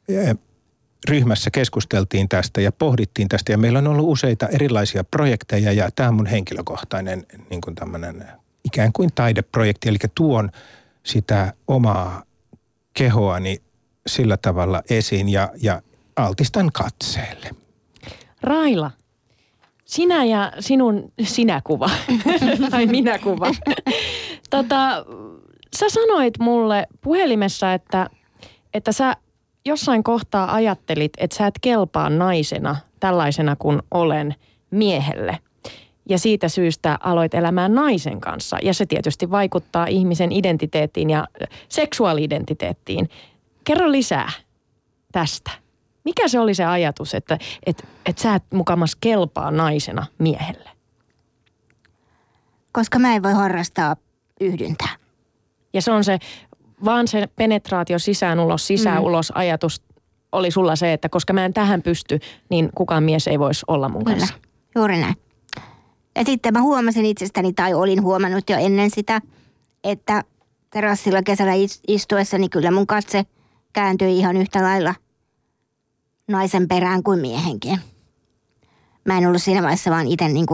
e, 0.09 0.35
ryhmässä 1.09 1.51
keskusteltiin 1.51 2.29
tästä 2.29 2.61
ja 2.61 2.73
pohdittiin 2.73 3.29
tästä 3.29 3.53
ja 3.53 3.59
meillä 3.59 3.79
on 3.79 3.87
ollut 3.87 4.09
useita 4.09 4.49
erilaisia 4.49 5.05
projekteja 5.05 5.73
ja 5.73 5.91
tämä 5.91 6.09
on 6.09 6.15
mun 6.15 6.27
henkilökohtainen 6.27 7.27
niin 7.51 7.61
kuin 7.61 7.75
tämmöinen 7.75 8.25
ikään 8.73 8.93
kuin 8.93 9.11
taideprojekti, 9.15 9.89
eli 9.89 9.99
tuon 10.15 10.51
sitä 11.03 11.53
omaa 11.69 12.23
kehoani 12.95 13.63
sillä 14.07 14.37
tavalla 14.37 14.83
esiin 14.91 15.29
ja, 15.29 15.51
ja 15.63 15.83
altistan 16.17 16.71
katseelle. 16.73 17.51
Raila, 18.43 18.91
sinä 19.85 20.25
ja 20.25 20.53
sinun 20.61 21.13
sinäkuva, 21.23 21.91
tai 22.71 22.87
minäkuva. 22.87 23.51
tota, 24.51 25.05
sä 25.77 25.87
sanoit 25.89 26.39
mulle 26.39 26.87
puhelimessa, 27.01 27.75
että, 27.75 28.11
että 28.75 28.93
sä 28.93 29.17
jossain 29.65 30.03
kohtaa 30.03 30.55
ajattelit, 30.55 31.13
että 31.17 31.37
sä 31.37 31.47
et 31.47 31.59
kelpaa 31.61 32.11
naisena 32.11 32.77
tällaisena 33.01 33.57
kuin 33.57 33.83
olen 33.91 34.35
miehelle. 34.71 35.39
Ja 36.09 36.19
siitä 36.19 36.49
syystä 36.49 36.99
aloit 37.01 37.35
elämään 37.35 37.75
naisen 37.75 38.21
kanssa. 38.21 38.57
Ja 38.63 38.75
se 38.75 38.87
tietysti 38.87 39.31
vaikuttaa 39.31 39.87
ihmisen 39.87 40.33
identiteettiin 40.33 41.11
ja 41.11 41.29
seksuaali-identiteettiin. 41.69 43.09
Kerro 43.65 43.93
lisää 43.93 44.31
tästä. 45.13 45.51
Mikä 46.05 46.29
se 46.29 46.41
oli 46.41 46.55
se 46.55 46.65
ajatus, 46.65 47.15
että, 47.15 47.39
että, 47.67 47.85
että 48.07 48.23
sä 48.23 48.35
et 48.35 48.43
mukamas 48.53 48.97
kelpaa 48.97 49.51
naisena 49.51 50.07
miehelle? 50.19 50.71
Koska 52.73 52.99
mä 52.99 53.15
en 53.15 53.23
voi 53.23 53.33
harrastaa 53.33 53.97
yhdyntää. 54.41 54.97
Ja 55.75 55.83
se 55.83 55.93
on 55.93 56.05
se, 56.05 56.19
vaan 56.85 57.09
se 57.09 57.29
penetraatio 57.37 57.99
sisään 57.99 58.41
ulos, 58.41 58.67
sisään 58.67 58.99
mm. 58.99 59.05
ulos 59.05 59.33
ajatus 59.35 59.83
oli 60.33 60.51
sulla 60.51 60.77
se, 60.77 60.93
että 60.93 61.09
koska 61.09 61.33
mä 61.33 61.45
en 61.45 61.55
tähän 61.55 61.83
pysty, 61.83 62.21
niin 62.49 62.71
kukaan 62.75 63.03
mies 63.03 63.29
ei 63.29 63.39
voisi 63.39 63.65
olla 63.69 63.89
mun 63.89 64.05
Kyllä. 64.05 64.19
kanssa. 64.19 64.35
juuri 64.75 64.99
näin. 65.01 65.15
Ja 66.17 66.25
sitten 66.25 66.53
mä 66.53 66.63
huomasin 66.63 67.05
itsestäni, 67.05 67.53
tai 67.53 67.75
olin 67.75 68.03
huomannut 68.03 68.51
jo 68.51 68.57
ennen 68.57 68.91
sitä, 68.91 69.21
että 69.85 70.25
terassilla 70.71 71.23
kesällä 71.23 71.53
istuessa, 71.89 72.39
niin 72.39 72.51
kyllä 72.51 72.71
mun 72.71 72.87
katse 72.87 73.25
kääntyi 73.73 74.19
ihan 74.19 74.37
yhtä 74.37 74.63
lailla 74.63 74.95
naisen 76.29 76.69
perään 76.69 77.03
kuin 77.03 77.21
miehenkin. 77.21 77.81
Mä 79.05 79.19
en 79.19 79.27
ollut 79.27 79.43
siinä 79.43 79.63
vaiheessa 79.63 79.91
vaan 79.91 80.07
itse 80.07 80.29
niin 80.29 80.47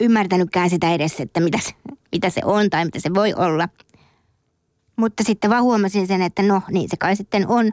ymmärtänytkään 0.00 0.70
sitä 0.70 0.94
edes, 0.94 1.20
että 1.20 1.40
mitä 1.40 1.58
se, 1.58 1.70
mitä 2.12 2.30
se 2.30 2.40
on 2.44 2.70
tai 2.70 2.84
mitä 2.84 3.00
se 3.00 3.14
voi 3.14 3.34
olla. 3.34 3.68
Mutta 4.96 5.24
sitten 5.24 5.50
vaan 5.50 5.62
huomasin 5.62 6.06
sen, 6.06 6.22
että 6.22 6.42
no 6.42 6.62
niin 6.70 6.88
se 6.90 6.96
kai 6.96 7.16
sitten 7.16 7.48
on. 7.48 7.72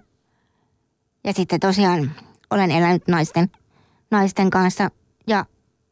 Ja 1.24 1.34
sitten 1.34 1.60
tosiaan 1.60 2.12
olen 2.50 2.72
elänyt 2.72 3.08
naisten, 3.08 3.52
naisten 4.12 4.50
kanssa 4.50 4.91
ja 5.28 5.45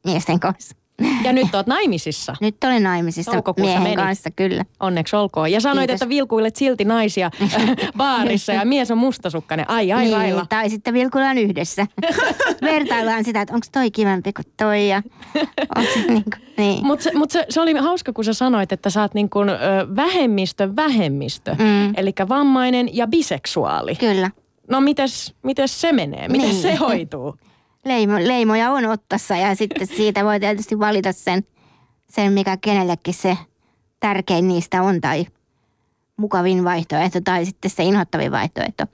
miesten 0.08 0.40
kanssa. 0.40 0.76
Ja 1.24 1.34
nyt 1.34 1.56
oot 1.56 1.68
naimisissa. 1.68 2.36
Nyt 2.42 2.64
olen 2.64 2.84
naimisissa 2.84 3.44
miehen 3.60 3.84
menit. 3.84 3.98
kanssa, 3.98 4.32
kyllä. 4.32 4.66
Onneksi 4.80 5.16
olkoon. 5.16 5.52
Ja 5.52 5.62
sanoit, 5.62 5.88
Kiitos. 5.88 5.94
että 5.94 6.10
vilkuilet 6.10 6.56
silti 6.56 6.86
naisia 6.86 7.32
baarissa 7.98 8.54
ja 8.54 8.66
mies 8.66 8.92
on 8.92 8.98
mustasukkainen. 8.98 9.70
Ai, 9.70 9.92
ai, 9.92 10.04
niin, 10.04 10.12
lailla. 10.12 10.46
Tai 10.50 10.70
sitten 10.70 10.94
vilkuillaan 10.94 11.38
yhdessä. 11.38 11.88
Vertaillaan 12.62 13.24
sitä, 13.24 13.42
että 13.42 13.54
onko 13.54 13.68
toi 13.72 13.92
kivempi 13.92 14.34
kuin 14.34 14.46
toi. 14.58 14.90
Ja 14.90 15.02
niin 16.08 16.24
niin. 16.58 16.86
Mutta 16.86 17.04
se, 17.04 17.12
mut 17.14 17.32
se, 17.32 17.46
se, 17.50 17.62
oli 17.62 17.74
hauska, 17.74 18.14
kun 18.14 18.24
sä 18.24 18.34
sanoit, 18.34 18.72
että 18.72 18.90
sä 18.90 19.02
oot 19.02 19.14
niin 19.14 19.30
kuin, 19.30 19.50
ö, 19.50 19.56
vähemmistö, 19.96 20.76
vähemmistö. 20.76 21.56
Mm. 21.60 21.94
Eli 21.98 22.14
vammainen 22.30 22.96
ja 22.96 23.08
biseksuaali. 23.08 23.96
Kyllä. 23.96 24.32
No 24.70 24.82
mites, 24.82 25.36
mites 25.44 25.82
se 25.82 25.92
menee? 25.92 26.28
Miten 26.28 26.50
niin. 26.50 26.62
se 26.62 26.76
hoituu? 26.76 27.36
Leimo, 27.88 28.14
leimoja 28.20 28.72
on 28.72 28.86
ottassa 28.86 29.36
ja 29.36 29.56
sitten 29.56 29.88
siitä 29.88 30.26
voi 30.26 30.40
tietysti 30.40 30.80
valita 30.80 31.12
sen, 31.12 31.44
sen, 32.10 32.34
mikä 32.34 32.58
kenellekin 32.58 33.14
se 33.14 33.38
tärkein 34.00 34.48
niistä 34.48 34.84
on 34.84 35.02
tai 35.02 35.26
mukavin 36.18 36.64
vaihtoehto 36.64 37.22
tai 37.22 37.46
sitten 37.46 37.72
se 37.72 37.84
inhottavin 37.84 38.32
vaihtoehto. 38.32 38.86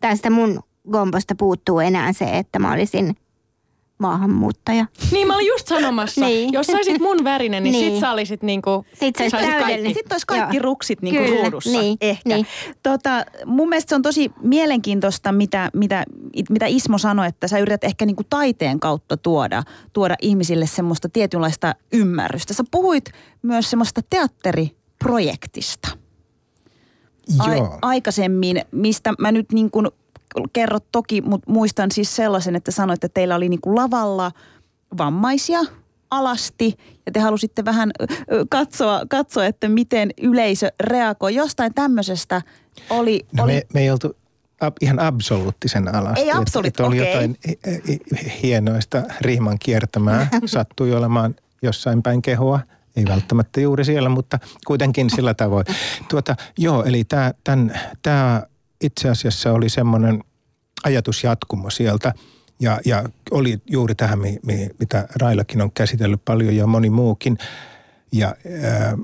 Tästä 0.00 0.30
mun 0.30 0.60
gombosta 0.90 1.34
puuttuu 1.34 1.80
enää 1.80 2.12
se, 2.12 2.38
että 2.38 2.58
mä 2.58 2.72
olisin– 2.72 3.16
maahanmuuttaja. 3.98 4.86
Niin 5.12 5.26
mä 5.26 5.34
olin 5.34 5.46
just 5.46 5.66
sanomassa. 5.66 6.20
niin. 6.26 6.52
Jos 6.52 6.66
sä 6.66 6.72
olisit 6.72 7.00
mun 7.00 7.24
värinen, 7.24 7.62
niin, 7.62 7.72
niin. 7.72 7.92
sit 7.92 8.00
sä 8.00 8.10
olisit 8.10 8.42
niinku... 8.42 8.84
Sit 8.94 9.16
sä 9.16 9.24
olisit 9.24 9.40
täydellinen. 9.40 9.94
Sitten 9.94 10.14
olisi 10.14 10.26
kaikki 10.26 10.56
Joo. 10.56 10.62
ruksit 10.62 11.02
niinku 11.02 11.24
Kyllä. 11.24 11.42
ruudussa. 11.42 11.80
Niin. 11.80 11.96
Ehkä. 12.00 12.34
Niin. 12.34 12.46
Tota, 12.82 13.24
mun 13.46 13.68
mielestä 13.68 13.88
se 13.88 13.94
on 13.94 14.02
tosi 14.02 14.32
mielenkiintoista, 14.42 15.32
mitä, 15.32 15.70
mitä, 15.74 16.04
mitä 16.50 16.66
Ismo 16.66 16.98
sanoi, 16.98 17.26
että 17.26 17.48
sä 17.48 17.58
yrität 17.58 17.84
ehkä 17.84 18.06
niinku 18.06 18.24
taiteen 18.30 18.80
kautta 18.80 19.16
tuoda, 19.16 19.62
tuoda 19.92 20.14
ihmisille 20.22 20.66
semmoista 20.66 21.08
tietynlaista 21.08 21.74
ymmärrystä. 21.92 22.54
Sä 22.54 22.64
puhuit 22.70 23.04
myös 23.42 23.70
semmoista 23.70 24.00
teatteriprojektista. 24.10 25.88
Joo. 27.46 27.78
aikaisemmin, 27.82 28.62
mistä 28.70 29.12
mä 29.18 29.32
nyt 29.32 29.52
niin 29.52 29.70
kuin 29.70 29.86
kerrot 30.52 30.84
toki, 30.92 31.20
mutta 31.20 31.52
muistan 31.52 31.90
siis 31.90 32.16
sellaisen, 32.16 32.56
että 32.56 32.70
sanoit, 32.70 33.04
että 33.04 33.14
teillä 33.14 33.36
oli 33.36 33.48
niin 33.48 33.60
kuin 33.60 33.76
lavalla 33.76 34.32
vammaisia 34.98 35.60
alasti 36.10 36.74
ja 37.06 37.12
te 37.12 37.20
halusitte 37.20 37.64
vähän 37.64 37.90
katsoa, 38.50 39.02
katsoa 39.08 39.46
että 39.46 39.68
miten 39.68 40.10
yleisö 40.22 40.72
reagoi. 40.80 41.34
Jostain 41.34 41.74
tämmöisestä 41.74 42.42
oli... 42.90 43.26
No 43.32 43.44
oli... 43.44 43.52
Me, 43.52 43.62
me 43.74 43.80
ei 43.80 43.90
oltu 43.90 44.16
ab, 44.60 44.76
ihan 44.80 44.98
absoluuttisen 44.98 45.94
alasti. 45.94 46.20
Ei 46.20 46.30
absoluuttisen, 46.32 46.86
Oli 46.86 47.00
okay. 47.00 47.12
jotain 47.12 47.36
hienoista 48.42 49.02
rihman 49.20 49.58
kiertämää, 49.58 50.28
sattui 50.46 50.94
olemaan 50.94 51.34
jossain 51.62 52.02
päin 52.02 52.22
kehoa. 52.22 52.60
Ei 52.96 53.04
välttämättä 53.08 53.60
juuri 53.60 53.84
siellä, 53.84 54.08
mutta 54.08 54.38
kuitenkin 54.66 55.10
sillä 55.10 55.34
tavoin. 55.34 55.66
Tuota, 56.08 56.36
joo, 56.58 56.84
eli 56.84 57.04
tämä 58.02 58.42
itse 58.80 59.08
asiassa 59.08 59.52
oli 59.52 59.68
semmoinen 59.68 60.24
ajatusjatkumo 60.84 61.70
sieltä. 61.70 62.14
Ja, 62.60 62.80
ja 62.84 63.04
oli 63.30 63.58
juuri 63.70 63.94
tähän, 63.94 64.18
mi, 64.18 64.38
mi, 64.46 64.70
mitä 64.80 65.08
Railakin 65.14 65.62
on 65.62 65.72
käsitellyt 65.72 66.24
paljon 66.24 66.56
ja 66.56 66.66
moni 66.66 66.90
muukin. 66.90 67.38
Ja 68.12 68.26
ää, 68.62 68.98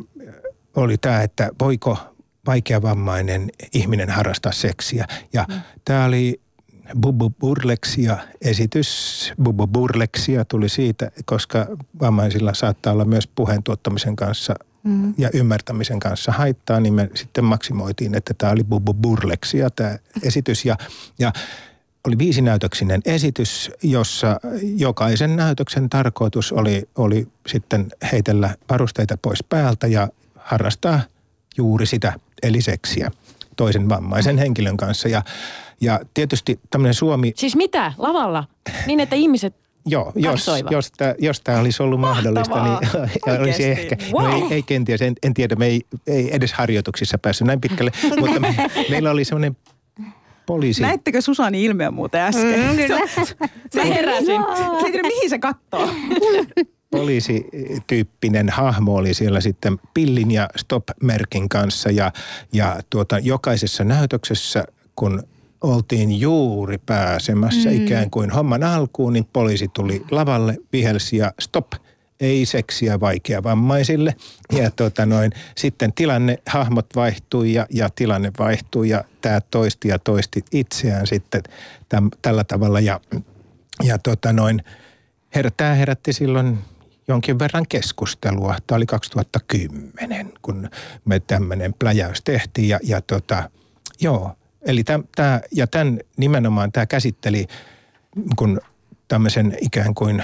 oli 0.77 0.99
tämä, 0.99 1.23
että 1.23 1.51
voiko 1.61 1.99
vaikeavammainen 2.47 3.51
ihminen 3.73 4.11
harrastaa 4.11 4.53
seksiä. 4.53 5.07
Ja 5.33 5.47
mm. 5.49 5.61
tämä 5.85 6.05
oli 6.05 6.41
Bubu 7.01 7.31
Burleksia 7.31 8.19
esitys. 8.41 9.33
Bubu 9.43 9.67
Burleksia 9.67 10.45
tuli 10.45 10.69
siitä, 10.69 11.11
koska 11.25 11.67
vammaisilla 12.01 12.55
saattaa 12.55 12.93
olla 12.93 13.05
myös 13.05 13.27
puheen 13.27 13.63
tuottamisen 13.63 14.17
kanssa 14.17 14.55
mm. 14.85 15.15
ja 15.19 15.31
ymmärtämisen 15.33 16.01
kanssa 16.01 16.33
haittaa, 16.33 16.81
niin 16.81 16.95
me 16.95 17.11
sitten 17.15 17.45
maksimoitiin, 17.45 18.15
että 18.15 18.35
tämä 18.39 18.53
oli 18.53 18.65
Bubu 18.65 18.95
Burleksia 18.95 19.71
tämä 19.71 19.99
esitys. 20.23 20.65
Ja, 20.65 20.77
ja 21.19 21.33
oli 22.07 22.19
viisinäytöksinen 22.19 23.01
esitys, 23.05 23.71
jossa 23.83 24.41
jokaisen 24.77 25.37
näytöksen 25.37 25.91
tarkoitus 25.91 26.53
oli, 26.53 26.89
oli 26.97 27.29
sitten 27.47 27.87
heitellä 28.13 28.55
varusteita 28.71 29.19
pois 29.23 29.45
päältä 29.49 29.87
ja 29.87 30.09
harrastaa 30.37 31.01
juuri 31.57 31.87
sitä, 31.87 32.13
eli 32.43 32.63
seksiä 32.63 33.11
toisen 33.57 33.89
vammaisen 33.89 34.39
henkilön 34.39 34.77
kanssa. 34.77 35.09
Ja, 35.09 35.23
ja 35.81 36.01
tietysti 36.15 36.61
tämmöinen 36.71 36.95
Suomi... 36.95 37.33
Siis 37.37 37.57
mitä? 37.57 37.93
Lavalla? 37.99 38.45
Niin, 38.87 39.01
että 39.01 39.17
ihmiset 39.17 39.55
Joo, 39.87 40.13
jos, 40.15 40.51
jos, 40.71 40.93
tämä, 40.97 41.15
jos 41.19 41.41
tämä 41.41 41.59
olisi 41.59 41.83
ollut 41.83 42.01
Mahtavaa. 42.01 42.45
mahdollista, 42.45 43.05
niin 43.27 43.41
olisi 43.43 43.65
ehkä, 43.65 43.97
wow. 44.13 44.23
no 44.23 44.37
ei, 44.37 44.43
ei 44.51 44.63
kenties, 44.63 45.03
en, 45.03 45.15
en 45.23 45.35
tiedä, 45.35 45.57
me 45.57 45.67
ei, 45.67 45.83
ei 46.07 46.37
edes 46.37 46.53
harjoituksissa 46.53 47.19
päässyt 47.19 47.47
näin 47.47 47.61
pitkälle, 47.61 47.93
mutta 48.21 48.41
me, 48.41 48.55
meillä 48.91 49.11
oli 49.11 49.25
semmoinen 49.25 49.57
poliisi. 50.47 50.83
Näittekö 50.83 51.21
Susani 51.21 51.65
ilmeä 51.65 51.91
muuten 51.91 52.21
äsken? 52.21 52.61
Mm, 52.61 52.77
kyllä. 52.77 53.01
Mä 53.75 53.85
heräsin. 53.85 54.41
Mä 54.41 54.83
tiedä, 54.85 55.09
mihin 55.09 55.31
se 55.31 55.39
katsoo. 55.39 55.91
poliisityyppinen 56.91 58.51
hahmo 58.51 58.95
oli 58.95 59.15
siellä 59.15 59.41
sitten 59.41 59.79
pillin 59.95 60.31
ja 60.31 60.49
stop-merkin 60.57 61.49
kanssa 61.49 61.91
ja, 61.91 62.13
ja 62.53 62.81
tuota, 62.91 63.19
jokaisessa 63.19 63.85
näytöksessä, 63.85 64.65
kun 64.97 65.23
oltiin 65.65 66.21
juuri 66.21 66.79
pääsemässä 66.79 67.71
mm. 67.71 67.77
ikään 67.77 68.11
kuin 68.11 68.31
homman 68.31 68.63
alkuun, 68.63 69.13
niin 69.13 69.29
poliisi 69.33 69.69
tuli 69.69 70.05
lavalle, 70.11 70.57
vihelsi 70.73 71.17
ja 71.17 71.33
stop, 71.41 71.73
ei 72.21 72.47
seksiä 72.47 73.01
vaikea 73.01 73.43
vammaisille. 73.43 74.15
Ja 74.53 74.71
tota 74.71 75.07
noin, 75.07 75.33
sitten 75.57 75.93
tilanne, 75.93 76.39
hahmot 76.47 76.87
vaihtui 76.97 77.53
ja, 77.53 77.67
ja 77.71 77.91
tilanne 77.91 78.33
vaihtui 78.39 78.89
ja 78.89 79.05
tämä 79.21 79.41
toisti 79.41 79.89
ja 79.89 79.99
toisti 79.99 80.45
itseään 80.53 81.07
sitten 81.07 81.43
täm, 81.89 82.11
tällä 82.23 82.45
tavalla. 82.45 82.81
Ja, 82.81 83.01
ja 83.83 83.99
tota 83.99 84.33
noin, 84.33 84.65
her, 85.35 85.51
tämä 85.57 85.75
herätti 85.75 86.13
silloin 86.13 86.59
jonkin 87.09 87.39
verran 87.39 87.67
keskustelua. 87.69 88.57
Tämä 88.67 88.77
oli 88.77 88.87
2010, 88.87 90.33
kun 90.43 90.71
me 91.05 91.21
tämmöinen 91.21 91.75
pläjäys 91.79 92.23
tehtiin 92.23 92.69
ja, 92.69 92.79
ja 92.83 93.01
tota, 93.01 93.51
joo, 94.01 94.37
Eli 94.65 94.85
tämä, 94.85 95.41
ja 95.53 95.67
tämän 95.67 96.01
nimenomaan 96.17 96.73
tämä 96.73 96.87
käsitteli 96.87 97.47
kun 98.37 98.61
tämmöisen 99.09 99.57
ikään 99.61 99.95
kuin 99.95 100.23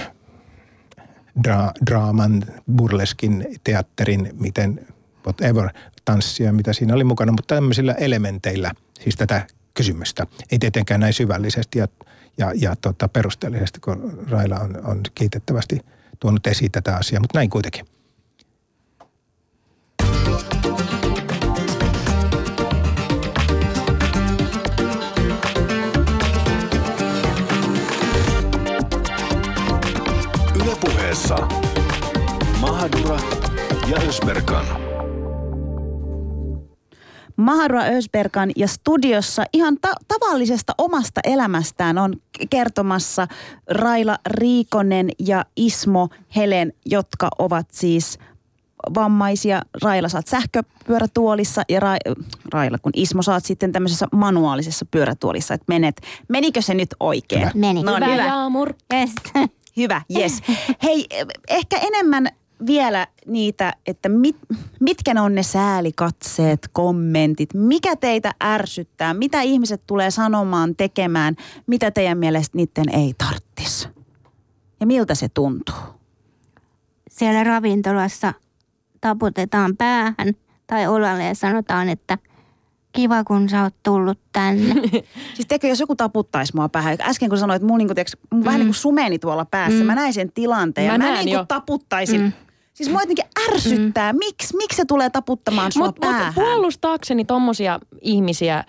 dra, 1.43 1.71
draaman, 1.85 2.43
burleskin, 2.75 3.47
teatterin, 3.63 4.29
miten 4.39 4.87
whatever, 5.25 5.69
tanssia, 6.05 6.53
mitä 6.53 6.73
siinä 6.73 6.93
oli 6.93 7.03
mukana, 7.03 7.31
mutta 7.31 7.55
tämmöisillä 7.55 7.93
elementeillä 7.93 8.71
siis 8.99 9.15
tätä 9.15 9.47
kysymystä. 9.73 10.27
Ei 10.51 10.59
tietenkään 10.59 10.99
näin 10.99 11.13
syvällisesti 11.13 11.79
ja, 11.79 11.87
ja, 12.37 12.51
ja 12.55 12.75
tota 12.75 13.07
perusteellisesti, 13.07 13.79
kun 13.79 14.25
Raila 14.29 14.59
on, 14.59 14.85
on 14.85 15.01
kiitettävästi 15.15 15.79
tuonut 16.19 16.47
esiin 16.47 16.71
tätä 16.71 16.95
asiaa, 16.95 17.19
mutta 17.21 17.37
näin 17.37 17.49
kuitenkin. 17.49 17.85
Mahadura 37.51 37.83
Ösberkan 37.83 38.51
ja 38.55 38.67
studiossa 38.67 39.43
ihan 39.53 39.77
ta- 39.81 39.95
tavallisesta 40.07 40.73
omasta 40.77 41.21
elämästään 41.23 41.97
on 41.97 42.13
kertomassa 42.49 43.27
Raila 43.69 44.17
Riikonen 44.25 45.09
ja 45.19 45.45
Ismo 45.55 46.09
Helen, 46.35 46.73
jotka 46.85 47.29
ovat 47.39 47.67
siis– 47.71 48.17
vammaisia. 48.95 49.61
Raila 49.83 50.09
saat 50.09 50.27
sähköpyörätuolissa 50.27 51.61
ja 51.69 51.79
Ra- 51.79 52.23
Raila, 52.53 52.77
kun 52.77 52.91
Ismo 52.95 53.21
saat 53.21 53.45
sitten 53.45 53.71
tämmöisessä 53.71 54.07
manuaalisessa 54.11 54.85
pyörätuolissa, 54.91 55.53
että 55.53 55.65
menet. 55.67 56.01
Menikö 56.27 56.61
se 56.61 56.73
nyt 56.73 56.95
oikein? 56.99 57.41
Hyvä. 57.41 57.51
Meni. 57.55 57.83
No, 57.83 57.95
hyvä, 57.95 58.05
hyvä. 58.05 58.25
Jaamur. 58.25 58.73
Yes. 58.93 59.11
Hyvä, 59.77 60.01
yes. 60.19 60.41
Hei, 60.83 61.07
ehkä 61.49 61.77
enemmän 61.77 62.27
vielä 62.65 63.07
niitä, 63.25 63.73
että 63.87 64.09
mit, 64.09 64.35
mitkä 64.79 65.13
ne 65.13 65.21
on 65.21 65.35
ne 65.35 65.43
säälikatseet, 65.43 66.69
kommentit, 66.71 67.49
mikä 67.53 67.95
teitä 67.95 68.31
ärsyttää, 68.43 69.13
mitä 69.13 69.41
ihmiset 69.41 69.81
tulee 69.87 70.11
sanomaan, 70.11 70.75
tekemään, 70.75 71.35
mitä 71.67 71.91
teidän 71.91 72.17
mielestä 72.17 72.57
niiden 72.57 72.89
ei 72.93 73.13
tarttisi? 73.17 73.87
Ja 74.79 74.87
miltä 74.87 75.15
se 75.15 75.29
tuntuu? 75.29 75.75
Siellä 77.09 77.43
ravintolassa 77.43 78.33
taputetaan 79.01 79.77
päähän 79.77 80.33
tai 80.67 80.87
olalle 80.87 81.23
ja 81.23 81.35
sanotaan, 81.35 81.89
että 81.89 82.17
kiva 82.91 83.23
kun 83.23 83.49
sä 83.49 83.63
oot 83.63 83.75
tullut 83.83 84.19
tänne. 84.33 84.73
siis 85.35 85.47
tekö, 85.47 85.67
jos 85.67 85.79
joku 85.79 85.95
taputtaisi 85.95 86.55
mua 86.55 86.69
päähän. 86.69 86.97
Äsken 87.01 87.29
kun 87.29 87.37
sanoit, 87.37 87.61
mun, 87.61 87.77
niin 87.77 87.95
tiiäks, 87.95 88.17
mun 88.31 88.41
mm. 88.41 88.45
vähän 88.45 88.59
niin 88.59 88.67
kuin 88.67 88.75
sumeni 88.75 89.19
tuolla 89.19 89.45
päässä. 89.45 89.79
Mm. 89.79 89.85
Mä 89.85 89.95
näin 89.95 90.13
sen 90.13 90.31
tilanteen 90.31 90.87
mä 90.87 90.93
ja 90.93 91.11
mä 91.11 91.23
niin 91.23 91.37
kuin 91.37 91.47
taputtaisin. 91.47 92.21
Mm. 92.21 92.31
Siis 92.81 92.91
mua 92.91 93.01
jotenkin 93.01 93.25
ärsyttää. 93.49 94.13
Mm. 94.13 94.19
Miksi 94.19 94.57
miksi 94.57 94.75
se 94.75 94.85
tulee 94.85 95.09
taputtamaan 95.09 95.71
sua 95.71 95.85
mut, 95.85 95.99
päähän? 95.99 96.25
Mut 96.25 96.35
puolustaakseni 96.35 97.25
tommosia 97.25 97.79
ihmisiä, 98.01 98.63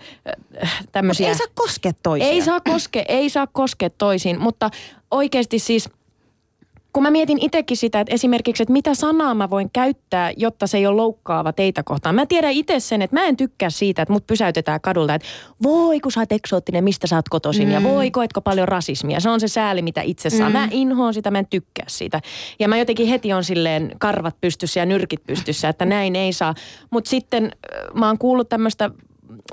äh, 0.63 0.83
tämmöisiä... 0.91 1.27
Mut 1.27 1.33
ei 1.33 1.37
saa 1.37 1.53
koskea 1.55 1.91
toisia. 2.03 2.27
Ei 2.27 2.41
saa 2.41 2.61
koskea, 2.61 3.03
ei 3.07 3.29
saa 3.29 3.47
koskea 3.47 3.89
toisiin, 3.89 4.41
mutta 4.41 4.69
oikeasti 5.11 5.59
siis– 5.59 5.89
kun 6.93 7.03
mä 7.03 7.11
mietin 7.11 7.37
itsekin 7.41 7.77
sitä, 7.77 7.99
että 7.99 8.13
esimerkiksi, 8.13 8.63
että 8.63 8.73
mitä 8.73 8.95
sanaa 8.95 9.33
mä 9.33 9.49
voin 9.49 9.69
käyttää, 9.73 10.31
jotta 10.37 10.67
se 10.67 10.77
ei 10.77 10.87
ole 10.87 10.95
loukkaava 10.95 11.53
teitä 11.53 11.83
kohtaan. 11.83 12.15
Mä 12.15 12.25
tiedän 12.25 12.51
itse 12.51 12.79
sen, 12.79 13.01
että 13.01 13.15
mä 13.15 13.25
en 13.25 13.37
tykkää 13.37 13.69
siitä, 13.69 14.01
että 14.01 14.13
mut 14.13 14.27
pysäytetään 14.27 14.81
kadulta, 14.81 15.15
että 15.15 15.27
voi 15.63 15.99
kun 15.99 16.11
sä 16.11 16.19
oot 16.19 16.31
eksoottinen, 16.31 16.83
mistä 16.83 17.07
sä 17.07 17.15
oot 17.15 17.29
kotoisin 17.29 17.67
mm. 17.67 17.73
ja 17.73 17.83
voi 17.83 18.11
koetko 18.11 18.41
paljon 18.41 18.67
rasismia. 18.67 19.19
Se 19.19 19.29
on 19.29 19.39
se 19.39 19.47
sääli, 19.47 19.81
mitä 19.81 20.01
itse 20.01 20.29
saa. 20.29 20.49
Mm. 20.49 20.53
Mä 20.53 20.67
inhoon 20.71 21.13
sitä, 21.13 21.31
mä 21.31 21.39
en 21.39 21.47
tykkää 21.47 21.85
siitä. 21.87 22.21
Ja 22.59 22.67
mä 22.67 22.77
jotenkin 22.77 23.07
heti 23.07 23.33
on 23.33 23.43
silleen 23.43 23.91
karvat 23.99 24.35
pystyssä 24.41 24.79
ja 24.79 24.85
nyrkit 24.85 25.23
pystyssä, 25.27 25.69
että 25.69 25.85
näin 25.85 26.15
ei 26.15 26.33
saa. 26.33 26.55
Mutta 26.91 27.09
sitten 27.09 27.51
mä 27.93 28.07
oon 28.07 28.17
kuullut 28.17 28.49
tämmöistä 28.49 28.89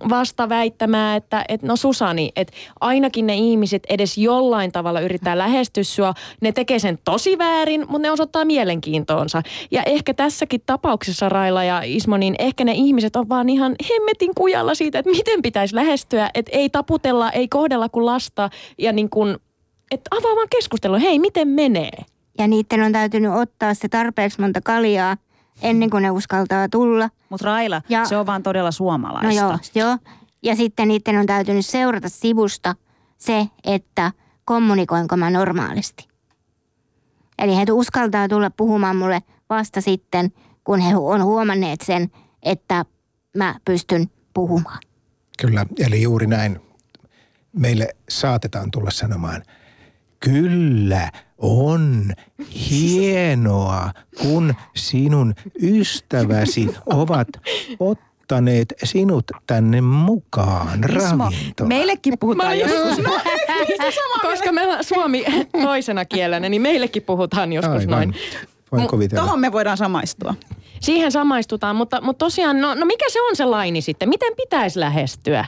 vasta 0.09 0.49
väittämään, 0.49 1.17
että, 1.17 1.45
että 1.49 1.67
no 1.67 1.77
Susani, 1.77 2.33
että 2.37 2.53
ainakin 2.81 3.27
ne 3.27 3.35
ihmiset 3.35 3.83
edes 3.89 4.19
jollain 4.19 4.73
tavalla 4.73 5.01
yrittää 5.01 5.39
lähestyä 5.39 5.85
sua. 5.85 6.15
Ne 6.41 6.53
tekee 6.53 6.79
sen 6.79 6.99
tosi 7.05 7.39
väärin, 7.39 7.81
mutta 7.81 7.99
ne 7.99 8.11
osoittaa 8.11 8.45
mielenkiintoonsa. 8.45 9.43
Ja 9.71 9.83
ehkä 9.83 10.15
tässäkin 10.15 10.63
tapauksessa 10.67 11.29
Raila 11.29 11.65
ja 11.65 11.83
Ismo, 11.85 12.17
niin 12.17 12.35
ehkä 12.39 12.65
ne 12.65 12.73
ihmiset 12.73 13.17
on 13.17 13.29
vaan 13.29 13.49
ihan 13.49 13.75
hemmetin 13.91 14.35
kujalla 14.35 14.75
siitä, 14.75 14.99
että 14.99 15.11
miten 15.11 15.43
pitäisi 15.43 15.75
lähestyä. 15.75 16.31
Että 16.35 16.51
ei 16.55 16.71
taputella, 16.71 17.31
ei 17.31 17.49
kohdella 17.49 17.89
kuin 17.89 18.07
lasta 18.07 18.51
ja 18.79 18.93
niin 18.93 19.11
kuin, 19.11 19.37
että 19.91 20.17
avaa 20.17 20.37
vaan 20.37 20.49
keskustelua. 20.51 20.99
Hei, 20.99 21.19
miten 21.19 21.49
menee? 21.49 21.99
Ja 22.39 22.47
niiden 22.47 22.83
on 22.83 22.93
täytynyt 22.93 23.33
ottaa 23.35 23.75
se 23.75 23.89
tarpeeksi 23.89 24.41
monta 24.41 24.61
kaljaa– 24.61 25.17
ennen 25.63 25.91
kuin 25.91 26.03
ne 26.03 26.11
uskaltaa 26.11 26.69
tulla. 26.69 27.11
Mutta 27.29 27.47
Raila, 27.47 27.83
ja, 27.89 28.05
se 28.05 28.17
on 28.17 28.27
vaan 28.27 28.43
todella 28.43 28.71
suomalaista. 28.71 29.27
No 29.29 29.49
joo, 29.49 29.59
joo. 29.75 29.99
Ja 30.43 30.57
sitten 30.57 30.89
niiden 30.89 31.19
on 31.19 31.27
täytynyt 31.27 31.67
seurata 31.67 32.09
sivusta 32.09 32.75
se, 33.19 33.49
että 33.65 34.13
kommunikoinko 34.45 35.17
mä 35.17 35.31
normaalisti. 35.31 36.09
Eli 37.39 37.57
he 37.57 37.65
uskaltaa 37.73 38.29
tulla 38.29 38.51
puhumaan 38.51 38.97
mulle 38.97 39.23
vasta 39.51 39.81
sitten, 39.81 40.33
kun 40.65 40.81
he 40.81 40.97
on 40.97 41.25
huomanneet 41.25 41.81
sen, 41.81 42.11
että 42.43 42.85
mä 43.37 43.55
pystyn 43.65 44.11
puhumaan. 44.35 44.79
Kyllä, 45.41 45.67
eli 45.79 46.03
juuri 46.03 46.27
näin. 46.27 46.61
Meille 47.53 47.89
saatetaan 48.09 48.71
tulla 48.71 48.91
sanomaan, 48.91 49.43
kyllä, 50.21 51.11
on 51.39 52.13
hienoa, 52.71 53.91
kun 54.23 54.55
sinun 54.77 55.35
ystäväsi 55.63 56.75
ovat 56.87 57.29
ottaneet 57.79 58.75
sinut 58.85 59.25
tänne 59.47 59.81
mukaan 59.81 60.85
ravintolaan. 60.85 61.69
Meillekin 61.69 62.19
puhutaan 62.21 62.59
joskus 62.59 63.05
Koska 64.23 64.53
me 64.53 64.63
Suomi 64.81 65.25
toisena 65.63 66.05
kielenä, 66.05 66.49
niin 66.49 66.63
meillekin 66.63 67.03
puhutaan 67.03 67.53
joskus 67.53 67.81
Aivan. 67.81 67.91
noin. 67.91 68.15
Voin 68.73 68.89
kuvitella. 68.89 69.23
Tuohon 69.23 69.41
me 69.41 69.53
voidaan 69.53 69.77
samaistua. 69.77 70.35
Siihen 70.81 71.13
samaistutaan, 71.13 71.77
mutta, 71.77 72.01
mutta 72.01 72.25
tosiaan, 72.25 72.61
no, 72.61 72.75
no 72.75 72.87
mikä 72.87 73.05
se 73.09 73.23
on 73.23 73.37
se 73.37 73.45
laini 73.45 73.81
sitten? 73.81 74.09
Miten 74.09 74.33
pitäisi 74.37 74.81
lähestyä? 74.81 75.45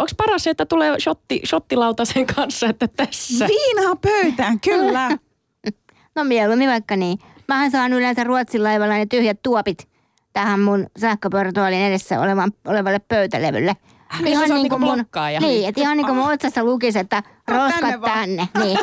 Onko 0.00 0.12
paras 0.16 0.44
se, 0.44 0.50
että 0.50 0.66
tulee 0.66 1.00
shotti, 1.00 1.40
shottilautasen 1.46 2.26
kanssa, 2.26 2.66
että 2.66 2.88
tässä? 2.88 3.46
Viinaa 3.48 3.96
pöytään, 3.96 4.60
kyllä. 4.60 5.10
no 6.16 6.24
mieluummin 6.24 6.68
vaikka 6.68 6.96
niin. 6.96 7.18
Mähän 7.48 7.70
saan 7.70 7.92
yleensä 7.92 8.24
Ruotsin 8.24 8.64
laivalla 8.64 8.94
ne 8.94 9.06
tyhjät 9.06 9.42
tuopit 9.42 9.88
tähän 10.32 10.60
mun 10.60 10.86
sähköpyörätuolin 10.98 11.80
edessä 11.80 12.20
olevan, 12.20 12.52
olevalle 12.66 12.98
pöytälevylle. 12.98 13.76
Äh, 14.14 14.20
ihan 14.26 14.48
niin 14.48 14.68
kuin 14.68 14.80
mun, 14.80 15.06
niin, 15.40 15.68
että 15.68 15.80
ihan 15.80 15.96
niin 15.96 16.06
kuin 16.06 16.16
mun 16.16 16.32
otsassa 16.32 16.64
lukisi, 16.64 16.98
että 16.98 17.22
roskat 17.48 17.80
tänne. 17.80 17.98
tänne. 18.04 18.48
Niin. 18.64 18.78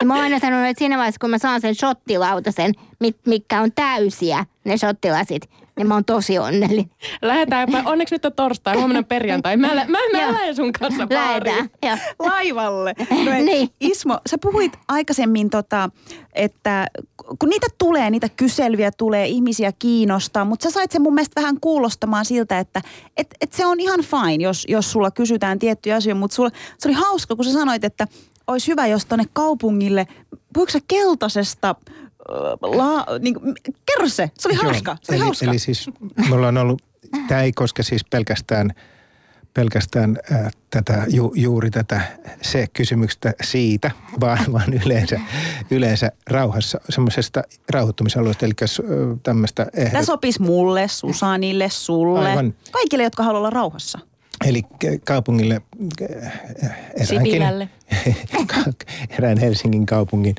Ja 0.00 0.06
mä 0.06 0.14
oon 0.14 0.22
aina 0.22 0.38
sanonut, 0.38 0.66
että 0.66 0.78
siinä 0.78 0.96
vaiheessa, 0.96 1.18
kun 1.20 1.30
mä 1.30 1.38
saan 1.38 1.60
sen 1.60 1.74
shottilautasen, 1.74 2.72
mikä 3.26 3.60
on 3.60 3.72
täysiä, 3.74 4.46
ne 4.64 4.76
shottilasit, 4.76 5.50
niin 5.80 5.88
mä 5.88 5.94
oon 5.94 6.04
tosi 6.04 6.38
onnellinen. 6.38 6.90
Lähetään, 7.22 7.68
onneksi 7.84 8.14
nyt 8.14 8.24
on 8.24 8.32
torstai, 8.32 8.76
huomenna 8.76 9.02
perjantai. 9.02 9.56
Mä, 9.56 9.66
mä, 9.66 9.74
mä, 9.74 9.98
mä 10.12 10.32
lähden 10.32 10.56
sun 10.56 10.72
kanssa 10.72 11.06
baariin. 11.06 11.70
Laivalle. 12.18 12.94
No, 13.24 13.32
niin. 13.32 13.68
Ismo, 13.80 14.18
sä 14.30 14.38
puhuit 14.38 14.72
aikaisemmin, 14.88 15.50
tota, 15.50 15.90
että 16.32 16.86
kun 17.38 17.48
niitä 17.48 17.66
tulee, 17.78 18.10
niitä 18.10 18.28
kyselyjä 18.28 18.90
tulee, 18.90 19.26
ihmisiä 19.26 19.72
kiinnostaa, 19.78 20.44
mutta 20.44 20.62
sä 20.62 20.70
sait 20.70 20.90
sen 20.90 21.02
mun 21.02 21.14
mielestä 21.14 21.40
vähän 21.40 21.60
kuulostamaan 21.60 22.24
siltä, 22.24 22.58
että 22.58 22.82
et, 23.16 23.26
et 23.40 23.52
se 23.52 23.66
on 23.66 23.80
ihan 23.80 24.00
fine, 24.00 24.44
jos, 24.44 24.64
jos 24.68 24.92
sulla 24.92 25.10
kysytään 25.10 25.58
tiettyjä 25.58 25.96
asioita, 25.96 26.20
mutta 26.20 26.34
sulla, 26.34 26.50
se 26.78 26.88
oli 26.88 26.94
hauska, 26.94 27.36
kun 27.36 27.44
sä 27.44 27.52
sanoit, 27.52 27.84
että 27.84 28.06
olisi 28.46 28.68
hyvä, 28.68 28.86
jos 28.86 29.06
tonne 29.06 29.24
kaupungille, 29.32 30.06
puhuiko 30.54 30.72
sä 30.72 30.78
keltaisesta 30.88 31.74
la, 32.62 33.06
niin 33.18 33.34
kuin, 33.34 33.54
kerro 33.86 34.08
se, 34.08 34.30
se 34.38 34.48
oli 34.48 34.56
Joo, 34.56 34.64
hauska. 34.64 34.96
Se 35.02 35.12
oli 35.12 35.16
eli, 35.16 35.24
hauska. 35.24 35.46
eli 35.46 35.58
siis 35.58 35.90
me 36.28 36.34
ollaan 36.34 36.58
ollut, 36.58 36.82
tämä 37.28 37.42
ei 37.42 37.52
koske 37.52 37.82
siis 37.82 38.04
pelkästään, 38.04 38.70
pelkästään 39.54 40.18
äh, 40.32 40.52
tätä, 40.70 41.04
ju, 41.08 41.32
juuri 41.36 41.70
tätä 41.70 42.00
se 42.42 42.66
kysymyksestä 42.72 43.32
siitä, 43.42 43.90
vaan, 44.20 44.38
vaan 44.52 44.74
yleensä, 44.84 45.20
yleensä 45.70 46.12
rauhassa, 46.26 46.80
semmoisesta 46.88 47.42
rauhoittumisalueesta, 47.70 48.46
eli 48.46 48.54
tämmöistä 49.22 49.66
ehdot... 49.74 49.92
Tämä 49.92 50.04
sopisi 50.04 50.42
mulle, 50.42 50.88
Susanille, 50.88 51.68
sulle, 51.70 52.30
Aivan. 52.30 52.54
kaikille, 52.70 53.02
jotka 53.02 53.22
haluaa 53.22 53.38
olla 53.38 53.50
rauhassa. 53.50 53.98
Eli 54.44 54.62
kaupungille 55.04 55.62
eräänkin, 57.10 57.42
erään 59.18 59.38
Helsingin 59.38 59.86
kaupungin 59.86 60.34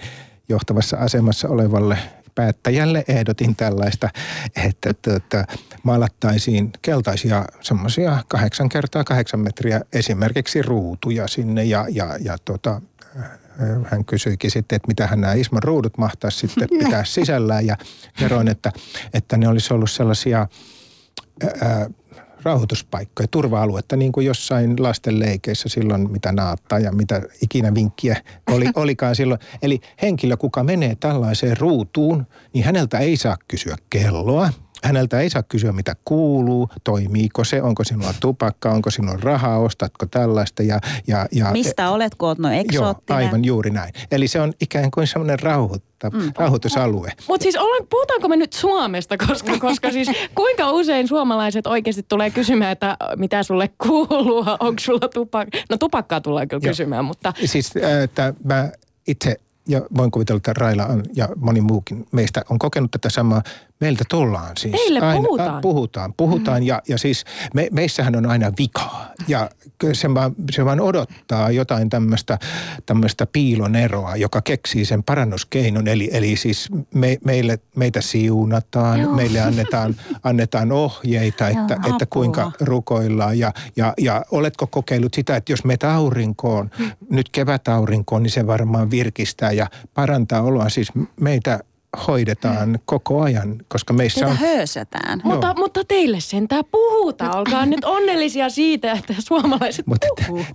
johtavassa 0.52 0.98
asemassa 0.98 1.48
olevalle 1.48 1.98
päättäjälle 2.36 3.04
ehdotin 3.08 3.56
tällaista, 3.56 4.10
että 4.66 4.94
tuota, 4.94 5.46
maalattaisiin 5.84 6.72
keltaisia 6.82 7.46
semmoisia 7.62 8.24
kahdeksan 8.28 8.70
kertaa 8.70 9.04
kahdeksan 9.04 9.40
metriä 9.40 9.82
esimerkiksi 9.94 10.62
ruutuja 10.62 11.28
sinne 11.28 11.64
ja, 11.64 11.86
ja, 11.90 12.18
ja 12.20 12.38
tuota, 12.46 12.82
hän 13.86 14.06
kysyikin 14.06 14.52
sitten, 14.52 14.76
että 14.76 14.88
mitä 14.88 15.08
hän 15.08 15.22
nämä 15.22 15.34
Isman 15.34 15.64
ruudut 15.64 15.98
mahtaisi 15.98 16.48
sitten 16.48 16.68
pitää 16.80 17.04
sisällään 17.04 17.66
ja 17.66 17.78
kerroin, 18.20 18.48
että, 18.48 18.72
että 19.14 19.38
ne 19.38 19.48
olisi 19.48 19.74
ollut 19.74 19.92
sellaisia 19.92 20.48
ää, 21.62 21.90
rauhoituspaikkoja, 22.44 23.28
turva-aluetta, 23.28 23.96
niin 23.96 24.12
kuin 24.12 24.26
jossain 24.26 24.84
lasten 24.84 25.20
leikeissä 25.20 25.70
silloin, 25.70 26.12
mitä 26.12 26.32
naattaa 26.32 26.80
ja 26.80 26.92
mitä 26.92 27.22
ikinä 27.42 27.74
vinkkiä 27.74 28.22
oli, 28.52 28.66
olikaan 28.76 29.16
silloin. 29.16 29.40
Eli 29.62 29.80
henkilö, 30.02 30.38
kuka 30.38 30.64
menee 30.64 30.96
tällaiseen 30.96 31.58
ruutuun, 31.58 32.28
niin 32.54 32.66
häneltä 32.66 33.00
ei 33.00 33.18
saa 33.18 33.38
kysyä 33.48 33.76
kelloa, 33.90 34.50
häneltä 34.84 35.20
ei 35.20 35.30
saa 35.30 35.44
kysyä, 35.44 35.72
mitä 35.72 35.96
kuuluu, 36.06 36.70
toimiiko 36.84 37.44
se, 37.44 37.62
onko 37.62 37.84
sinulla 37.84 38.14
tupakka, 38.20 38.72
onko 38.72 38.92
sinulla 38.92 39.20
rahaa, 39.22 39.58
ostatko 39.60 40.06
tällaista. 40.06 40.64
Ja, 40.64 40.80
ja, 41.08 41.28
ja, 41.32 41.52
Mistä 41.52 41.90
olet, 41.90 42.16
kun 42.16 42.30
olet 42.30 42.40
no 42.40 42.50
Joo, 42.72 42.96
aivan 43.10 43.46
juuri 43.46 43.70
näin. 43.70 43.94
Eli 44.12 44.28
se 44.28 44.42
on 44.42 44.54
ikään 44.62 44.92
kuin 44.92 45.08
semmoinen 45.08 45.40
rauhoitta, 45.40 46.10
mm. 46.10 46.32
rauhoitusalue. 46.38 47.12
Mutta 47.28 47.44
siis 47.44 47.56
ollaan, 47.56 47.88
puhutaanko 47.90 48.28
me 48.28 48.36
nyt 48.36 48.54
Suomesta, 48.54 49.18
koska, 49.18 49.60
koska 49.68 49.92
siis 49.92 50.08
kuinka 50.36 50.72
usein 50.72 51.08
suomalaiset 51.08 51.68
oikeasti 51.68 52.06
tulee 52.10 52.30
kysymään, 52.30 52.72
että 52.72 52.98
mitä 53.18 53.44
sulle 53.44 53.70
kuuluu, 53.78 54.46
onko 54.60 54.80
sulla 54.80 55.08
tupakka? 55.14 55.58
No 55.70 55.78
tupakkaa 55.78 56.22
tulee 56.22 56.48
kyllä 56.48 56.70
kysymään, 56.70 57.06
mutta... 57.06 57.34
Siis 57.46 57.74
että 58.04 58.34
mä 58.44 58.70
itse 59.08 59.38
ja 59.68 59.82
voin 59.98 60.12
kuvitella, 60.12 60.38
että 60.38 60.54
Raila 60.54 60.86
on, 60.86 61.04
ja 61.16 61.30
moni 61.36 61.62
muukin 61.62 62.06
meistä 62.12 62.42
on 62.50 62.60
kokenut 62.60 62.92
tätä 62.92 63.10
samaa. 63.10 63.42
Meiltä 63.82 64.04
tullaan 64.10 64.58
siis. 64.58 64.72
Meille 64.72 65.00
aina, 65.00 65.24
puhutaan. 65.24 65.62
Puhutaan, 65.62 66.14
puhutaan 66.18 66.62
mm. 66.62 66.68
ja, 66.68 66.82
ja 66.88 66.98
siis 66.98 67.26
me, 67.54 67.68
meissähän 67.72 68.16
on 68.16 68.26
aina 68.26 68.52
vikaa. 68.58 69.12
Ja 69.28 69.50
se 69.94 70.14
vaan, 70.14 70.36
se 70.52 70.66
vaan 70.66 70.80
odottaa 70.80 71.52
jotain 71.52 71.90
tämmöistä, 71.90 72.40
tämmöistä 72.86 73.26
piiloneroa, 73.26 74.16
joka 74.16 74.42
keksii 74.42 74.86
sen 74.86 75.04
parannuskeinon. 75.04 75.88
Eli, 75.88 76.10
eli 76.14 76.36
siis 76.36 76.70
me, 76.94 77.18
meille, 77.26 77.60
meitä 77.76 78.02
siunataan, 78.02 79.00
Joo. 79.00 79.14
meille 79.16 79.40
annetaan, 79.40 79.96
annetaan 80.24 80.72
ohjeita, 80.72 81.48
että, 81.48 81.74
Joo, 81.74 81.92
että 81.92 82.06
kuinka 82.06 82.52
rukoillaan. 82.60 83.40
Ja, 83.40 83.54
ja, 83.76 83.94
ja 83.98 84.26
oletko 84.32 84.68
kokeillut 84.68 85.14
sitä, 85.14 85.36
että 85.36 85.52
jos 85.52 85.64
meitä 85.64 85.94
aurinkoon, 85.94 86.70
mm. 86.80 86.92
nyt 87.10 87.30
kevätaurinkoon, 87.30 88.24
niin 88.24 88.32
se 88.32 88.48
varmaan 88.48 88.92
virkistää 88.92 89.52
ja 89.52 89.68
parantaa 89.94 90.42
oloa. 90.42 90.70
Siis 90.70 90.92
meitä 91.20 91.60
hoidetaan 92.08 92.70
hmm. 92.70 92.80
koko 92.86 93.22
ajan, 93.22 93.58
koska 93.68 93.94
meissä 93.94 94.20
Teitä 94.20 94.32
on... 94.32 94.38
höösätään. 94.38 95.22
Mutta, 95.24 95.54
mutta 95.58 95.84
teille 95.88 96.20
sentään 96.20 96.64
puhutaan. 96.72 97.38
Olkaa 97.38 97.66
nyt 97.66 97.86
onnellisia 97.86 98.50
siitä, 98.50 98.92
että 98.92 99.14
suomalaiset 99.20 99.88
mutta. 99.88 100.08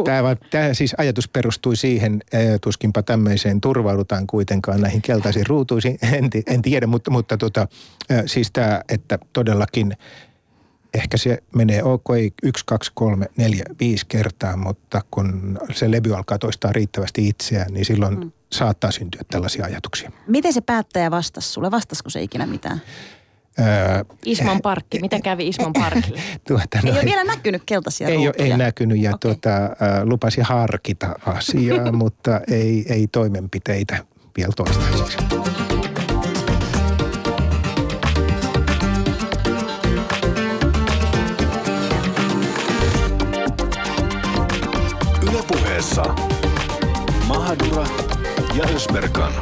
Tämä, 0.04 0.36
tämä 0.50 0.74
siis 0.74 0.94
ajatus 0.98 1.28
perustui 1.28 1.76
siihen, 1.76 2.22
tuskinpa 2.60 3.02
tämmöiseen 3.02 3.60
turvaudutaan 3.60 4.26
kuitenkaan 4.26 4.80
näihin 4.80 5.02
keltaisiin 5.02 5.46
ruutuisiin, 5.46 5.98
en, 6.12 6.30
en 6.46 6.62
tiedä, 6.62 6.86
mutta, 6.86 7.10
mutta 7.10 7.36
tota, 7.36 7.68
siis 8.26 8.50
tämä, 8.52 8.80
että 8.88 9.18
todellakin 9.32 9.96
ehkä 10.94 11.16
se 11.16 11.42
menee 11.54 11.82
ok, 11.82 12.04
ei 12.16 12.32
yksi, 12.42 12.64
kaksi, 12.66 12.90
kolme, 12.94 13.26
neljä, 13.36 13.64
viisi 13.80 14.06
kertaa, 14.08 14.56
mutta 14.56 15.00
kun 15.10 15.58
se 15.72 15.90
levy 15.90 16.14
alkaa 16.14 16.38
toistaa 16.38 16.72
riittävästi 16.72 17.28
itseään, 17.28 17.72
niin 17.72 17.84
silloin 17.84 18.18
mm. 18.18 18.32
saattaa 18.52 18.90
syntyä 18.90 19.22
tällaisia 19.30 19.64
ajatuksia. 19.64 20.12
Miten 20.26 20.52
se 20.52 20.60
päättäjä 20.60 21.10
vastasi 21.10 21.48
sulle? 21.48 21.70
Vastasiko 21.70 22.10
se 22.10 22.22
ikinä 22.22 22.46
mitään? 22.46 22.82
Öö, 23.58 24.04
Isman 24.24 24.62
parkki. 24.62 25.00
Miten 25.00 25.22
kävi 25.22 25.48
Isman 25.48 25.72
parkille? 25.72 26.20
tuota, 26.48 26.78
no, 26.82 26.90
ei 26.90 26.98
ole 26.98 27.04
vielä 27.04 27.24
näkynyt 27.24 27.62
keltaisia 27.66 28.08
ei, 28.08 28.16
ole, 28.16 28.34
ei 28.38 28.56
näkynyt 28.56 29.02
ja 29.02 29.10
okay. 29.10 29.18
tuota, 29.18 29.50
lupasi 30.04 30.40
harkita 30.40 31.14
asiaa, 31.26 31.92
mutta 32.02 32.40
ei, 32.50 32.86
ei 32.88 33.06
toimenpiteitä 33.06 34.04
vielä 34.36 34.52
toistaiseksi. 34.56 35.18
Puheessa 45.86 46.14
Mahadura 47.28 47.86
ja 48.56 48.64
Ösberkan. 48.74 49.32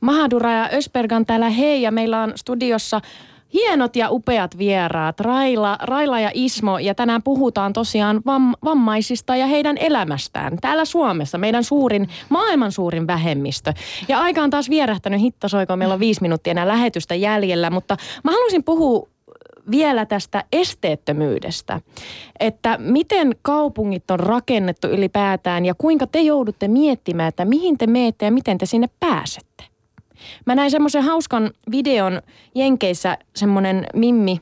Mahadura 0.00 0.52
ja 0.52 0.68
Ösbergan 0.72 1.26
täällä 1.26 1.50
hei 1.50 1.82
ja 1.82 1.90
meillä 1.90 2.22
on 2.22 2.32
studiossa 2.36 3.00
hienot 3.54 3.96
ja 3.96 4.10
upeat 4.10 4.58
vieraat, 4.58 5.20
Raila, 5.20 5.78
Raila 5.80 6.20
ja 6.20 6.30
Ismo, 6.34 6.78
ja 6.78 6.94
tänään 6.94 7.22
puhutaan 7.22 7.72
tosiaan 7.72 8.20
vam, 8.26 8.54
vammaisista 8.64 9.36
ja 9.36 9.46
heidän 9.46 9.76
elämästään. 9.78 10.58
Täällä 10.60 10.84
Suomessa, 10.84 11.38
meidän 11.38 11.64
suurin, 11.64 12.08
maailman 12.28 12.72
suurin 12.72 13.06
vähemmistö. 13.06 13.72
Ja 14.08 14.20
aika 14.20 14.42
on 14.42 14.50
taas 14.50 14.70
vierähtänyt, 14.70 15.20
hittasoiko, 15.20 15.76
meillä 15.76 15.94
on 15.94 16.00
viisi 16.00 16.22
minuuttia 16.22 16.50
enää 16.50 16.68
lähetystä 16.68 17.14
jäljellä, 17.14 17.70
mutta 17.70 17.96
mä 18.24 18.30
haluaisin 18.30 18.64
puhua 18.64 19.08
vielä 19.70 20.06
tästä 20.06 20.44
esteettömyydestä, 20.52 21.80
että 22.40 22.78
miten 22.78 23.36
kaupungit 23.42 24.10
on 24.10 24.20
rakennettu 24.20 24.88
ylipäätään 24.88 25.66
ja 25.66 25.74
kuinka 25.74 26.06
te 26.06 26.20
joudutte 26.20 26.68
miettimään, 26.68 27.28
että 27.28 27.44
mihin 27.44 27.78
te 27.78 27.86
meette 27.86 28.24
ja 28.24 28.32
miten 28.32 28.58
te 28.58 28.66
sinne 28.66 28.86
pääsette. 29.00 29.64
Mä 30.46 30.54
näin 30.54 30.70
semmoisen 30.70 31.02
hauskan 31.02 31.50
videon 31.70 32.22
Jenkeissä, 32.54 33.18
semmoinen 33.36 33.86
Mimmi, 33.94 34.40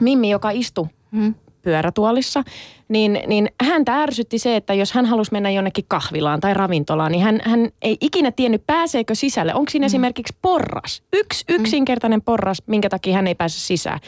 Mimmi 0.00 0.30
joka 0.30 0.50
istui 0.50 0.86
hmm. 1.12 1.34
pyörätuolissa, 1.62 2.44
niin, 2.88 3.20
niin 3.26 3.48
häntä 3.64 4.02
ärsytti 4.02 4.38
se, 4.38 4.56
että 4.56 4.74
jos 4.74 4.92
hän 4.92 5.06
halusi 5.06 5.32
mennä 5.32 5.50
jonnekin 5.50 5.84
kahvilaan 5.88 6.40
tai 6.40 6.54
ravintolaan, 6.54 7.12
niin 7.12 7.24
hän, 7.24 7.40
hän 7.44 7.68
ei 7.82 7.96
ikinä 8.00 8.32
tiennyt, 8.32 8.62
pääseekö 8.66 9.14
sisälle. 9.14 9.54
Onko 9.54 9.70
siinä 9.70 9.84
mm. 9.84 9.86
esimerkiksi 9.86 10.36
porras? 10.42 11.02
Yksi 11.12 11.44
yksinkertainen 11.48 12.22
porras, 12.22 12.62
minkä 12.66 12.88
takia 12.88 13.14
hän 13.14 13.26
ei 13.26 13.34
pääse 13.34 13.60
sisään. 13.60 14.00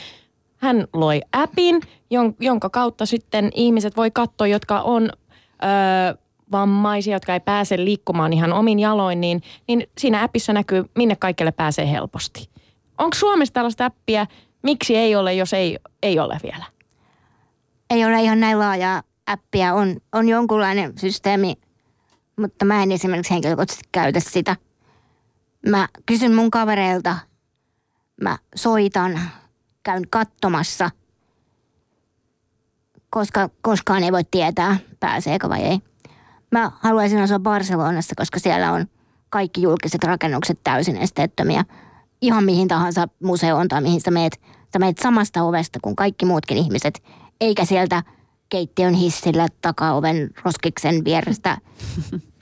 Hän 0.60 0.86
loi 0.92 1.20
appin, 1.32 1.80
jonka 2.40 2.70
kautta 2.70 3.06
sitten 3.06 3.50
ihmiset 3.54 3.96
voi 3.96 4.10
katsoa, 4.10 4.46
jotka 4.46 4.80
on 4.80 5.10
öö, 5.64 6.14
vammaisia, 6.52 7.16
jotka 7.16 7.32
ei 7.34 7.40
pääse 7.40 7.84
liikkumaan 7.84 8.32
ihan 8.32 8.52
omin 8.52 8.78
jaloin, 8.78 9.20
niin, 9.20 9.42
niin 9.68 9.86
siinä 9.98 10.22
appissa 10.22 10.52
näkyy, 10.52 10.84
minne 10.96 11.16
kaikille 11.16 11.52
pääsee 11.52 11.90
helposti. 11.90 12.50
Onko 12.98 13.16
Suomessa 13.16 13.54
tällaista 13.54 13.86
appia? 13.86 14.26
Miksi 14.62 14.96
ei 14.96 15.16
ole, 15.16 15.34
jos 15.34 15.52
ei, 15.52 15.78
ei 16.02 16.18
ole 16.18 16.38
vielä? 16.42 16.64
Ei 17.90 18.04
ole 18.04 18.22
ihan 18.22 18.40
näin 18.40 18.58
laajaa 18.58 19.02
appia. 19.26 19.74
On, 19.74 19.96
on 20.12 20.28
jonkunlainen 20.28 20.98
systeemi, 20.98 21.54
mutta 22.36 22.64
mä 22.64 22.82
en 22.82 22.92
esimerkiksi 22.92 23.34
henkilökohtaisesti 23.34 23.88
käytä 23.92 24.20
sitä. 24.20 24.56
Mä 25.68 25.88
kysyn 26.06 26.34
mun 26.34 26.50
kavereilta, 26.50 27.16
mä 28.22 28.38
soitan, 28.54 29.20
käyn 29.82 30.02
katsomassa, 30.10 30.90
koska 33.10 33.50
koskaan 33.62 34.04
ei 34.04 34.12
voi 34.12 34.24
tietää, 34.30 34.76
pääseekö 35.00 35.48
vai 35.48 35.62
ei. 35.62 35.78
Mä 36.52 36.72
haluaisin 36.80 37.20
asua 37.20 37.38
Barcelonassa, 37.38 38.14
koska 38.16 38.38
siellä 38.38 38.72
on 38.72 38.86
kaikki 39.30 39.62
julkiset 39.62 40.04
rakennukset 40.04 40.60
täysin 40.64 40.96
esteettömiä. 40.96 41.64
Ihan 42.20 42.44
mihin 42.44 42.68
tahansa 42.68 43.08
museoon 43.22 43.68
tai 43.68 43.80
mihin 43.80 44.00
sä 44.00 44.10
meet. 44.10 44.40
Sä 44.72 44.78
meet 44.78 44.98
samasta 44.98 45.42
ovesta 45.42 45.78
kuin 45.82 45.96
kaikki 45.96 46.26
muutkin 46.26 46.56
ihmiset, 46.56 47.02
eikä 47.40 47.64
sieltä 47.64 48.02
keittiön 48.48 48.94
hissillä 48.94 49.46
takaoven 49.62 50.30
roskiksen 50.44 51.04
vierestä 51.04 51.58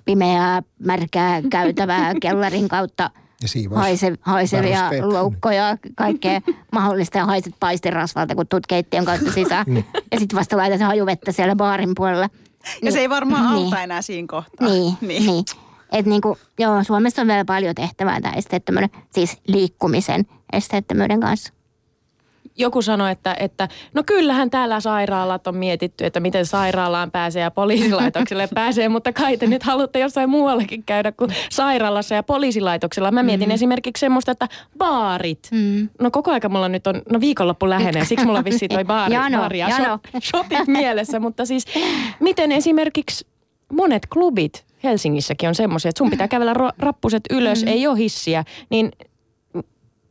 pimeää, 0.04 0.62
märkää 0.78 1.42
käytävää 1.50 2.14
kellarin 2.20 2.68
kautta– 2.68 3.10
ja 3.42 3.78
haise, 3.78 4.12
haisevia 4.20 4.90
loukkoja, 5.02 5.78
kaikkea 5.94 6.40
mahdollista 6.72 7.18
ja 7.18 7.26
haiset 7.26 7.54
paistirasvalta, 7.60 8.34
kun 8.34 8.46
tuut 8.46 8.66
keittiön 8.66 9.04
kautta 9.04 9.32
sisään. 9.32 9.64
niin. 9.68 9.84
Ja 10.12 10.18
sitten 10.18 10.38
vasta 10.38 10.56
laitat 10.56 10.78
se 11.24 11.32
siellä 11.32 11.56
baarin 11.56 11.92
puolella. 11.96 12.22
Ja 12.64 12.70
niin, 12.82 12.92
se 12.92 12.98
ei 12.98 13.08
varmaan 13.08 13.54
niin. 13.54 13.64
auta 13.64 13.82
enää 13.82 14.02
siinä 14.02 14.28
kohtaa. 14.30 14.68
Niin, 14.68 14.94
niin. 15.08 15.26
niin. 15.26 15.44
Et 15.92 16.06
niinku, 16.06 16.38
joo, 16.58 16.84
Suomessa 16.84 17.22
on 17.22 17.28
vielä 17.28 17.44
paljon 17.44 17.74
tehtävää 17.74 18.20
tämä 18.20 18.34
esteettömyyden, 18.34 18.90
siis 19.14 19.38
liikkumisen 19.46 20.26
esteettömyyden 20.52 21.20
kanssa 21.20 21.52
joku 22.58 22.82
sanoi, 22.82 23.12
että, 23.12 23.36
että 23.40 23.68
no 23.94 24.02
kyllähän 24.06 24.50
täällä 24.50 24.80
sairaalat 24.80 25.46
on 25.46 25.56
mietitty, 25.56 26.04
että 26.04 26.20
miten 26.20 26.46
sairaalaan 26.46 27.10
pääsee 27.10 27.42
ja 27.42 27.50
poliisilaitokselle 27.50 28.48
pääsee, 28.54 28.88
mutta 28.88 29.12
kai 29.12 29.36
te 29.36 29.46
nyt 29.46 29.62
haluatte 29.62 29.98
jossain 29.98 30.30
muuallakin 30.30 30.84
käydä 30.84 31.12
kuin 31.12 31.30
sairaalassa 31.50 32.14
ja 32.14 32.22
poliisilaitoksella. 32.22 33.10
Mä 33.10 33.22
mietin 33.22 33.48
mm. 33.48 33.54
esimerkiksi 33.54 34.00
semmoista, 34.00 34.32
että 34.32 34.48
baarit. 34.78 35.48
Mm. 35.50 35.88
No 36.00 36.10
koko 36.10 36.30
aika 36.30 36.48
mulla 36.48 36.68
nyt 36.68 36.86
on, 36.86 37.02
no 37.12 37.20
viikonloppu 37.20 37.68
lähenee, 37.68 38.04
siksi 38.04 38.26
mulla 38.26 38.44
vissi 38.44 38.68
toi 38.68 38.84
baari, 38.84 39.14
jano, 39.14 39.38
baari 39.38 39.58
ja 39.58 39.68
jano. 39.68 39.98
shotit 40.22 40.66
mielessä, 40.66 41.20
mutta 41.20 41.46
siis 41.46 41.64
miten 42.20 42.52
esimerkiksi 42.52 43.26
monet 43.72 44.06
klubit 44.06 44.68
Helsingissäkin 44.84 45.48
on 45.48 45.54
semmoisia, 45.54 45.88
että 45.88 45.98
sun 45.98 46.10
pitää 46.10 46.28
kävellä 46.28 46.54
rappuset 46.78 47.22
ylös, 47.30 47.62
mm. 47.62 47.68
ei 47.68 47.86
ole 47.86 47.98
hissiä, 47.98 48.44
niin 48.70 48.90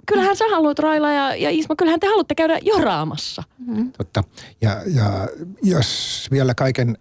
kyllähän 0.08 0.36
sä 0.38 0.46
haluat 0.52 0.80
Raila 0.80 1.12
ja, 1.12 1.36
ja 1.36 1.50
Isma, 1.50 1.76
kyllähän 1.76 2.00
te 2.00 2.08
haluatte 2.08 2.36
käydä 2.36 2.60
joraamassa. 2.62 3.44
Mm. 3.68 3.92
Totta. 3.92 4.24
Ja, 4.62 4.82
ja 4.96 5.28
jos 5.64 6.28
vielä 6.32 6.54
kaiken 6.54 6.98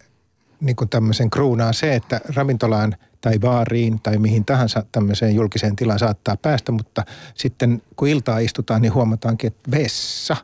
niin 0.60 0.76
kuin 0.76 0.88
tämmöisen 0.88 1.30
kruunaa 1.30 1.72
se, 1.72 1.94
että 1.94 2.20
ravintolaan 2.36 2.96
tai 3.20 3.38
baariin 3.38 4.00
tai 4.02 4.18
mihin 4.18 4.44
tahansa 4.44 4.84
tämmöiseen 4.92 5.34
julkiseen 5.34 5.76
tilaan 5.76 5.98
saattaa 5.98 6.36
päästä, 6.36 6.72
mutta 6.72 7.04
sitten 7.34 7.82
kun 7.96 8.08
iltaa 8.08 8.38
istutaan, 8.38 8.82
niin 8.82 8.94
huomataankin, 8.94 9.48
että 9.48 9.70
vessa 9.70 10.36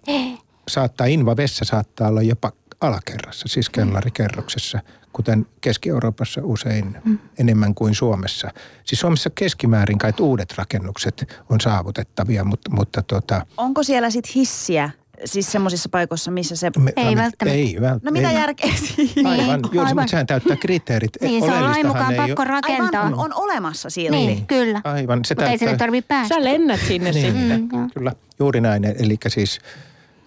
saattaa, 0.68 1.06
inva 1.06 1.36
vessa 1.36 1.64
saattaa 1.64 2.08
olla 2.08 2.22
jopa 2.22 2.52
alakerrassa, 2.80 3.48
siis 3.48 3.70
kellarikerroksessa. 3.70 4.80
Kuten 5.12 5.46
Keski-Euroopassa 5.60 6.40
usein 6.44 6.96
mm. 7.04 7.18
enemmän 7.38 7.74
kuin 7.74 7.94
Suomessa. 7.94 8.50
Siis 8.84 9.00
Suomessa 9.00 9.30
keskimäärin 9.30 9.98
kai 9.98 10.12
uudet 10.20 10.54
rakennukset 10.58 11.42
on 11.50 11.60
saavutettavia, 11.60 12.44
mutta, 12.44 12.70
mutta 12.70 13.02
tuota... 13.02 13.46
Onko 13.56 13.82
siellä 13.82 14.10
sitten 14.10 14.32
hissiä 14.34 14.90
siis 15.24 15.52
semmoisissa 15.52 15.88
paikoissa, 15.88 16.30
missä 16.30 16.56
se... 16.56 16.70
Me, 16.78 16.92
ei 16.96 17.16
välttämättä. 17.16 17.58
Ei 17.58 17.76
välttämättä. 17.80 18.10
No 18.10 18.12
mitä 18.12 18.30
ei. 18.30 18.36
järkeä 18.36 18.72
siinä? 18.76 19.30
Aivan, 19.30 19.60
juuri, 19.62 19.78
aivan. 19.78 19.96
mutta 19.96 20.10
sehän 20.10 20.26
täyttää 20.26 20.56
kriteerit. 20.56 21.12
Niin, 21.20 21.44
se 21.44 21.52
on 21.52 21.64
lain 21.64 21.86
mukaan 21.86 22.14
pakko 22.14 22.44
rakentaa. 22.44 23.02
Aivan, 23.02 23.14
on, 23.14 23.24
on 23.24 23.34
olemassa 23.34 23.90
silti. 23.90 24.16
Niin, 24.16 24.46
kyllä. 24.46 24.80
Aivan, 24.84 25.24
se 25.24 25.34
mutta 25.34 25.34
täyttää... 25.34 25.52
ei 25.52 25.58
sinne 25.58 25.76
tarvitse 25.76 26.08
päästä. 26.08 26.34
Sä 26.34 26.44
lennät 26.44 26.80
sinne 26.88 27.10
niin, 27.10 27.26
sitten. 27.26 27.68
Mm, 27.72 27.90
kyllä, 27.90 28.12
juuri 28.38 28.60
näin. 28.60 28.84
Eli 28.84 29.16
siis, 29.28 29.58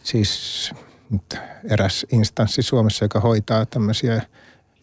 siis 0.03 0.71
eräs 1.69 2.05
instanssi 2.11 2.61
Suomessa, 2.61 3.05
joka 3.05 3.19
hoitaa 3.19 3.65
tämmöisiä 3.65 4.21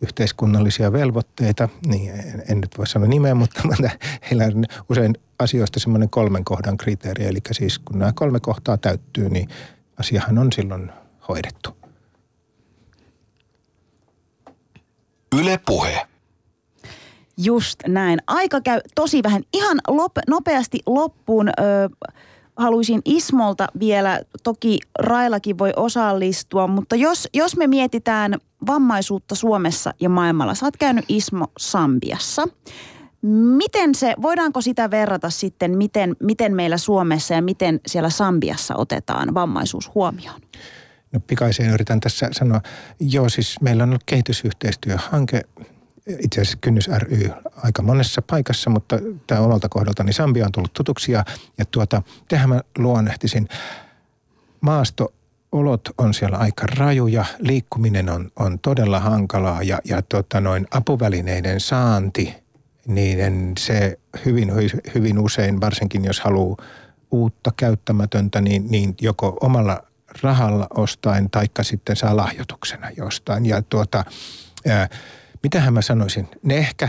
yhteiskunnallisia 0.02 0.92
velvoitteita, 0.92 1.68
niin 1.86 2.10
en, 2.10 2.42
en 2.48 2.60
nyt 2.60 2.78
voi 2.78 2.86
sanoa 2.86 3.08
nimeä, 3.08 3.34
mutta 3.34 3.62
heillä 4.30 4.44
on 4.44 4.64
usein 4.88 5.14
asioista 5.38 5.80
semmoinen 5.80 6.10
kolmen 6.10 6.44
kohdan 6.44 6.76
kriteeri. 6.76 7.24
Eli 7.24 7.38
siis 7.52 7.78
kun 7.78 7.98
nämä 7.98 8.12
kolme 8.14 8.40
kohtaa 8.40 8.76
täyttyy, 8.76 9.28
niin 9.28 9.48
asiahan 10.00 10.38
on 10.38 10.52
silloin 10.52 10.92
hoidettu. 11.28 11.76
Yle 15.40 15.60
Puhe. 15.66 16.06
Just 17.36 17.78
näin. 17.88 18.18
Aika 18.26 18.60
käy 18.60 18.80
tosi 18.94 19.22
vähän. 19.22 19.42
Ihan 19.52 19.78
lop, 19.88 20.12
nopeasti 20.28 20.78
loppuun. 20.86 21.48
Ö, 21.48 21.52
haluaisin 22.62 23.02
Ismolta 23.04 23.66
vielä, 23.78 24.20
toki 24.42 24.78
Railakin 24.98 25.58
voi 25.58 25.72
osallistua, 25.76 26.66
mutta 26.66 26.96
jos, 26.96 27.28
jos 27.34 27.56
me 27.56 27.66
mietitään 27.66 28.38
vammaisuutta 28.66 29.34
Suomessa 29.34 29.94
ja 30.00 30.08
maailmalla, 30.08 30.54
sä 30.54 30.66
oot 30.66 30.76
käynyt 30.76 31.04
Ismo 31.08 31.46
Sambiassa. 31.58 32.48
Miten 33.56 33.94
se, 33.94 34.14
voidaanko 34.22 34.60
sitä 34.60 34.90
verrata 34.90 35.30
sitten, 35.30 35.76
miten, 35.76 36.16
miten 36.20 36.54
meillä 36.54 36.78
Suomessa 36.78 37.34
ja 37.34 37.42
miten 37.42 37.80
siellä 37.86 38.10
Sambiassa 38.10 38.76
otetaan 38.76 39.34
vammaisuus 39.34 39.94
huomioon? 39.94 40.40
No 41.12 41.20
pikaisen 41.26 41.70
yritän 41.70 42.00
tässä 42.00 42.28
sanoa. 42.32 42.60
Joo, 43.00 43.28
siis 43.28 43.60
meillä 43.60 43.82
on 43.82 43.88
ollut 43.88 44.04
kehitysyhteistyöhanke, 44.06 45.42
itse 46.06 46.40
asiassa 46.40 46.58
Kynnys 46.60 46.88
ry 46.98 47.30
aika 47.56 47.82
monessa 47.82 48.22
paikassa, 48.22 48.70
mutta 48.70 48.98
tämä 49.26 49.40
omalta 49.40 49.68
kohdaltani 49.68 50.12
Sambia 50.12 50.46
on 50.46 50.52
tullut 50.52 50.72
tutuksi 50.72 51.12
ja, 51.12 51.24
ja 51.58 51.64
tuota, 51.64 52.02
tähän 52.28 52.48
mä 52.48 52.60
luonnehtisin. 52.78 53.48
Maasto 54.60 55.12
olot 55.52 55.88
on 55.98 56.14
siellä 56.14 56.36
aika 56.36 56.66
rajuja, 56.66 57.24
liikkuminen 57.38 58.08
on, 58.08 58.30
on 58.36 58.58
todella 58.58 59.00
hankalaa 59.00 59.62
ja, 59.62 59.78
ja 59.84 60.02
tota 60.02 60.40
noin 60.40 60.66
apuvälineiden 60.70 61.60
saanti, 61.60 62.34
niin 62.86 63.52
se 63.58 63.98
hyvin, 64.24 64.52
hyvin 64.94 65.18
usein, 65.18 65.60
varsinkin 65.60 66.04
jos 66.04 66.20
haluaa 66.20 66.56
uutta 67.10 67.52
käyttämätöntä, 67.56 68.40
niin, 68.40 68.66
niin 68.70 68.94
joko 69.00 69.38
omalla 69.40 69.82
rahalla 70.22 70.66
ostain, 70.74 71.30
taikka 71.30 71.62
sitten 71.62 71.96
saa 71.96 72.16
lahjoituksena 72.16 72.90
jostain. 72.96 73.46
Ja 73.46 73.62
tuota, 73.62 74.04
ää, 74.68 74.88
mitähän 75.42 75.74
mä 75.74 75.82
sanoisin, 75.82 76.28
ne 76.42 76.56
ehkä 76.56 76.88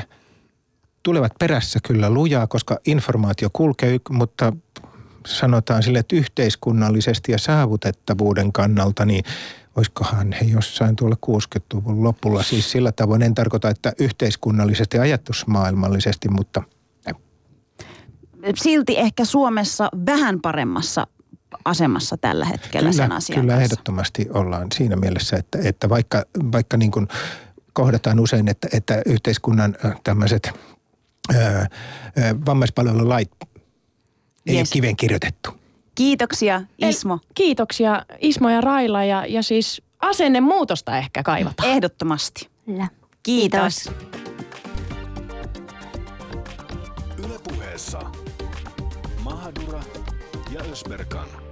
tulevat 1.04 1.32
perässä 1.40 1.80
kyllä 1.88 2.10
lujaa, 2.10 2.48
koska 2.48 2.78
informaatio 2.86 3.50
kulkee, 3.54 4.00
mutta 4.10 4.54
sanotaan 5.28 5.84
sille, 5.84 6.00
että 6.00 6.16
yhteiskunnallisesti 6.16 7.32
ja 7.32 7.38
saavutettavuuden 7.38 8.54
kannalta, 8.54 9.06
niin 9.06 9.24
olisikohan 9.76 10.32
he 10.32 10.46
jossain 10.46 10.96
tuolla 10.96 11.16
60-luvun 11.26 12.04
lopulla. 12.04 12.44
Siis 12.44 12.72
sillä 12.72 12.92
tavoin 12.92 13.22
en 13.22 13.36
tarkoita, 13.36 13.70
että 13.70 13.94
yhteiskunnallisesti 14.00 15.00
ajatusmaailmallisesti, 15.00 16.30
mutta 16.30 16.64
silti 18.56 19.00
ehkä 19.00 19.26
Suomessa 19.26 19.90
vähän 20.06 20.42
paremmassa 20.42 21.08
asemassa 21.66 22.18
tällä 22.18 22.46
hetkellä 22.46 22.90
kyllä, 22.90 23.04
sen 23.04 23.12
asian 23.12 23.40
Kyllä 23.40 23.54
kanssa. 23.54 23.64
ehdottomasti 23.64 24.28
ollaan 24.34 24.68
siinä 24.74 24.96
mielessä, 24.96 25.38
että, 25.38 25.60
että 25.64 25.90
vaikka, 25.90 26.24
vaikka 26.52 26.78
niin 26.78 26.92
kuin 26.92 27.08
kohdataan 27.74 28.20
usein, 28.20 28.48
että, 28.48 28.68
että 28.74 29.02
yhteiskunnan 29.06 29.76
tämmöiset 30.04 30.52
vammaispalvelulait 32.46 33.32
ei 34.46 34.56
yes. 34.56 34.60
ole 34.60 34.74
kiveen 34.74 34.96
kirjoitettu. 34.96 35.50
Kiitoksia 35.96 36.62
Ismo. 36.78 37.14
Ei, 37.14 37.30
kiitoksia 37.36 38.06
Ismo 38.20 38.50
ja 38.50 38.62
Raila 38.62 39.04
ja, 39.04 39.26
ja 39.26 39.44
siis 39.44 39.82
asennemuutosta 40.00 40.98
ehkä 40.98 41.24
kaivataan. 41.24 41.70
Ehdottomasti. 41.70 42.50
Kyllä. 42.66 42.88
Kiitos. 43.24 43.90
Ylepuheessa 47.26 48.00
Mahadura 49.24 49.84
ja 50.52 50.62
Ösberkan. 50.72 51.43